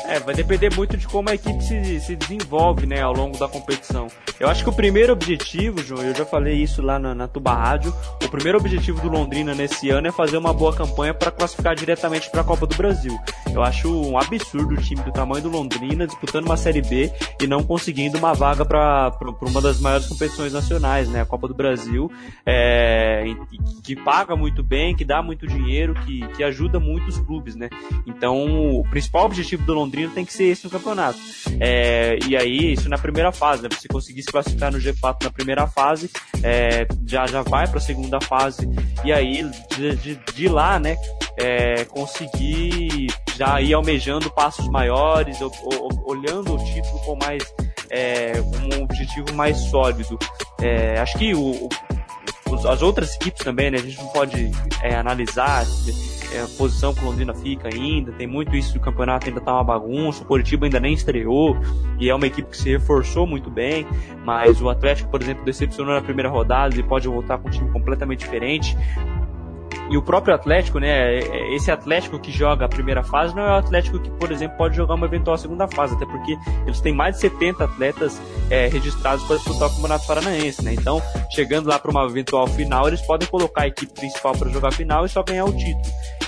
É, 0.09 0.19
vai 0.19 0.35
depender 0.35 0.75
muito 0.75 0.97
de 0.97 1.07
como 1.07 1.29
a 1.29 1.35
equipe 1.35 1.63
se, 1.63 2.01
se 2.01 2.17
desenvolve, 2.17 2.87
né, 2.87 3.03
ao 3.03 3.13
longo 3.13 3.37
da 3.37 3.47
competição. 3.47 4.07
Eu 4.41 4.49
acho 4.49 4.65
que 4.65 4.71
o 4.71 4.73
primeiro 4.73 5.13
objetivo, 5.13 5.83
João, 5.83 6.03
eu 6.03 6.15
já 6.15 6.25
falei 6.25 6.55
isso 6.55 6.81
lá 6.81 6.99
na, 6.99 7.15
na 7.15 7.29
Tuba 7.29 7.53
Rádio, 7.53 7.95
o 8.25 8.29
primeiro 8.31 8.57
objetivo 8.57 9.03
do 9.03 9.09
Londrina 9.09 9.55
nesse 9.55 9.91
ano 9.91 10.09
é 10.09 10.13
fazer 10.13 10.39
uma 10.39 10.55
boa 10.55 10.75
campanha 10.75 11.13
para 11.13 11.31
classificar 11.31 11.75
diretamente 11.75 12.31
para 12.31 12.41
a 12.41 12.45
Copa 12.45 12.67
do 12.67 12.75
Brasil. 12.75 13.19
Eu 13.53 13.63
acho 13.63 13.91
um 13.91 14.17
absurdo 14.17 14.75
o 14.75 14.77
time 14.79 15.03
do 15.03 15.13
tamanho 15.13 15.43
do 15.43 15.51
Londrina 15.51 16.07
disputando 16.07 16.47
uma 16.47 16.57
Série 16.57 16.81
B 16.81 17.13
e 17.43 17.47
não 17.47 17.63
conseguindo 17.63 18.17
uma 18.17 18.33
vaga 18.33 18.65
para 18.65 19.13
uma 19.43 19.61
das 19.61 19.79
maiores 19.79 20.07
competições 20.07 20.55
nacionais, 20.55 21.09
né, 21.09 21.21
a 21.21 21.27
Copa 21.27 21.49
do 21.49 21.55
Brasil, 21.55 22.11
é, 22.47 23.25
que 23.83 23.95
paga 23.95 24.35
muito 24.35 24.63
bem, 24.63 24.97
que 24.97 25.05
dá 25.05 25.21
muito 25.21 25.47
dinheiro, 25.47 25.95
que, 26.07 26.27
que 26.29 26.43
ajuda 26.43 26.81
muito 26.81 27.09
os 27.09 27.19
clubes, 27.19 27.55
né. 27.55 27.69
Então, 28.07 28.79
o 28.79 28.85
principal 28.89 29.27
objetivo 29.27 29.65
do 29.65 29.75
Londrina 29.75 29.98
Londrina 29.99 30.15
tem 30.15 30.25
que 30.25 30.33
ser 30.33 30.45
esse 30.45 30.65
no 30.65 30.71
campeonato. 30.71 31.19
É, 31.61 32.19
e 32.29 32.37
aí, 32.37 32.73
isso 32.73 32.89
na 32.89 32.99
primeira 32.99 33.33
fase, 33.33 33.63
né? 33.63 33.69
Se 33.79 33.89
conseguir 33.89 34.23
se 34.23 34.31
classificar 34.31 34.71
no 34.71 34.79
G4 34.79 35.25
na 35.25 35.31
primeira 35.31 35.67
fase, 35.67 36.11
é, 36.43 36.87
já, 37.07 37.27
já 37.27 37.43
vai 37.43 37.67
para 37.67 37.79
a 37.79 37.81
segunda 37.81 38.21
fase. 38.21 38.69
E 39.05 39.13
aí, 39.13 39.45
de, 39.77 39.97
de, 39.97 40.15
de 40.35 40.49
lá, 40.49 40.79
né? 40.79 40.97
É, 41.37 41.85
conseguir 41.87 43.09
já 43.37 43.61
ir 43.61 43.75
almejando 43.75 44.31
passos 44.31 44.69
maiores, 44.69 45.41
ou, 45.41 45.53
ou, 45.63 46.11
olhando 46.11 46.55
o 46.55 46.65
título 46.65 46.99
com 47.01 47.17
mais 47.17 47.43
é, 47.91 48.33
um 48.63 48.85
objetivo 48.85 49.33
mais 49.35 49.57
sólido. 49.71 50.19
É, 50.61 50.99
acho 51.01 51.19
que 51.19 51.35
o, 51.35 51.69
o, 52.49 52.69
as 52.69 52.83
outras 52.83 53.15
equipes 53.17 53.45
também, 53.45 53.71
né? 53.71 53.79
A 53.79 53.83
gente 53.83 53.99
não 53.99 54.09
pode 54.09 54.51
é, 54.83 54.95
analisar 54.95 55.65
é, 56.33 56.41
a 56.41 56.47
posição 56.57 56.95
que 56.95 57.01
o 57.01 57.05
Londrina 57.05 57.35
fica 57.35 57.69
ainda, 57.73 58.13
tem 58.13 58.27
muito 58.27 58.55
isso 58.55 58.75
do 58.75 58.81
campeonato, 58.81 59.29
ainda 59.29 59.41
tá 59.41 59.53
uma 59.55 59.65
bagunça, 59.65 60.23
o 60.23 60.27
Curitiba 60.27 60.67
ainda 60.67 60.81
nem 60.81 60.95
estreou, 60.95 61.57
e 61.99 62.09
é 62.09 62.15
uma 62.15 62.27
equipe 62.27 62.51
que 62.51 62.57
se 62.57 62.71
reforçou 62.71 63.27
muito 63.27 63.51
bem, 63.51 63.87
mas 64.25 64.61
o 64.61 64.69
Atlético, 64.69 65.11
por 65.11 65.23
exemplo, 65.23 65.45
decepcionou 65.45 65.95
na 65.95 66.01
primeira 66.01 66.29
rodada 66.29 66.75
e 66.79 66.83
pode 66.83 67.09
voltar 67.09 67.39
com 67.39 67.49
um 67.49 67.51
time 67.51 67.71
completamente 67.71 68.21
diferente. 68.21 68.77
E 69.91 69.97
o 69.97 70.03
próprio 70.03 70.35
Atlético, 70.35 70.79
né? 70.79 71.19
É, 71.19 71.55
esse 71.55 71.71
Atlético 71.71 72.19
que 72.19 72.31
joga 72.31 72.67
a 72.67 72.69
primeira 72.69 73.03
fase 73.03 73.35
não 73.35 73.43
é 73.43 73.53
o 73.53 73.57
Atlético 73.57 73.99
que, 73.99 74.11
por 74.11 74.31
exemplo, 74.31 74.57
pode 74.59 74.77
jogar 74.77 74.95
uma 74.95 75.07
eventual 75.07 75.37
segunda 75.39 75.67
fase, 75.67 75.95
até 75.95 76.05
porque 76.05 76.37
eles 76.67 76.81
têm 76.81 76.95
mais 76.95 77.15
de 77.15 77.23
70 77.23 77.65
atletas 77.65 78.21
é, 78.51 78.69
registrados 78.69 79.25
para 79.25 79.37
disputar 79.37 79.69
o 79.69 79.71
Campeonato 79.75 80.07
Paranaense, 80.07 80.63
né? 80.63 80.75
Então, 80.75 81.01
chegando 81.31 81.69
lá 81.69 81.79
para 81.79 81.91
uma 81.91 82.05
eventual 82.05 82.47
final, 82.47 82.87
eles 82.87 83.01
podem 83.01 83.27
colocar 83.29 83.63
a 83.63 83.69
equipe 83.69 83.93
principal 83.93 84.37
para 84.37 84.51
jogar 84.51 84.69
a 84.69 84.73
final 84.73 85.07
e 85.07 85.09
só 85.09 85.23
ganhar 85.23 85.47
o 85.47 85.53
título. 85.53 85.83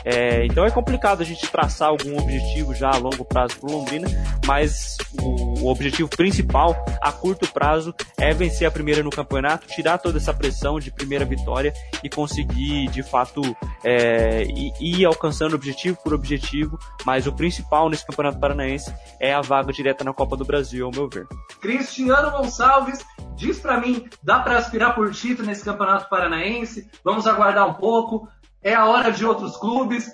É, 0.04 0.44
então 0.46 0.64
é 0.64 0.70
complicado 0.70 1.20
a 1.20 1.24
gente 1.24 1.50
traçar 1.50 1.88
algum 1.88 2.18
objetivo 2.18 2.74
já 2.74 2.90
a 2.90 2.96
longo 2.96 3.24
prazo 3.24 3.56
para 3.58 3.70
Londrina, 3.70 4.08
mas 4.46 4.96
o, 5.20 5.64
o, 5.64 5.66
objetivo 5.70 6.08
principal 6.08 6.76
a 7.00 7.12
curto 7.12 7.50
prazo 7.52 7.94
é 8.18 8.32
vencer 8.32 8.66
a 8.66 8.70
primeira 8.70 9.02
no 9.02 9.10
campeonato, 9.10 9.66
tirar 9.66 9.98
toda 9.98 10.18
essa 10.18 10.32
pressão 10.32 10.78
de 10.78 10.90
primeira 10.90 11.24
vitória 11.24 11.72
e 12.02 12.08
conseguir 12.08 12.88
de 12.88 13.02
fato 13.02 13.42
é, 13.84 14.44
ir, 14.44 14.72
ir 14.80 15.04
alcançando 15.04 15.54
objetivo 15.54 15.98
por 16.02 16.14
objetivo, 16.14 16.78
mas 17.04 17.26
o 17.26 17.32
principal 17.32 17.88
nesse 17.88 18.06
campeonato 18.06 18.38
paranaense 18.38 18.92
é 19.18 19.34
a 19.34 19.40
vaga 19.40 19.72
direta 19.72 20.04
na 20.04 20.12
Copa 20.12 20.36
do 20.36 20.44
Brasil, 20.44 20.86
ao 20.86 20.92
meu 20.92 21.08
ver. 21.08 21.26
Cristiano 21.60 22.30
Gonçalves 22.30 23.04
diz 23.36 23.58
para 23.58 23.80
mim, 23.80 24.06
dá 24.22 24.40
para 24.40 24.58
aspirar 24.58 24.94
por 24.94 25.12
título 25.12 25.48
nesse 25.48 25.64
campeonato 25.64 26.08
paranaense? 26.08 26.90
Vamos 27.02 27.26
aguardar 27.26 27.68
um 27.68 27.74
pouco. 27.74 28.28
É 28.62 28.74
a 28.74 28.86
hora 28.86 29.10
de 29.10 29.24
outros 29.24 29.56
clubes. 29.56 30.10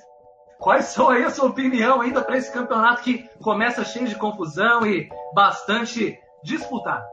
Quais 0.58 0.86
são 0.86 1.10
aí 1.10 1.24
a 1.24 1.30
sua 1.30 1.46
opinião 1.46 2.00
ainda 2.00 2.22
para 2.22 2.38
esse 2.38 2.52
campeonato 2.52 3.02
que 3.02 3.28
começa 3.42 3.84
cheio 3.84 4.08
de 4.08 4.14
confusão 4.14 4.86
e 4.86 5.08
bastante 5.34 6.18
disputado? 6.42 7.04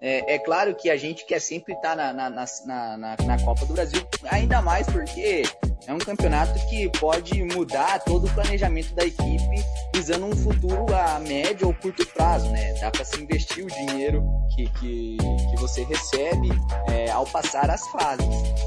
É, 0.00 0.34
é, 0.34 0.38
claro 0.38 0.74
que 0.74 0.90
a 0.90 0.96
gente 0.96 1.24
quer 1.24 1.40
sempre 1.40 1.74
estar 1.74 1.96
na, 1.96 2.12
na, 2.12 2.28
na, 2.30 2.46
na, 2.66 3.16
na 3.24 3.44
Copa 3.44 3.64
do 3.64 3.72
Brasil, 3.72 4.02
ainda 4.30 4.60
mais 4.60 4.86
porque 4.86 5.42
é 5.86 5.92
um 5.92 5.98
campeonato 5.98 6.52
que 6.68 6.90
pode 6.98 7.42
mudar 7.44 8.00
todo 8.00 8.26
o 8.26 8.34
planejamento 8.34 8.94
da 8.94 9.04
equipe, 9.04 9.64
visando 9.94 10.26
um 10.26 10.36
futuro 10.36 10.94
a 10.94 11.18
médio 11.20 11.68
ou 11.68 11.74
curto 11.74 12.06
prazo, 12.08 12.50
né? 12.50 12.74
Dá 12.80 12.90
para 12.90 13.04
se 13.04 13.22
investir 13.22 13.64
o 13.64 13.68
dinheiro 13.68 14.22
que, 14.54 14.68
que, 14.70 15.16
que 15.16 15.56
você 15.56 15.84
recebe 15.84 16.48
é, 16.88 17.10
ao 17.10 17.24
passar 17.24 17.70
as 17.70 17.86
fases. 17.88 18.26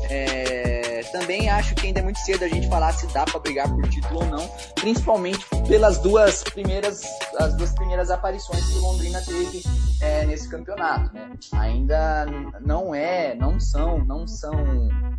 É, 0.09 0.78
também 1.03 1.49
acho 1.49 1.75
que 1.75 1.87
ainda 1.87 1.99
é 1.99 2.03
muito 2.03 2.19
cedo 2.19 2.43
a 2.43 2.47
gente 2.47 2.67
falar 2.67 2.93
se 2.93 3.07
dá 3.07 3.25
para 3.25 3.39
brigar 3.39 3.69
por 3.69 3.87
título 3.89 4.21
ou 4.21 4.25
não, 4.25 4.47
principalmente 4.75 5.45
pelas 5.67 5.97
duas 5.99 6.43
primeiras, 6.43 7.01
as 7.37 7.55
duas 7.55 7.73
primeiras 7.73 8.09
aparições 8.09 8.65
que 8.65 8.79
Londrina 8.79 9.21
teve 9.21 9.63
é, 10.01 10.25
nesse 10.25 10.49
campeonato. 10.49 11.13
Né? 11.13 11.31
Ainda 11.53 12.25
não 12.61 12.93
é, 12.93 13.35
não 13.35 13.59
são, 13.59 14.03
não 14.05 14.27
são 14.27 14.53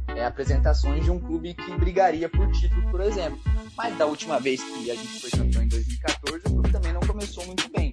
é, 0.09 0.24
apresentações 0.24 1.05
de 1.05 1.11
um 1.11 1.18
clube 1.18 1.55
que 1.55 1.76
brigaria 1.76 2.28
por 2.28 2.51
título, 2.53 2.91
por 2.91 3.01
exemplo. 3.01 3.39
Mas 3.76 3.97
da 3.97 4.07
última 4.07 4.39
vez 4.39 4.62
que 4.62 4.91
a 4.91 4.95
gente 4.95 5.20
foi 5.20 5.31
campeão 5.31 5.62
em 5.62 5.68
2014, 5.68 6.43
o 6.47 6.51
clube 6.51 6.72
também 6.72 6.93
não 6.93 7.01
começou 7.01 7.45
muito 7.47 7.70
bem. 7.70 7.89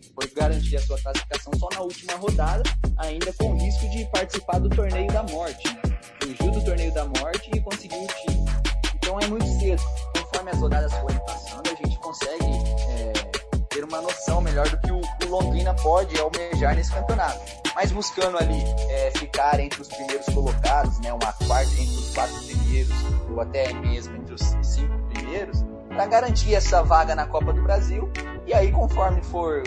Garantir 0.48 0.78
a 0.78 0.82
sua 0.82 0.98
classificação 1.02 1.52
só 1.60 1.68
na 1.74 1.82
última 1.82 2.14
rodada, 2.14 2.64
ainda 3.00 3.34
com 3.34 3.52
o 3.52 3.58
risco 3.58 3.90
de 3.90 4.06
participar 4.06 4.60
do 4.60 4.70
torneio 4.70 5.12
da 5.12 5.22
morte. 5.24 5.68
Né? 5.68 6.00
Fugiu 6.22 6.52
do 6.52 6.64
torneio 6.64 6.94
da 6.94 7.04
morte 7.04 7.52
e 7.54 7.60
conseguiu 7.60 8.02
o 8.02 8.08
título. 8.08 8.46
Então 8.96 9.20
é 9.20 9.28
muito 9.28 9.46
cedo. 9.60 9.84
Conforme 10.16 10.52
as 10.52 10.58
rodadas 10.58 10.94
forem 10.94 11.20
passando, 11.26 11.70
a 11.70 11.76
gente 11.76 12.00
consegue 12.00 12.46
é, 12.46 13.14
ter 13.68 13.84
uma 13.84 14.00
noção 14.00 14.40
melhor 14.40 14.70
do 14.70 14.80
que 14.80 14.90
o, 14.90 15.02
o 15.02 15.30
Londrina 15.30 15.74
pode 15.74 16.18
almejar 16.18 16.74
nesse 16.78 16.94
campeonato. 16.94 17.42
Mas 17.76 17.92
buscando 17.92 18.38
ali 18.38 18.64
é, 18.90 19.12
ficar 19.18 19.60
entre 19.60 19.82
os 19.82 19.90
primeiros 19.90 20.28
colocados, 20.28 20.98
né, 21.02 21.12
uma 21.12 21.34
quarta 21.34 21.74
entre 21.74 21.94
os 21.94 22.14
quatro 22.14 22.42
primeiros, 22.44 22.96
ou 23.30 23.42
até 23.42 23.74
mesmo 23.74 24.16
entre 24.16 24.34
os 24.34 24.56
cinco 24.62 24.98
primeiros, 25.10 25.62
para 25.90 26.06
garantir 26.06 26.56
essa 26.56 26.82
vaga 26.84 27.14
na 27.14 27.26
Copa 27.26 27.52
do 27.52 27.62
Brasil. 27.62 28.10
E 28.46 28.54
aí, 28.54 28.72
conforme 28.72 29.22
for 29.24 29.62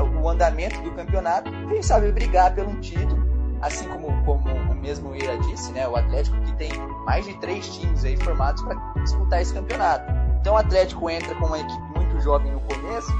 o 0.00 0.28
andamento 0.28 0.80
do 0.82 0.92
campeonato, 0.92 1.50
quem 1.68 1.82
sabe 1.82 2.10
brigar 2.12 2.54
pelo 2.54 2.74
título, 2.80 3.22
assim 3.60 3.88
como, 3.88 4.24
como 4.24 4.48
o 4.50 4.74
mesmo 4.74 5.14
Ira 5.14 5.38
disse, 5.38 5.72
né, 5.72 5.86
o 5.86 5.96
Atlético 5.96 6.36
que 6.42 6.52
tem 6.56 6.72
mais 7.04 7.24
de 7.24 7.34
três 7.34 7.68
times 7.68 8.04
aí 8.04 8.16
formados 8.16 8.62
para 8.62 8.74
disputar 9.02 9.42
esse 9.42 9.54
campeonato. 9.54 10.04
Então 10.40 10.54
o 10.54 10.56
Atlético 10.56 11.08
entra 11.08 11.34
com 11.36 11.46
uma 11.46 11.58
equipe 11.58 11.82
muito 11.94 12.20
jovem 12.20 12.50
no 12.50 12.60
começo 12.60 13.12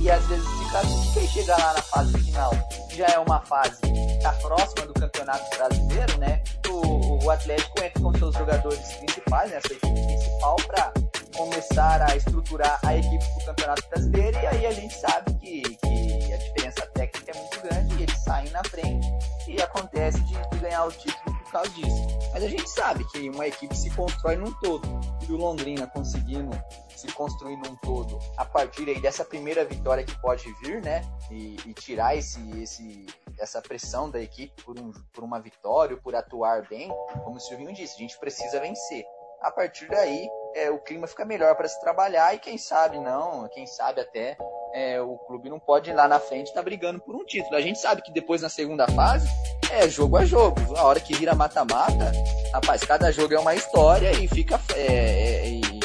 e 0.00 0.10
às 0.10 0.24
vezes 0.26 0.46
se 0.46 0.70
classifica 0.70 1.20
e 1.20 1.28
chega 1.28 1.56
lá 1.56 1.74
na 1.74 1.82
fase 1.82 2.18
final. 2.18 2.50
Já 2.90 3.06
é 3.06 3.18
uma 3.18 3.40
fase 3.40 3.80
que 3.82 4.16
está 4.16 4.32
próxima 4.34 4.86
do 4.86 4.94
campeonato 4.94 5.56
brasileiro, 5.56 6.18
né? 6.18 6.42
O, 6.68 7.24
o 7.24 7.30
Atlético 7.30 7.82
entra 7.82 8.02
com 8.02 8.14
seus 8.16 8.34
jogadores 8.34 8.92
principais, 8.94 9.50
né? 9.50 9.60
Sua 9.60 9.76
equipe 9.76 10.06
principal 10.06 10.56
para 10.66 10.92
começar 11.40 12.02
a 12.02 12.14
estruturar 12.14 12.78
a 12.84 12.94
equipe 12.94 13.24
do 13.38 13.46
campeonato 13.46 13.88
brasileiro 13.88 14.38
e 14.38 14.46
aí 14.46 14.66
a 14.66 14.72
gente 14.72 14.92
sabe 14.92 15.32
que, 15.36 15.62
que 15.62 16.32
a 16.34 16.36
diferença 16.36 16.86
técnica 16.88 17.32
é 17.32 17.34
muito 17.34 17.60
grande 17.62 17.94
e 17.94 18.02
eles 18.02 18.18
saem 18.22 18.50
na 18.50 18.62
frente 18.64 19.08
e 19.48 19.60
acontece 19.62 20.20
de, 20.20 20.34
de 20.34 20.58
ganhar 20.58 20.84
o 20.84 20.92
título 20.92 21.38
por 21.38 21.50
causa 21.50 21.70
disso. 21.70 22.08
Mas 22.34 22.44
a 22.44 22.48
gente 22.48 22.68
sabe 22.68 23.04
que 23.10 23.30
uma 23.30 23.46
equipe 23.46 23.74
se 23.74 23.88
constrói 23.90 24.36
num 24.36 24.52
todo 24.60 24.86
e 25.26 25.32
o 25.32 25.36
Londrina 25.38 25.86
conseguindo 25.86 26.50
se 26.94 27.10
construir 27.12 27.56
num 27.56 27.74
todo 27.76 28.18
a 28.36 28.44
partir 28.44 28.86
aí 28.90 29.00
dessa 29.00 29.24
primeira 29.24 29.64
vitória 29.64 30.04
que 30.04 30.20
pode 30.20 30.44
vir, 30.62 30.82
né? 30.82 31.00
E, 31.30 31.56
e 31.64 31.72
tirar 31.72 32.14
esse, 32.16 32.38
esse, 32.60 33.06
essa 33.38 33.62
pressão 33.62 34.10
da 34.10 34.20
equipe 34.20 34.62
por, 34.62 34.78
um, 34.78 34.92
por 35.10 35.24
uma 35.24 35.40
vitória, 35.40 35.96
por 35.96 36.14
atuar 36.14 36.68
bem, 36.68 36.90
como 37.24 37.36
o 37.36 37.40
Silvinho 37.40 37.72
disse, 37.72 37.94
a 37.94 37.98
gente 37.98 38.18
precisa 38.18 38.60
vencer. 38.60 39.06
A 39.40 39.50
partir 39.50 39.88
daí, 39.88 40.28
é, 40.54 40.70
o 40.70 40.78
clima 40.78 41.06
fica 41.06 41.24
melhor 41.24 41.54
para 41.54 41.68
se 41.68 41.80
trabalhar 41.80 42.34
e 42.34 42.38
quem 42.38 42.58
sabe 42.58 42.98
não, 42.98 43.48
quem 43.48 43.66
sabe 43.66 44.00
até 44.00 44.36
é, 44.74 45.00
o 45.00 45.16
clube 45.18 45.48
não 45.48 45.58
pode 45.58 45.90
ir 45.90 45.94
lá 45.94 46.06
na 46.06 46.18
frente 46.18 46.48
estar 46.48 46.60
tá 46.60 46.64
brigando 46.64 47.00
por 47.00 47.14
um 47.14 47.24
título. 47.24 47.56
A 47.56 47.60
gente 47.60 47.78
sabe 47.78 48.02
que 48.02 48.12
depois 48.12 48.42
na 48.42 48.48
segunda 48.48 48.86
fase 48.88 49.28
é 49.70 49.88
jogo 49.88 50.16
a 50.16 50.24
jogo. 50.24 50.60
A 50.76 50.84
hora 50.84 51.00
que 51.00 51.14
vira 51.14 51.34
mata-mata, 51.34 52.12
rapaz, 52.52 52.82
cada 52.84 53.10
jogo 53.12 53.34
é 53.34 53.38
uma 53.38 53.54
história 53.54 54.12
e 54.12 54.28
fica 54.28 54.60
é, 54.74 55.46
é, 55.46 55.48
e 55.48 55.80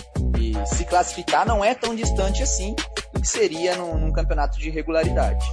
se 0.66 0.86
classificar 0.86 1.45
não 1.45 1.63
é 1.63 1.76
tão 1.76 1.95
distante 1.95 2.41
assim 2.41 2.76
do 3.13 3.22
que 3.22 3.28
seria 3.28 3.76
num, 3.76 3.97
num 3.97 4.11
campeonato 4.11 4.57
de 4.59 4.70
regularidade. 4.70 5.45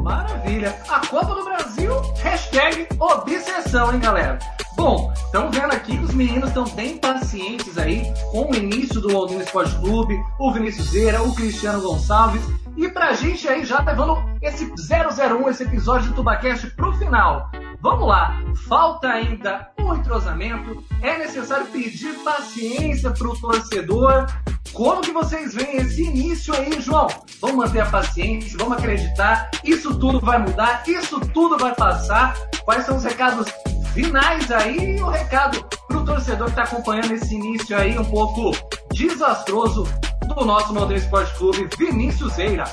Maravilha! 0.00 0.74
A 0.88 1.06
Copa 1.06 1.34
do 1.34 1.44
Brasil, 1.44 1.92
hashtag 2.22 2.88
obsessão, 2.98 3.92
hein, 3.92 4.00
galera? 4.00 4.38
Bom, 4.74 5.12
estamos 5.14 5.54
vendo 5.54 5.72
aqui 5.72 5.98
que 5.98 6.04
os 6.04 6.14
meninos 6.14 6.48
estão 6.48 6.64
bem 6.64 6.96
pacientes 6.96 7.76
aí 7.76 8.10
com 8.32 8.50
o 8.50 8.56
início 8.56 8.98
do 8.98 9.12
Londrina 9.12 9.42
Esporte 9.42 9.74
Clube, 9.76 10.18
o 10.38 10.52
Vinícius 10.52 10.88
Zeira, 10.88 11.22
o 11.22 11.34
Cristiano 11.34 11.82
Gonçalves. 11.82 12.42
E 12.78 12.88
pra 12.88 13.12
gente 13.12 13.46
aí 13.46 13.62
já 13.62 13.82
levando 13.82 14.16
esse 14.40 14.64
001, 14.64 15.50
esse 15.50 15.64
episódio 15.64 16.08
do 16.08 16.14
Tubacast 16.14 16.70
pro 16.70 16.94
final. 16.94 17.50
Vamos 17.80 18.06
lá, 18.06 18.42
falta 18.68 19.08
ainda 19.08 19.70
um 19.78 19.94
entrosamento, 19.94 20.84
é 21.00 21.16
necessário 21.18 21.66
pedir 21.66 22.12
paciência 22.22 23.10
para 23.10 23.26
o 23.26 23.40
torcedor. 23.40 24.26
Como 24.72 25.00
que 25.00 25.12
vocês 25.12 25.54
veem 25.54 25.78
esse 25.78 26.02
início 26.02 26.54
aí, 26.54 26.80
João? 26.80 27.08
Vamos 27.40 27.56
manter 27.56 27.80
a 27.80 27.86
paciência, 27.86 28.58
vamos 28.58 28.76
acreditar, 28.76 29.50
isso 29.64 29.98
tudo 29.98 30.20
vai 30.20 30.38
mudar, 30.38 30.82
isso 30.86 31.18
tudo 31.20 31.56
vai 31.56 31.74
passar. 31.74 32.36
Quais 32.64 32.84
são 32.84 32.96
os 32.96 33.04
recados 33.04 33.46
finais 33.94 34.50
aí 34.50 34.96
e 34.96 35.02
o 35.02 35.08
recado 35.08 35.64
para 35.88 35.98
o 35.98 36.04
torcedor 36.04 36.46
que 36.46 36.60
está 36.60 36.64
acompanhando 36.64 37.12
esse 37.12 37.34
início 37.34 37.76
aí 37.76 37.98
um 37.98 38.04
pouco 38.04 38.52
desastroso 38.92 39.84
do 40.26 40.44
nosso 40.44 40.72
Londrina 40.72 41.02
Esporte 41.02 41.34
Clube, 41.36 41.68
Vinícius 41.78 42.38
Eira. 42.38 42.64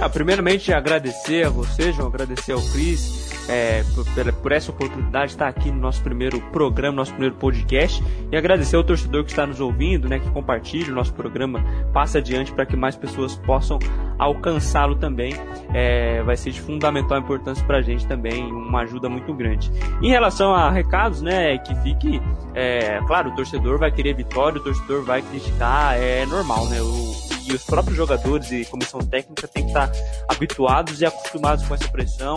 Ah, 0.00 0.08
primeiramente 0.08 0.72
agradecer 0.72 1.44
a 1.44 1.50
você, 1.50 1.92
João, 1.92 2.08
agradecer 2.08 2.52
ao 2.52 2.62
Cris, 2.62 3.27
é, 3.48 3.82
por, 3.94 4.32
por, 4.34 4.52
essa 4.52 4.70
oportunidade 4.70 5.26
de 5.26 5.32
estar 5.32 5.48
aqui 5.48 5.70
no 5.70 5.80
nosso 5.80 6.02
primeiro 6.02 6.40
programa, 6.52 6.96
nosso 6.96 7.12
primeiro 7.12 7.34
podcast 7.36 8.02
e 8.30 8.36
agradecer 8.36 8.76
ao 8.76 8.84
torcedor 8.84 9.24
que 9.24 9.30
está 9.30 9.46
nos 9.46 9.60
ouvindo, 9.60 10.08
né, 10.08 10.18
que 10.18 10.30
compartilha 10.30 10.92
o 10.92 10.94
nosso 10.94 11.12
programa, 11.14 11.64
passa 11.92 12.18
adiante 12.18 12.52
para 12.52 12.66
que 12.66 12.76
mais 12.76 12.94
pessoas 12.94 13.36
possam 13.36 13.78
alcançá-lo 14.18 14.96
também. 14.96 15.34
É, 15.72 16.22
vai 16.22 16.36
ser 16.36 16.50
de 16.50 16.60
fundamental 16.60 17.18
importância 17.18 17.64
para 17.64 17.78
a 17.78 17.82
gente 17.82 18.06
também, 18.06 18.50
uma 18.50 18.82
ajuda 18.82 19.08
muito 19.08 19.32
grande. 19.32 19.70
Em 20.02 20.10
relação 20.10 20.54
a 20.54 20.70
recados, 20.70 21.22
né, 21.22 21.56
que 21.58 21.74
fique, 21.76 22.20
é, 22.54 23.00
claro, 23.06 23.30
o 23.30 23.34
torcedor 23.36 23.78
vai 23.78 23.90
querer 23.90 24.14
vitória, 24.14 24.60
o 24.60 24.62
torcedor 24.62 25.02
vai 25.04 25.22
criticar, 25.22 25.96
é 25.96 26.26
normal, 26.26 26.66
né, 26.68 26.80
o, 26.80 27.37
e 27.48 27.54
os 27.54 27.64
próprios 27.64 27.96
jogadores 27.96 28.50
e 28.52 28.64
comissão 28.64 29.00
técnica 29.00 29.48
têm 29.48 29.64
que 29.64 29.70
estar 29.70 29.90
habituados 30.28 31.00
e 31.00 31.06
acostumados 31.06 31.66
com 31.66 31.74
essa 31.74 31.88
pressão. 31.88 32.36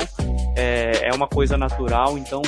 É, 0.56 1.10
é 1.10 1.14
uma 1.14 1.28
coisa 1.28 1.58
natural, 1.58 2.18
então 2.18 2.42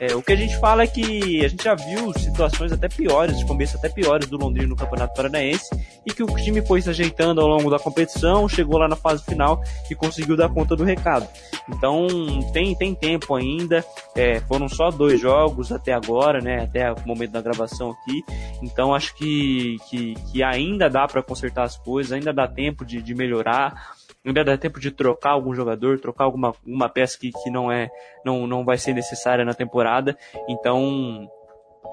é, 0.00 0.14
o 0.14 0.22
que 0.22 0.32
a 0.32 0.36
gente 0.36 0.58
fala 0.58 0.82
é 0.82 0.86
que 0.86 1.44
a 1.44 1.48
gente 1.48 1.62
já 1.62 1.74
viu 1.74 2.10
situações 2.14 2.72
até 2.72 2.88
piores, 2.88 3.38
de 3.38 3.44
começo 3.44 3.76
até 3.76 3.90
piores 3.90 4.26
do 4.28 4.38
Londrina 4.38 4.68
no 4.68 4.74
Campeonato 4.74 5.14
Paranaense, 5.14 5.68
e 6.06 6.10
que 6.10 6.22
o 6.22 6.26
time 6.26 6.62
foi 6.62 6.80
se 6.80 6.88
ajeitando 6.88 7.38
ao 7.38 7.46
longo 7.46 7.68
da 7.68 7.78
competição, 7.78 8.48
chegou 8.48 8.78
lá 8.78 8.88
na 8.88 8.96
fase 8.96 9.22
final 9.22 9.62
e 9.90 9.94
conseguiu 9.94 10.38
dar 10.38 10.48
conta 10.48 10.74
do 10.74 10.84
recado. 10.84 11.28
Então 11.68 12.06
tem, 12.50 12.74
tem 12.74 12.94
tempo 12.94 13.34
ainda, 13.34 13.84
é, 14.16 14.40
foram 14.40 14.70
só 14.70 14.90
dois 14.90 15.20
jogos 15.20 15.70
até 15.70 15.92
agora, 15.92 16.40
né, 16.40 16.62
até 16.62 16.90
o 16.90 17.06
momento 17.06 17.32
da 17.32 17.42
gravação 17.42 17.90
aqui, 17.90 18.24
então 18.62 18.94
acho 18.94 19.14
que, 19.14 19.76
que, 19.90 20.14
que 20.32 20.42
ainda 20.42 20.88
dá 20.88 21.06
para 21.06 21.22
consertar 21.22 21.64
as 21.64 21.76
coisas, 21.76 22.09
ainda 22.12 22.32
dá 22.32 22.46
tempo 22.46 22.84
de, 22.84 23.02
de 23.02 23.14
melhorar 23.14 23.94
ainda 24.24 24.44
dá 24.44 24.56
tempo 24.56 24.78
de 24.78 24.90
trocar 24.90 25.30
algum 25.30 25.54
jogador, 25.54 25.98
trocar 25.98 26.24
alguma 26.24 26.54
uma 26.64 26.88
peça 26.88 27.18
que, 27.18 27.32
que 27.32 27.50
não 27.50 27.70
é 27.72 27.90
não, 28.24 28.46
não 28.46 28.64
vai 28.64 28.76
ser 28.78 28.92
necessária 28.92 29.44
na 29.44 29.54
temporada. 29.54 30.16
Então 30.48 31.28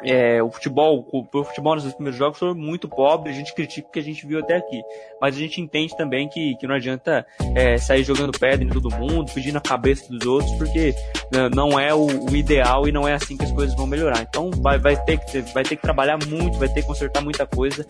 é, 0.03 0.41
o 0.41 0.49
futebol, 0.49 1.07
o, 1.11 1.25
o 1.31 1.43
futebol 1.43 1.75
nos 1.75 1.93
primeiros 1.93 2.17
jogos 2.17 2.39
foi 2.39 2.53
muito 2.53 2.87
pobre, 2.87 3.29
a 3.29 3.33
gente 3.33 3.53
critica 3.53 3.87
o 3.87 3.91
que 3.91 3.99
a 3.99 4.03
gente 4.03 4.25
viu 4.25 4.39
até 4.39 4.57
aqui. 4.57 4.81
Mas 5.21 5.35
a 5.35 5.39
gente 5.39 5.61
entende 5.61 5.95
também 5.95 6.27
que, 6.29 6.55
que 6.55 6.67
não 6.67 6.75
adianta 6.75 7.25
é, 7.55 7.77
sair 7.77 8.03
jogando 8.03 8.37
pedra 8.37 8.63
em 8.63 8.69
todo 8.69 8.89
mundo, 8.91 9.31
pedindo 9.33 9.57
a 9.57 9.61
cabeça 9.61 10.07
dos 10.09 10.25
outros, 10.25 10.51
porque 10.55 10.93
né, 11.31 11.49
não 11.53 11.79
é 11.79 11.93
o, 11.93 12.05
o, 12.05 12.35
ideal 12.35 12.87
e 12.87 12.91
não 12.91 13.07
é 13.07 13.13
assim 13.13 13.35
que 13.35 13.43
as 13.43 13.51
coisas 13.51 13.75
vão 13.75 13.87
melhorar. 13.87 14.21
Então 14.21 14.51
vai, 14.51 14.77
vai, 14.77 14.95
ter, 15.03 15.17
que, 15.19 15.41
vai 15.53 15.63
ter 15.63 15.75
que 15.75 15.81
trabalhar 15.81 16.17
muito, 16.27 16.59
vai 16.59 16.69
ter 16.69 16.81
que 16.81 16.87
consertar 16.87 17.23
muita 17.23 17.45
coisa 17.45 17.85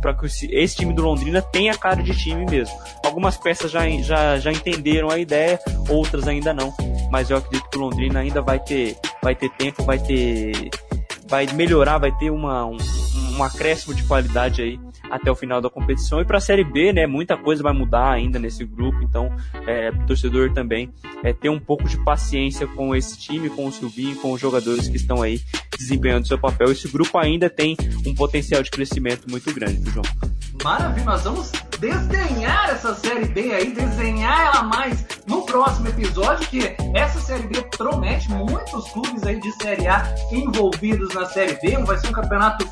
para 0.00 0.14
que 0.14 0.26
esse 0.26 0.76
time 0.76 0.92
do 0.92 1.02
Londrina 1.02 1.42
tenha 1.42 1.76
cara 1.76 2.02
de 2.02 2.16
time 2.16 2.44
mesmo. 2.50 2.76
Algumas 3.04 3.36
peças 3.36 3.70
já, 3.70 3.88
já, 4.02 4.38
já 4.38 4.52
entenderam 4.52 5.10
a 5.10 5.18
ideia, 5.18 5.58
outras 5.88 6.26
ainda 6.26 6.52
não. 6.52 6.72
Mas 7.10 7.30
eu 7.30 7.36
acredito 7.36 7.68
que 7.68 7.78
o 7.78 7.80
Londrina 7.80 8.20
ainda 8.20 8.40
vai 8.40 8.58
ter, 8.58 8.96
vai 9.22 9.34
ter 9.34 9.50
tempo, 9.50 9.82
vai 9.84 9.98
ter 9.98 10.70
vai 11.28 11.46
melhorar, 11.52 11.98
vai 11.98 12.12
ter 12.12 12.30
uma, 12.30 12.66
um, 12.66 12.76
um 13.36 13.42
acréscimo 13.42 13.94
de 13.94 14.02
qualidade 14.04 14.62
aí 14.62 14.80
até 15.10 15.30
o 15.30 15.34
final 15.34 15.60
da 15.60 15.70
competição. 15.70 16.20
E 16.20 16.24
para 16.24 16.38
a 16.38 16.40
Série 16.40 16.64
B, 16.64 16.92
né, 16.92 17.06
muita 17.06 17.36
coisa 17.36 17.62
vai 17.62 17.72
mudar 17.72 18.10
ainda 18.10 18.38
nesse 18.38 18.64
grupo, 18.64 19.02
então 19.02 19.34
é, 19.66 19.90
o 19.90 20.06
torcedor 20.06 20.52
também 20.52 20.92
é, 21.22 21.32
ter 21.32 21.48
um 21.48 21.60
pouco 21.60 21.84
de 21.84 22.02
paciência 22.04 22.66
com 22.66 22.94
esse 22.94 23.18
time, 23.18 23.50
com 23.50 23.66
o 23.66 23.72
Silvinho, 23.72 24.16
com 24.16 24.32
os 24.32 24.40
jogadores 24.40 24.88
que 24.88 24.96
estão 24.96 25.22
aí 25.22 25.40
desempenhando 25.78 26.26
seu 26.26 26.38
papel. 26.38 26.72
Esse 26.72 26.88
grupo 26.88 27.18
ainda 27.18 27.48
tem 27.50 27.76
um 28.06 28.14
potencial 28.14 28.62
de 28.62 28.70
crescimento 28.70 29.30
muito 29.30 29.52
grande, 29.52 29.90
João? 29.90 30.04
Maravilha, 30.64 31.04
nós 31.04 31.22
vamos 31.22 31.52
desdenhar 31.78 32.70
essa 32.70 32.94
série 32.94 33.26
B 33.26 33.52
aí, 33.52 33.72
desenhar 33.72 34.46
ela 34.46 34.62
mais 34.62 35.04
no 35.26 35.42
próximo 35.42 35.88
episódio, 35.88 36.48
que 36.48 36.74
essa 36.94 37.20
série 37.20 37.46
B 37.46 37.62
promete 37.76 38.30
muitos 38.30 38.88
clubes 38.90 39.22
aí 39.24 39.38
de 39.38 39.52
série 39.62 39.86
A 39.86 40.02
envolvidos 40.32 41.14
na 41.14 41.26
série 41.26 41.54
B. 41.60 41.76
Vai 41.84 41.98
ser 41.98 42.08
um 42.08 42.12
campeonato 42.12 42.66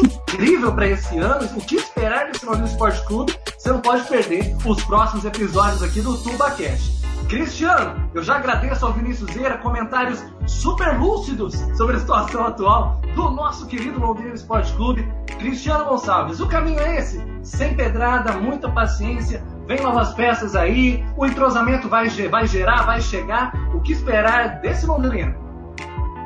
incrível 0.00 0.72
para 0.72 0.88
esse 0.88 1.18
ano. 1.18 1.46
O 1.56 1.60
que 1.60 1.76
esperar 1.76 2.26
desse 2.26 2.44
Londrina 2.44 2.66
Esporte 2.66 3.04
Clube? 3.06 3.36
Você 3.58 3.70
não 3.70 3.80
pode 3.80 4.08
perder 4.08 4.56
os 4.64 4.82
próximos 4.84 5.24
episódios 5.24 5.82
aqui 5.82 6.00
do 6.00 6.16
TubaCast. 6.18 7.00
Cristiano, 7.28 8.10
eu 8.12 8.24
já 8.24 8.36
agradeço 8.36 8.84
ao 8.84 8.92
Vinícius 8.92 9.30
Zeira 9.32 9.56
comentários 9.58 10.20
super 10.48 10.98
lúcidos 10.98 11.54
sobre 11.76 11.94
a 11.94 12.00
situação 12.00 12.44
atual 12.44 13.00
do 13.14 13.30
nosso 13.30 13.66
querido 13.66 14.00
Londrina 14.00 14.34
Esporte 14.34 14.72
Clube. 14.72 15.06
Cristiano 15.38 15.84
Gonçalves, 15.84 16.40
o 16.40 16.48
caminho 16.48 16.80
é 16.80 16.98
esse? 16.98 17.24
Sem 17.44 17.76
pedrada, 17.76 18.32
muita 18.32 18.68
paciência, 18.68 19.44
vem 19.64 19.80
novas 19.80 20.12
peças 20.14 20.56
aí, 20.56 21.04
o 21.16 21.24
entrosamento 21.24 21.88
vai, 21.88 22.08
vai 22.28 22.48
gerar, 22.48 22.82
vai 22.82 23.00
chegar. 23.00 23.52
O 23.72 23.80
que 23.80 23.92
esperar 23.92 24.60
desse 24.60 24.84
Londrina? 24.86 25.36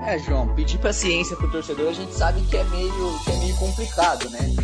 É, 0.07 0.19
João, 0.19 0.55
pedir 0.55 0.79
paciência 0.79 1.37
pro 1.37 1.51
torcedor 1.51 1.89
a 1.89 1.93
gente 1.93 2.13
sabe 2.15 2.41
que 2.43 2.57
é 2.57 2.65
meio, 2.65 3.19
que 3.25 3.31
é 3.31 3.37
meio 3.37 3.57
complicado, 3.57 4.29
né? 4.31 4.55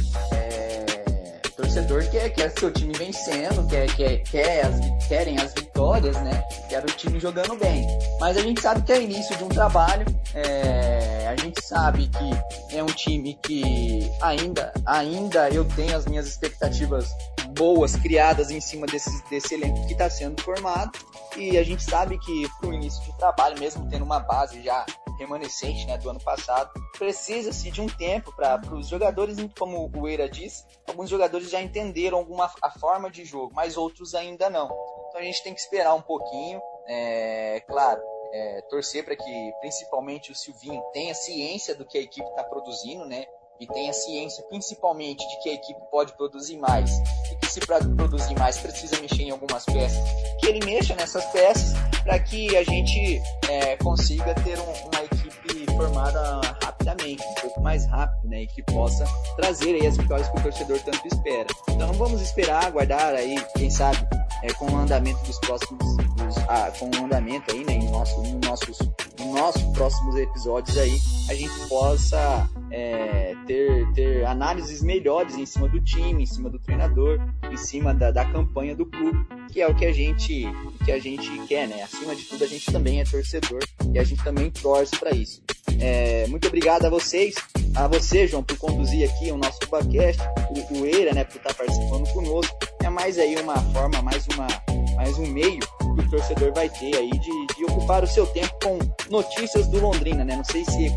torcedor 1.71 2.05
quer, 2.11 2.31
quer 2.31 2.51
seu 2.51 2.73
time 2.73 2.93
vencendo, 2.95 3.67
quer, 3.69 3.87
quer, 3.95 4.19
quer 4.25 4.67
as, 4.67 5.07
querem 5.07 5.39
as 5.39 5.55
vitórias, 5.55 6.17
né? 6.17 6.43
Quer 6.69 6.83
o 6.83 6.87
time 6.87 7.21
jogando 7.21 7.57
bem. 7.57 7.87
Mas 8.19 8.37
a 8.37 8.41
gente 8.41 8.61
sabe 8.61 8.83
que 8.83 8.93
é 8.93 9.03
início 9.03 9.37
de 9.37 9.45
um 9.45 9.49
trabalho, 9.49 10.05
é, 10.35 11.29
a 11.29 11.37
gente 11.37 11.63
sabe 11.63 12.09
que 12.09 12.77
é 12.77 12.83
um 12.83 12.87
time 12.87 13.39
que 13.43 14.11
ainda, 14.21 14.73
ainda 14.85 15.49
eu 15.51 15.65
tenho 15.65 15.97
as 15.97 16.07
minhas 16.07 16.27
expectativas 16.27 17.09
boas 17.57 17.95
criadas 17.97 18.51
em 18.51 18.61
cima 18.61 18.87
desse, 18.87 19.11
desse 19.29 19.55
elenco 19.55 19.87
que 19.87 19.93
está 19.93 20.11
sendo 20.11 20.43
formado. 20.43 20.99
E 21.37 21.57
a 21.57 21.63
gente 21.63 21.83
sabe 21.83 22.19
que 22.19 22.49
pro 22.59 22.73
início 22.73 23.03
de 23.05 23.17
trabalho, 23.17 23.59
mesmo 23.59 23.89
tendo 23.89 24.05
uma 24.05 24.21
base 24.21 24.63
já 24.63 24.85
remanescente 25.19 25.87
né, 25.87 25.99
do 25.99 26.09
ano 26.09 26.21
passado, 26.21 26.71
precisa-se 26.99 27.71
de 27.71 27.81
um 27.81 27.87
tempo 27.87 28.35
para 28.35 28.61
os 28.75 28.89
jogadores, 28.89 29.37
como 29.59 29.91
o 29.95 30.09
Eira 30.09 30.29
disse, 30.29 30.65
alguns 30.89 31.11
jogadores 31.11 31.51
já 31.51 31.61
entenderam 31.61 32.19
alguma 32.19 32.51
a 32.63 32.71
forma 32.71 33.11
de 33.11 33.25
jogo, 33.25 33.53
mas 33.55 33.77
outros 33.77 34.15
ainda 34.15 34.49
não. 34.49 34.67
Então 35.09 35.21
a 35.21 35.25
gente 35.25 35.43
tem 35.43 35.53
que 35.53 35.61
esperar 35.61 35.95
um 35.95 36.03
pouquinho, 36.03 36.61
é, 36.87 37.63
claro, 37.69 38.01
é, 38.33 38.63
torcer 38.71 39.05
para 39.05 39.15
que 39.15 39.53
principalmente 39.61 40.33
o 40.33 40.35
Silvinho 40.35 40.83
tenha 40.93 41.15
ciência 41.15 41.75
do 41.75 41.85
que 41.85 41.99
a 41.99 42.01
equipe 42.01 42.29
está 42.29 42.45
produzindo, 42.45 43.05
né? 43.05 43.27
e 43.61 43.67
tenha 43.67 43.93
ciência 43.93 44.43
principalmente 44.45 45.27
de 45.29 45.43
que 45.43 45.51
a 45.51 45.53
equipe 45.53 45.81
pode 45.91 46.15
produzir 46.15 46.57
mais 46.57 46.91
se 47.51 47.61
para 47.61 47.79
produzir 47.81 48.39
mais 48.39 48.59
precisa 48.59 49.01
mexer 49.01 49.25
em 49.25 49.31
algumas 49.31 49.65
peças, 49.65 49.99
que 50.39 50.47
ele 50.47 50.65
mexa 50.65 50.95
nessas 50.95 51.25
peças 51.27 51.75
para 52.05 52.19
que 52.19 52.57
a 52.57 52.63
gente 52.63 53.21
é, 53.49 53.77
consiga 53.77 54.35
ter 54.35 54.59
um, 54.59 54.89
uma 54.89 55.03
formada 55.81 56.41
rapidamente, 56.63 57.23
um 57.23 57.35
pouco 57.41 57.61
mais 57.63 57.87
rápido, 57.87 58.29
né, 58.29 58.43
e 58.43 58.47
que 58.47 58.63
possa 58.63 59.05
trazer 59.37 59.75
aí 59.77 59.87
as 59.87 59.97
vitórias 59.97 60.29
que 60.29 60.39
o 60.39 60.43
torcedor 60.43 60.79
tanto 60.81 61.07
espera. 61.07 61.47
Então 61.71 61.93
vamos 61.95 62.21
esperar, 62.21 62.67
aguardar 62.67 63.15
aí, 63.15 63.43
quem 63.57 63.71
sabe, 63.71 63.99
é, 64.43 64.53
com 64.53 64.71
o 64.71 64.77
andamento 64.77 65.23
dos 65.25 65.39
próximos, 65.39 65.97
dos, 65.97 66.37
ah, 66.49 66.71
com 66.79 66.87
o 66.87 67.05
andamento 67.05 67.51
aí, 67.53 67.65
né, 67.65 67.75
em 67.75 67.91
nosso, 67.91 68.23
em 68.23 68.39
nossos, 68.45 68.79
em 69.19 69.33
nossos 69.33 69.63
próximos 69.75 70.17
episódios 70.17 70.77
aí, 70.77 70.99
a 71.31 71.35
gente 71.35 71.69
possa 71.69 72.49
é, 72.71 73.35
ter, 73.47 73.91
ter 73.93 74.27
análises 74.27 74.83
melhores 74.83 75.37
em 75.37 75.47
cima 75.47 75.69
do 75.69 75.81
time, 75.81 76.23
em 76.23 76.27
cima 76.27 76.51
do 76.51 76.59
treinador, 76.59 77.19
em 77.51 77.57
cima 77.57 77.95
da, 77.95 78.11
da 78.11 78.25
campanha 78.25 78.75
do 78.75 78.85
clube, 78.87 79.27
que 79.51 79.61
é 79.61 79.67
o 79.67 79.75
que 79.75 79.87
a 79.87 79.93
gente 79.93 80.47
que 80.85 80.93
a 80.93 80.99
gente 80.99 81.31
quer, 81.47 81.69
né? 81.69 81.83
Acima 81.83 82.15
de 82.15 82.25
tudo, 82.25 82.45
a 82.45 82.47
gente 82.47 82.71
também 82.71 83.01
é 83.01 83.05
torcedor 83.05 83.61
e 83.93 83.99
a 83.99 84.05
gente 84.05 84.23
também 84.23 84.51
torce 84.51 84.97
para 84.97 85.11
isso. 85.11 85.43
É, 85.81 86.27
muito 86.29 86.49
obrigado 86.49 86.87
a 86.87 86.91
vocês, 86.91 87.35
a 87.75 87.87
você, 87.87 88.27
João, 88.27 88.43
por 88.43 88.57
conduzir 88.59 89.09
aqui 89.09 89.31
o 89.31 89.37
nosso 89.37 89.59
podcast, 89.61 90.21
o, 90.51 90.79
o 90.79 90.87
Eira, 90.87 91.13
né, 91.13 91.25
por 91.25 91.37
estar 91.37 91.55
participando 91.55 92.09
conosco. 92.13 92.57
É 92.83 92.89
mais 92.89 93.19
aí 93.19 93.37
uma 93.37 93.57
forma, 93.73 94.03
mais 94.03 94.27
uma, 94.29 94.47
mais 94.97 95.17
um 95.19 95.27
meio 95.27 95.61
que 95.61 96.07
o 96.07 96.11
torcedor 96.11 96.53
vai 96.53 96.69
ter 96.69 96.97
aí 96.97 97.11
de, 97.11 97.47
de 97.57 97.65
ocupar 97.65 98.03
o 98.03 98.07
seu 98.07 98.27
tempo 98.27 98.55
com 98.63 98.79
notícias 99.11 99.67
do 99.69 99.81
Londrina, 99.81 100.25
né? 100.25 100.37
Não 100.37 100.45
sei 100.45 100.65
se 100.65 100.91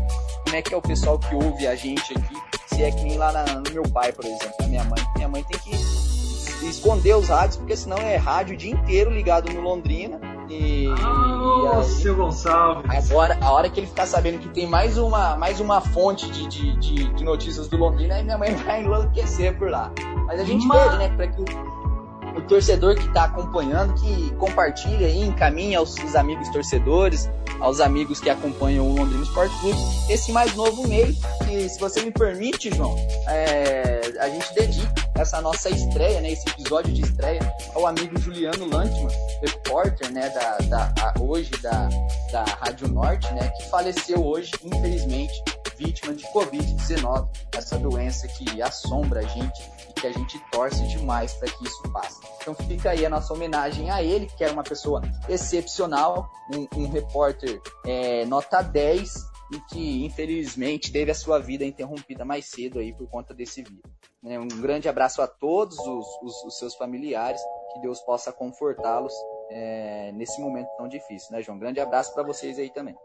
como 0.44 0.56
é 0.56 0.62
que 0.62 0.74
é 0.74 0.76
o 0.76 0.82
pessoal 0.82 1.18
que 1.18 1.34
ouve 1.34 1.66
a 1.66 1.74
gente 1.74 2.12
aqui, 2.12 2.36
se 2.74 2.82
é 2.82 2.90
que 2.90 3.02
nem 3.02 3.16
lá 3.16 3.32
na, 3.32 3.44
no 3.44 3.70
meu 3.72 3.82
pai, 3.84 4.12
por 4.12 4.24
exemplo, 4.24 4.54
na 4.60 4.66
minha 4.68 4.84
mãe. 4.84 5.02
Minha 5.16 5.28
mãe 5.28 5.44
tem 5.44 5.58
que 5.60 6.04
esconder 6.68 7.14
os 7.16 7.28
rádios, 7.28 7.56
porque 7.56 7.76
senão 7.76 7.98
é 7.98 8.16
rádio 8.16 8.54
o 8.54 8.56
dia 8.56 8.72
inteiro 8.72 9.10
ligado 9.10 9.52
no 9.52 9.60
Londrina. 9.60 10.20
E, 10.54 10.88
ah, 10.88 11.82
seu 11.82 12.14
Gonçalves. 12.14 13.10
Agora, 13.10 13.36
a 13.40 13.50
hora 13.50 13.68
que 13.68 13.80
ele 13.80 13.86
ficar 13.86 14.06
sabendo 14.06 14.38
que 14.38 14.48
tem 14.48 14.66
mais 14.66 14.96
uma, 14.96 15.36
mais 15.36 15.58
uma 15.58 15.80
fonte 15.80 16.30
de, 16.30 16.46
de, 16.46 16.76
de, 16.76 17.12
de 17.12 17.24
notícias 17.24 17.68
do 17.68 17.76
Londrina, 17.76 18.14
aí 18.14 18.22
minha 18.22 18.38
mãe 18.38 18.54
vai 18.64 18.82
enlouquecer 18.82 19.56
por 19.58 19.68
lá. 19.68 19.90
Mas 20.26 20.40
a 20.40 20.44
gente 20.44 20.64
Mas... 20.66 20.82
pede, 20.82 20.98
né, 20.98 21.08
para 21.16 21.26
que 21.28 21.42
o 22.36 22.42
torcedor 22.42 22.94
que 22.96 23.06
está 23.06 23.24
acompanhando, 23.24 23.94
que 23.94 24.30
compartilha 24.34 25.08
e 25.08 25.20
encaminha 25.22 25.78
aos 25.78 25.94
seus 25.94 26.14
amigos 26.14 26.48
torcedores, 26.50 27.30
aos 27.60 27.80
amigos 27.80 28.20
que 28.20 28.28
acompanham 28.28 28.88
o 28.88 28.94
Londrina 28.96 29.22
Esporte 29.22 29.56
Clube, 29.60 29.78
esse 30.08 30.32
mais 30.32 30.54
novo 30.54 30.86
meio, 30.86 31.14
que 31.44 31.68
se 31.68 31.78
você 31.78 32.02
me 32.02 32.10
permite, 32.10 32.74
João, 32.74 32.96
é, 33.28 34.00
a 34.18 34.28
gente 34.28 34.52
dedica 34.54 35.03
essa 35.16 35.40
nossa 35.40 35.70
estreia, 35.70 36.20
né, 36.20 36.32
esse 36.32 36.48
episódio 36.48 36.92
de 36.92 37.02
estreia, 37.02 37.40
ao 37.74 37.86
amigo 37.86 38.18
Juliano 38.18 38.66
Lantman, 38.66 39.08
repórter, 39.40 40.10
né, 40.12 40.28
da, 40.30 40.58
da 40.58 40.94
a, 41.00 41.14
hoje 41.20 41.50
da, 41.62 41.88
da 42.32 42.44
Rádio 42.44 42.88
Norte, 42.88 43.32
né, 43.34 43.48
que 43.48 43.68
faleceu 43.70 44.24
hoje, 44.24 44.50
infelizmente, 44.62 45.32
vítima 45.76 46.14
de 46.14 46.24
Covid-19, 46.28 47.28
essa 47.56 47.78
doença 47.78 48.28
que 48.28 48.62
assombra 48.62 49.20
a 49.20 49.24
gente 49.24 49.74
que 49.94 50.08
a 50.08 50.12
gente 50.12 50.38
torce 50.50 50.86
demais 50.88 51.32
para 51.34 51.50
que 51.50 51.64
isso 51.64 51.82
passe. 51.90 52.20
Então 52.42 52.54
fica 52.54 52.90
aí 52.90 53.06
a 53.06 53.08
nossa 53.08 53.32
homenagem 53.32 53.90
a 53.90 54.02
ele, 54.02 54.26
que 54.26 54.44
era 54.44 54.52
uma 54.52 54.62
pessoa 54.62 55.00
excepcional, 55.28 56.30
um, 56.54 56.82
um 56.82 56.90
repórter 56.90 57.58
é, 57.86 58.26
nota 58.26 58.60
10 58.60 59.33
e 59.52 59.60
que 59.60 60.04
infelizmente 60.04 60.92
teve 60.92 61.10
a 61.10 61.14
sua 61.14 61.38
vida 61.38 61.64
interrompida 61.64 62.24
mais 62.24 62.46
cedo 62.46 62.78
aí 62.78 62.92
por 62.92 63.08
conta 63.08 63.34
desse 63.34 63.62
vírus. 63.62 63.82
Né? 64.22 64.38
Um 64.38 64.48
grande 64.48 64.88
abraço 64.88 65.20
a 65.20 65.26
todos 65.26 65.78
os, 65.78 66.06
os, 66.22 66.44
os 66.44 66.58
seus 66.58 66.74
familiares, 66.74 67.40
que 67.72 67.80
Deus 67.80 68.00
possa 68.00 68.32
confortá-los 68.32 69.12
é, 69.50 70.12
nesse 70.12 70.40
momento 70.40 70.68
tão 70.76 70.88
difícil, 70.88 71.32
né, 71.32 71.42
João? 71.42 71.58
Grande 71.58 71.80
abraço 71.80 72.14
para 72.14 72.22
vocês 72.22 72.58
aí 72.58 72.70
também. 72.70 72.96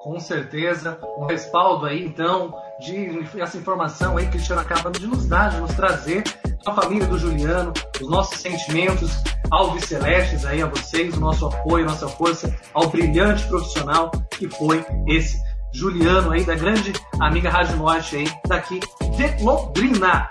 Com 0.00 0.18
certeza, 0.20 0.98
um 1.18 1.26
respaldo 1.26 1.86
aí 1.86 2.04
então 2.04 2.54
de 2.78 3.40
essa 3.40 3.58
informação 3.58 4.16
aí 4.16 4.24
que 4.24 4.30
o 4.30 4.32
Cristiano 4.32 4.60
acaba 4.60 4.90
de 4.90 5.06
nos 5.06 5.26
dar, 5.26 5.50
de 5.50 5.60
nos 5.60 5.74
trazer 5.74 6.22
a 6.64 6.74
família 6.74 7.06
do 7.06 7.18
Juliano, 7.18 7.72
os 8.00 8.08
nossos 8.08 8.40
sentimentos 8.40 9.10
alves 9.50 9.84
celestes 9.86 10.44
aí 10.44 10.62
a 10.62 10.66
vocês, 10.66 11.16
o 11.16 11.20
nosso 11.20 11.46
apoio, 11.46 11.86
nossa 11.86 12.08
força 12.08 12.54
ao 12.72 12.88
brilhante 12.88 13.46
profissional 13.48 14.10
que 14.30 14.48
foi 14.48 14.84
esse 15.08 15.36
Juliano 15.72 16.32
aí 16.32 16.44
da 16.44 16.54
grande 16.54 16.92
amiga 17.20 17.50
Rádio 17.50 17.76
Norte 17.76 18.16
aí 18.16 18.32
daqui 18.46 18.80
de 19.16 19.42
Londrina. 19.42 20.28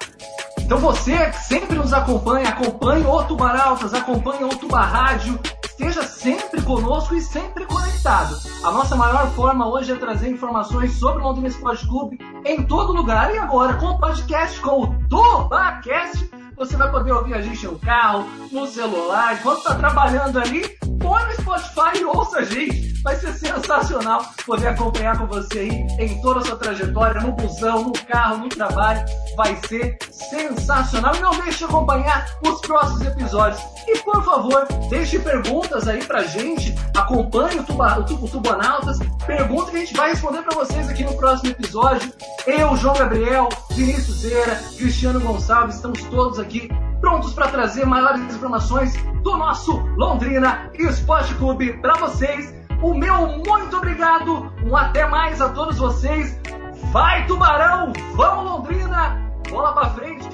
Então 0.59 0.79
você 0.79 1.29
que 1.29 1.37
sempre 1.37 1.77
nos 1.77 1.93
acompanha, 1.93 2.49
acompanhe 2.49 3.05
o 3.05 3.23
Tubaraltas, 3.23 3.93
acompanhe 3.93 4.43
o 4.43 4.49
Tuba 4.49 4.81
Rádio, 4.81 5.39
esteja 5.63 6.03
sempre 6.03 6.61
conosco 6.61 7.15
e 7.15 7.21
sempre 7.21 7.65
conectado. 7.65 8.35
A 8.63 8.71
nossa 8.71 8.95
maior 8.95 9.29
forma 9.31 9.65
hoje 9.65 9.93
é 9.93 9.95
trazer 9.95 10.29
informações 10.29 10.93
sobre 10.99 11.21
o 11.21 11.25
Londrina 11.25 11.47
Esporte 11.47 11.87
Clube 11.87 12.19
em 12.43 12.63
todo 12.63 12.91
lugar. 12.91 13.33
E 13.33 13.37
agora, 13.37 13.75
com 13.75 13.85
o 13.85 13.99
podcast, 13.99 14.59
com 14.59 14.83
o 14.83 15.07
TobaCast, 15.07 16.29
você 16.57 16.75
vai 16.75 16.89
poder 16.89 17.11
ouvir 17.11 17.35
a 17.35 17.41
gente 17.41 17.65
no 17.65 17.77
carro, 17.77 18.27
no 18.51 18.65
celular, 18.65 19.35
enquanto 19.35 19.59
está 19.59 19.75
trabalhando 19.75 20.39
ali, 20.39 20.67
põe 20.99 21.23
no 21.25 21.31
Spotify 21.33 21.99
e 21.99 22.03
ouça 22.03 22.39
a 22.39 22.43
gente. 22.43 22.87
Vai 23.03 23.15
ser 23.15 23.31
sensacional 23.33 24.25
poder 24.45 24.67
acompanhar 24.67 25.17
com 25.17 25.27
você 25.27 25.59
aí 25.59 25.87
em 25.97 26.21
toda 26.21 26.41
a 26.41 26.43
sua 26.43 26.57
trajetória, 26.57 27.21
no 27.21 27.31
busão, 27.31 27.83
no 27.83 27.93
carro, 27.93 28.39
no 28.39 28.49
trabalho. 28.49 29.05
Vai 29.37 29.55
ser 29.67 29.97
sensacional. 30.11 31.15
E 31.15 31.19
não 31.19 31.31
deixe 31.31 31.59
de 31.59 31.63
acompanhar 31.65 32.25
os 32.45 32.59
próximos 32.59 33.05
episódios. 33.05 33.61
E 33.87 33.97
por 33.99 34.21
favor, 34.25 34.67
deixe 34.89 35.19
perguntas 35.19 35.87
aí 35.87 36.03
pra 36.03 36.23
gente. 36.23 36.75
Acompanhe 36.97 37.59
o, 37.59 37.63
tuba, 37.63 37.99
o, 37.99 38.01
o 38.01 38.27
Tubonautas. 38.27 38.99
Pergunta 39.25 39.71
que 39.71 39.77
a 39.77 39.79
gente 39.79 39.93
vai 39.93 40.09
responder 40.09 40.41
para 40.41 40.55
vocês 40.55 40.89
aqui 40.89 41.05
no 41.05 41.15
próximo 41.15 41.51
episódio. 41.51 42.11
Eu, 42.45 42.75
João 42.75 42.95
Gabriel, 42.95 43.47
Vinícius 43.71 44.21
Zeira, 44.21 44.55
Cristiano 44.75 45.19
Gonçalves, 45.21 45.75
estamos 45.75 46.01
todos 46.05 46.39
aqui 46.47 46.69
prontos 47.01 47.33
para 47.33 47.49
trazer 47.49 47.85
maiores 47.85 48.21
informações 48.21 48.95
do 49.21 49.37
nosso 49.37 49.77
Londrina 49.97 50.71
Esporte 50.73 51.35
Clube 51.35 51.73
para 51.81 51.95
vocês. 51.95 52.55
O 52.81 52.93
meu 52.93 53.27
muito 53.45 53.75
obrigado, 53.75 54.51
um 54.63 54.75
até 54.75 55.05
mais 55.05 55.41
a 55.41 55.49
todos 55.49 55.77
vocês. 55.77 56.39
Vai 56.91 57.25
Tubarão, 57.27 57.91
vamos 58.15 58.45
Londrina, 58.45 59.29
bola 59.49 59.73
para 59.73 59.89
frente. 59.91 60.26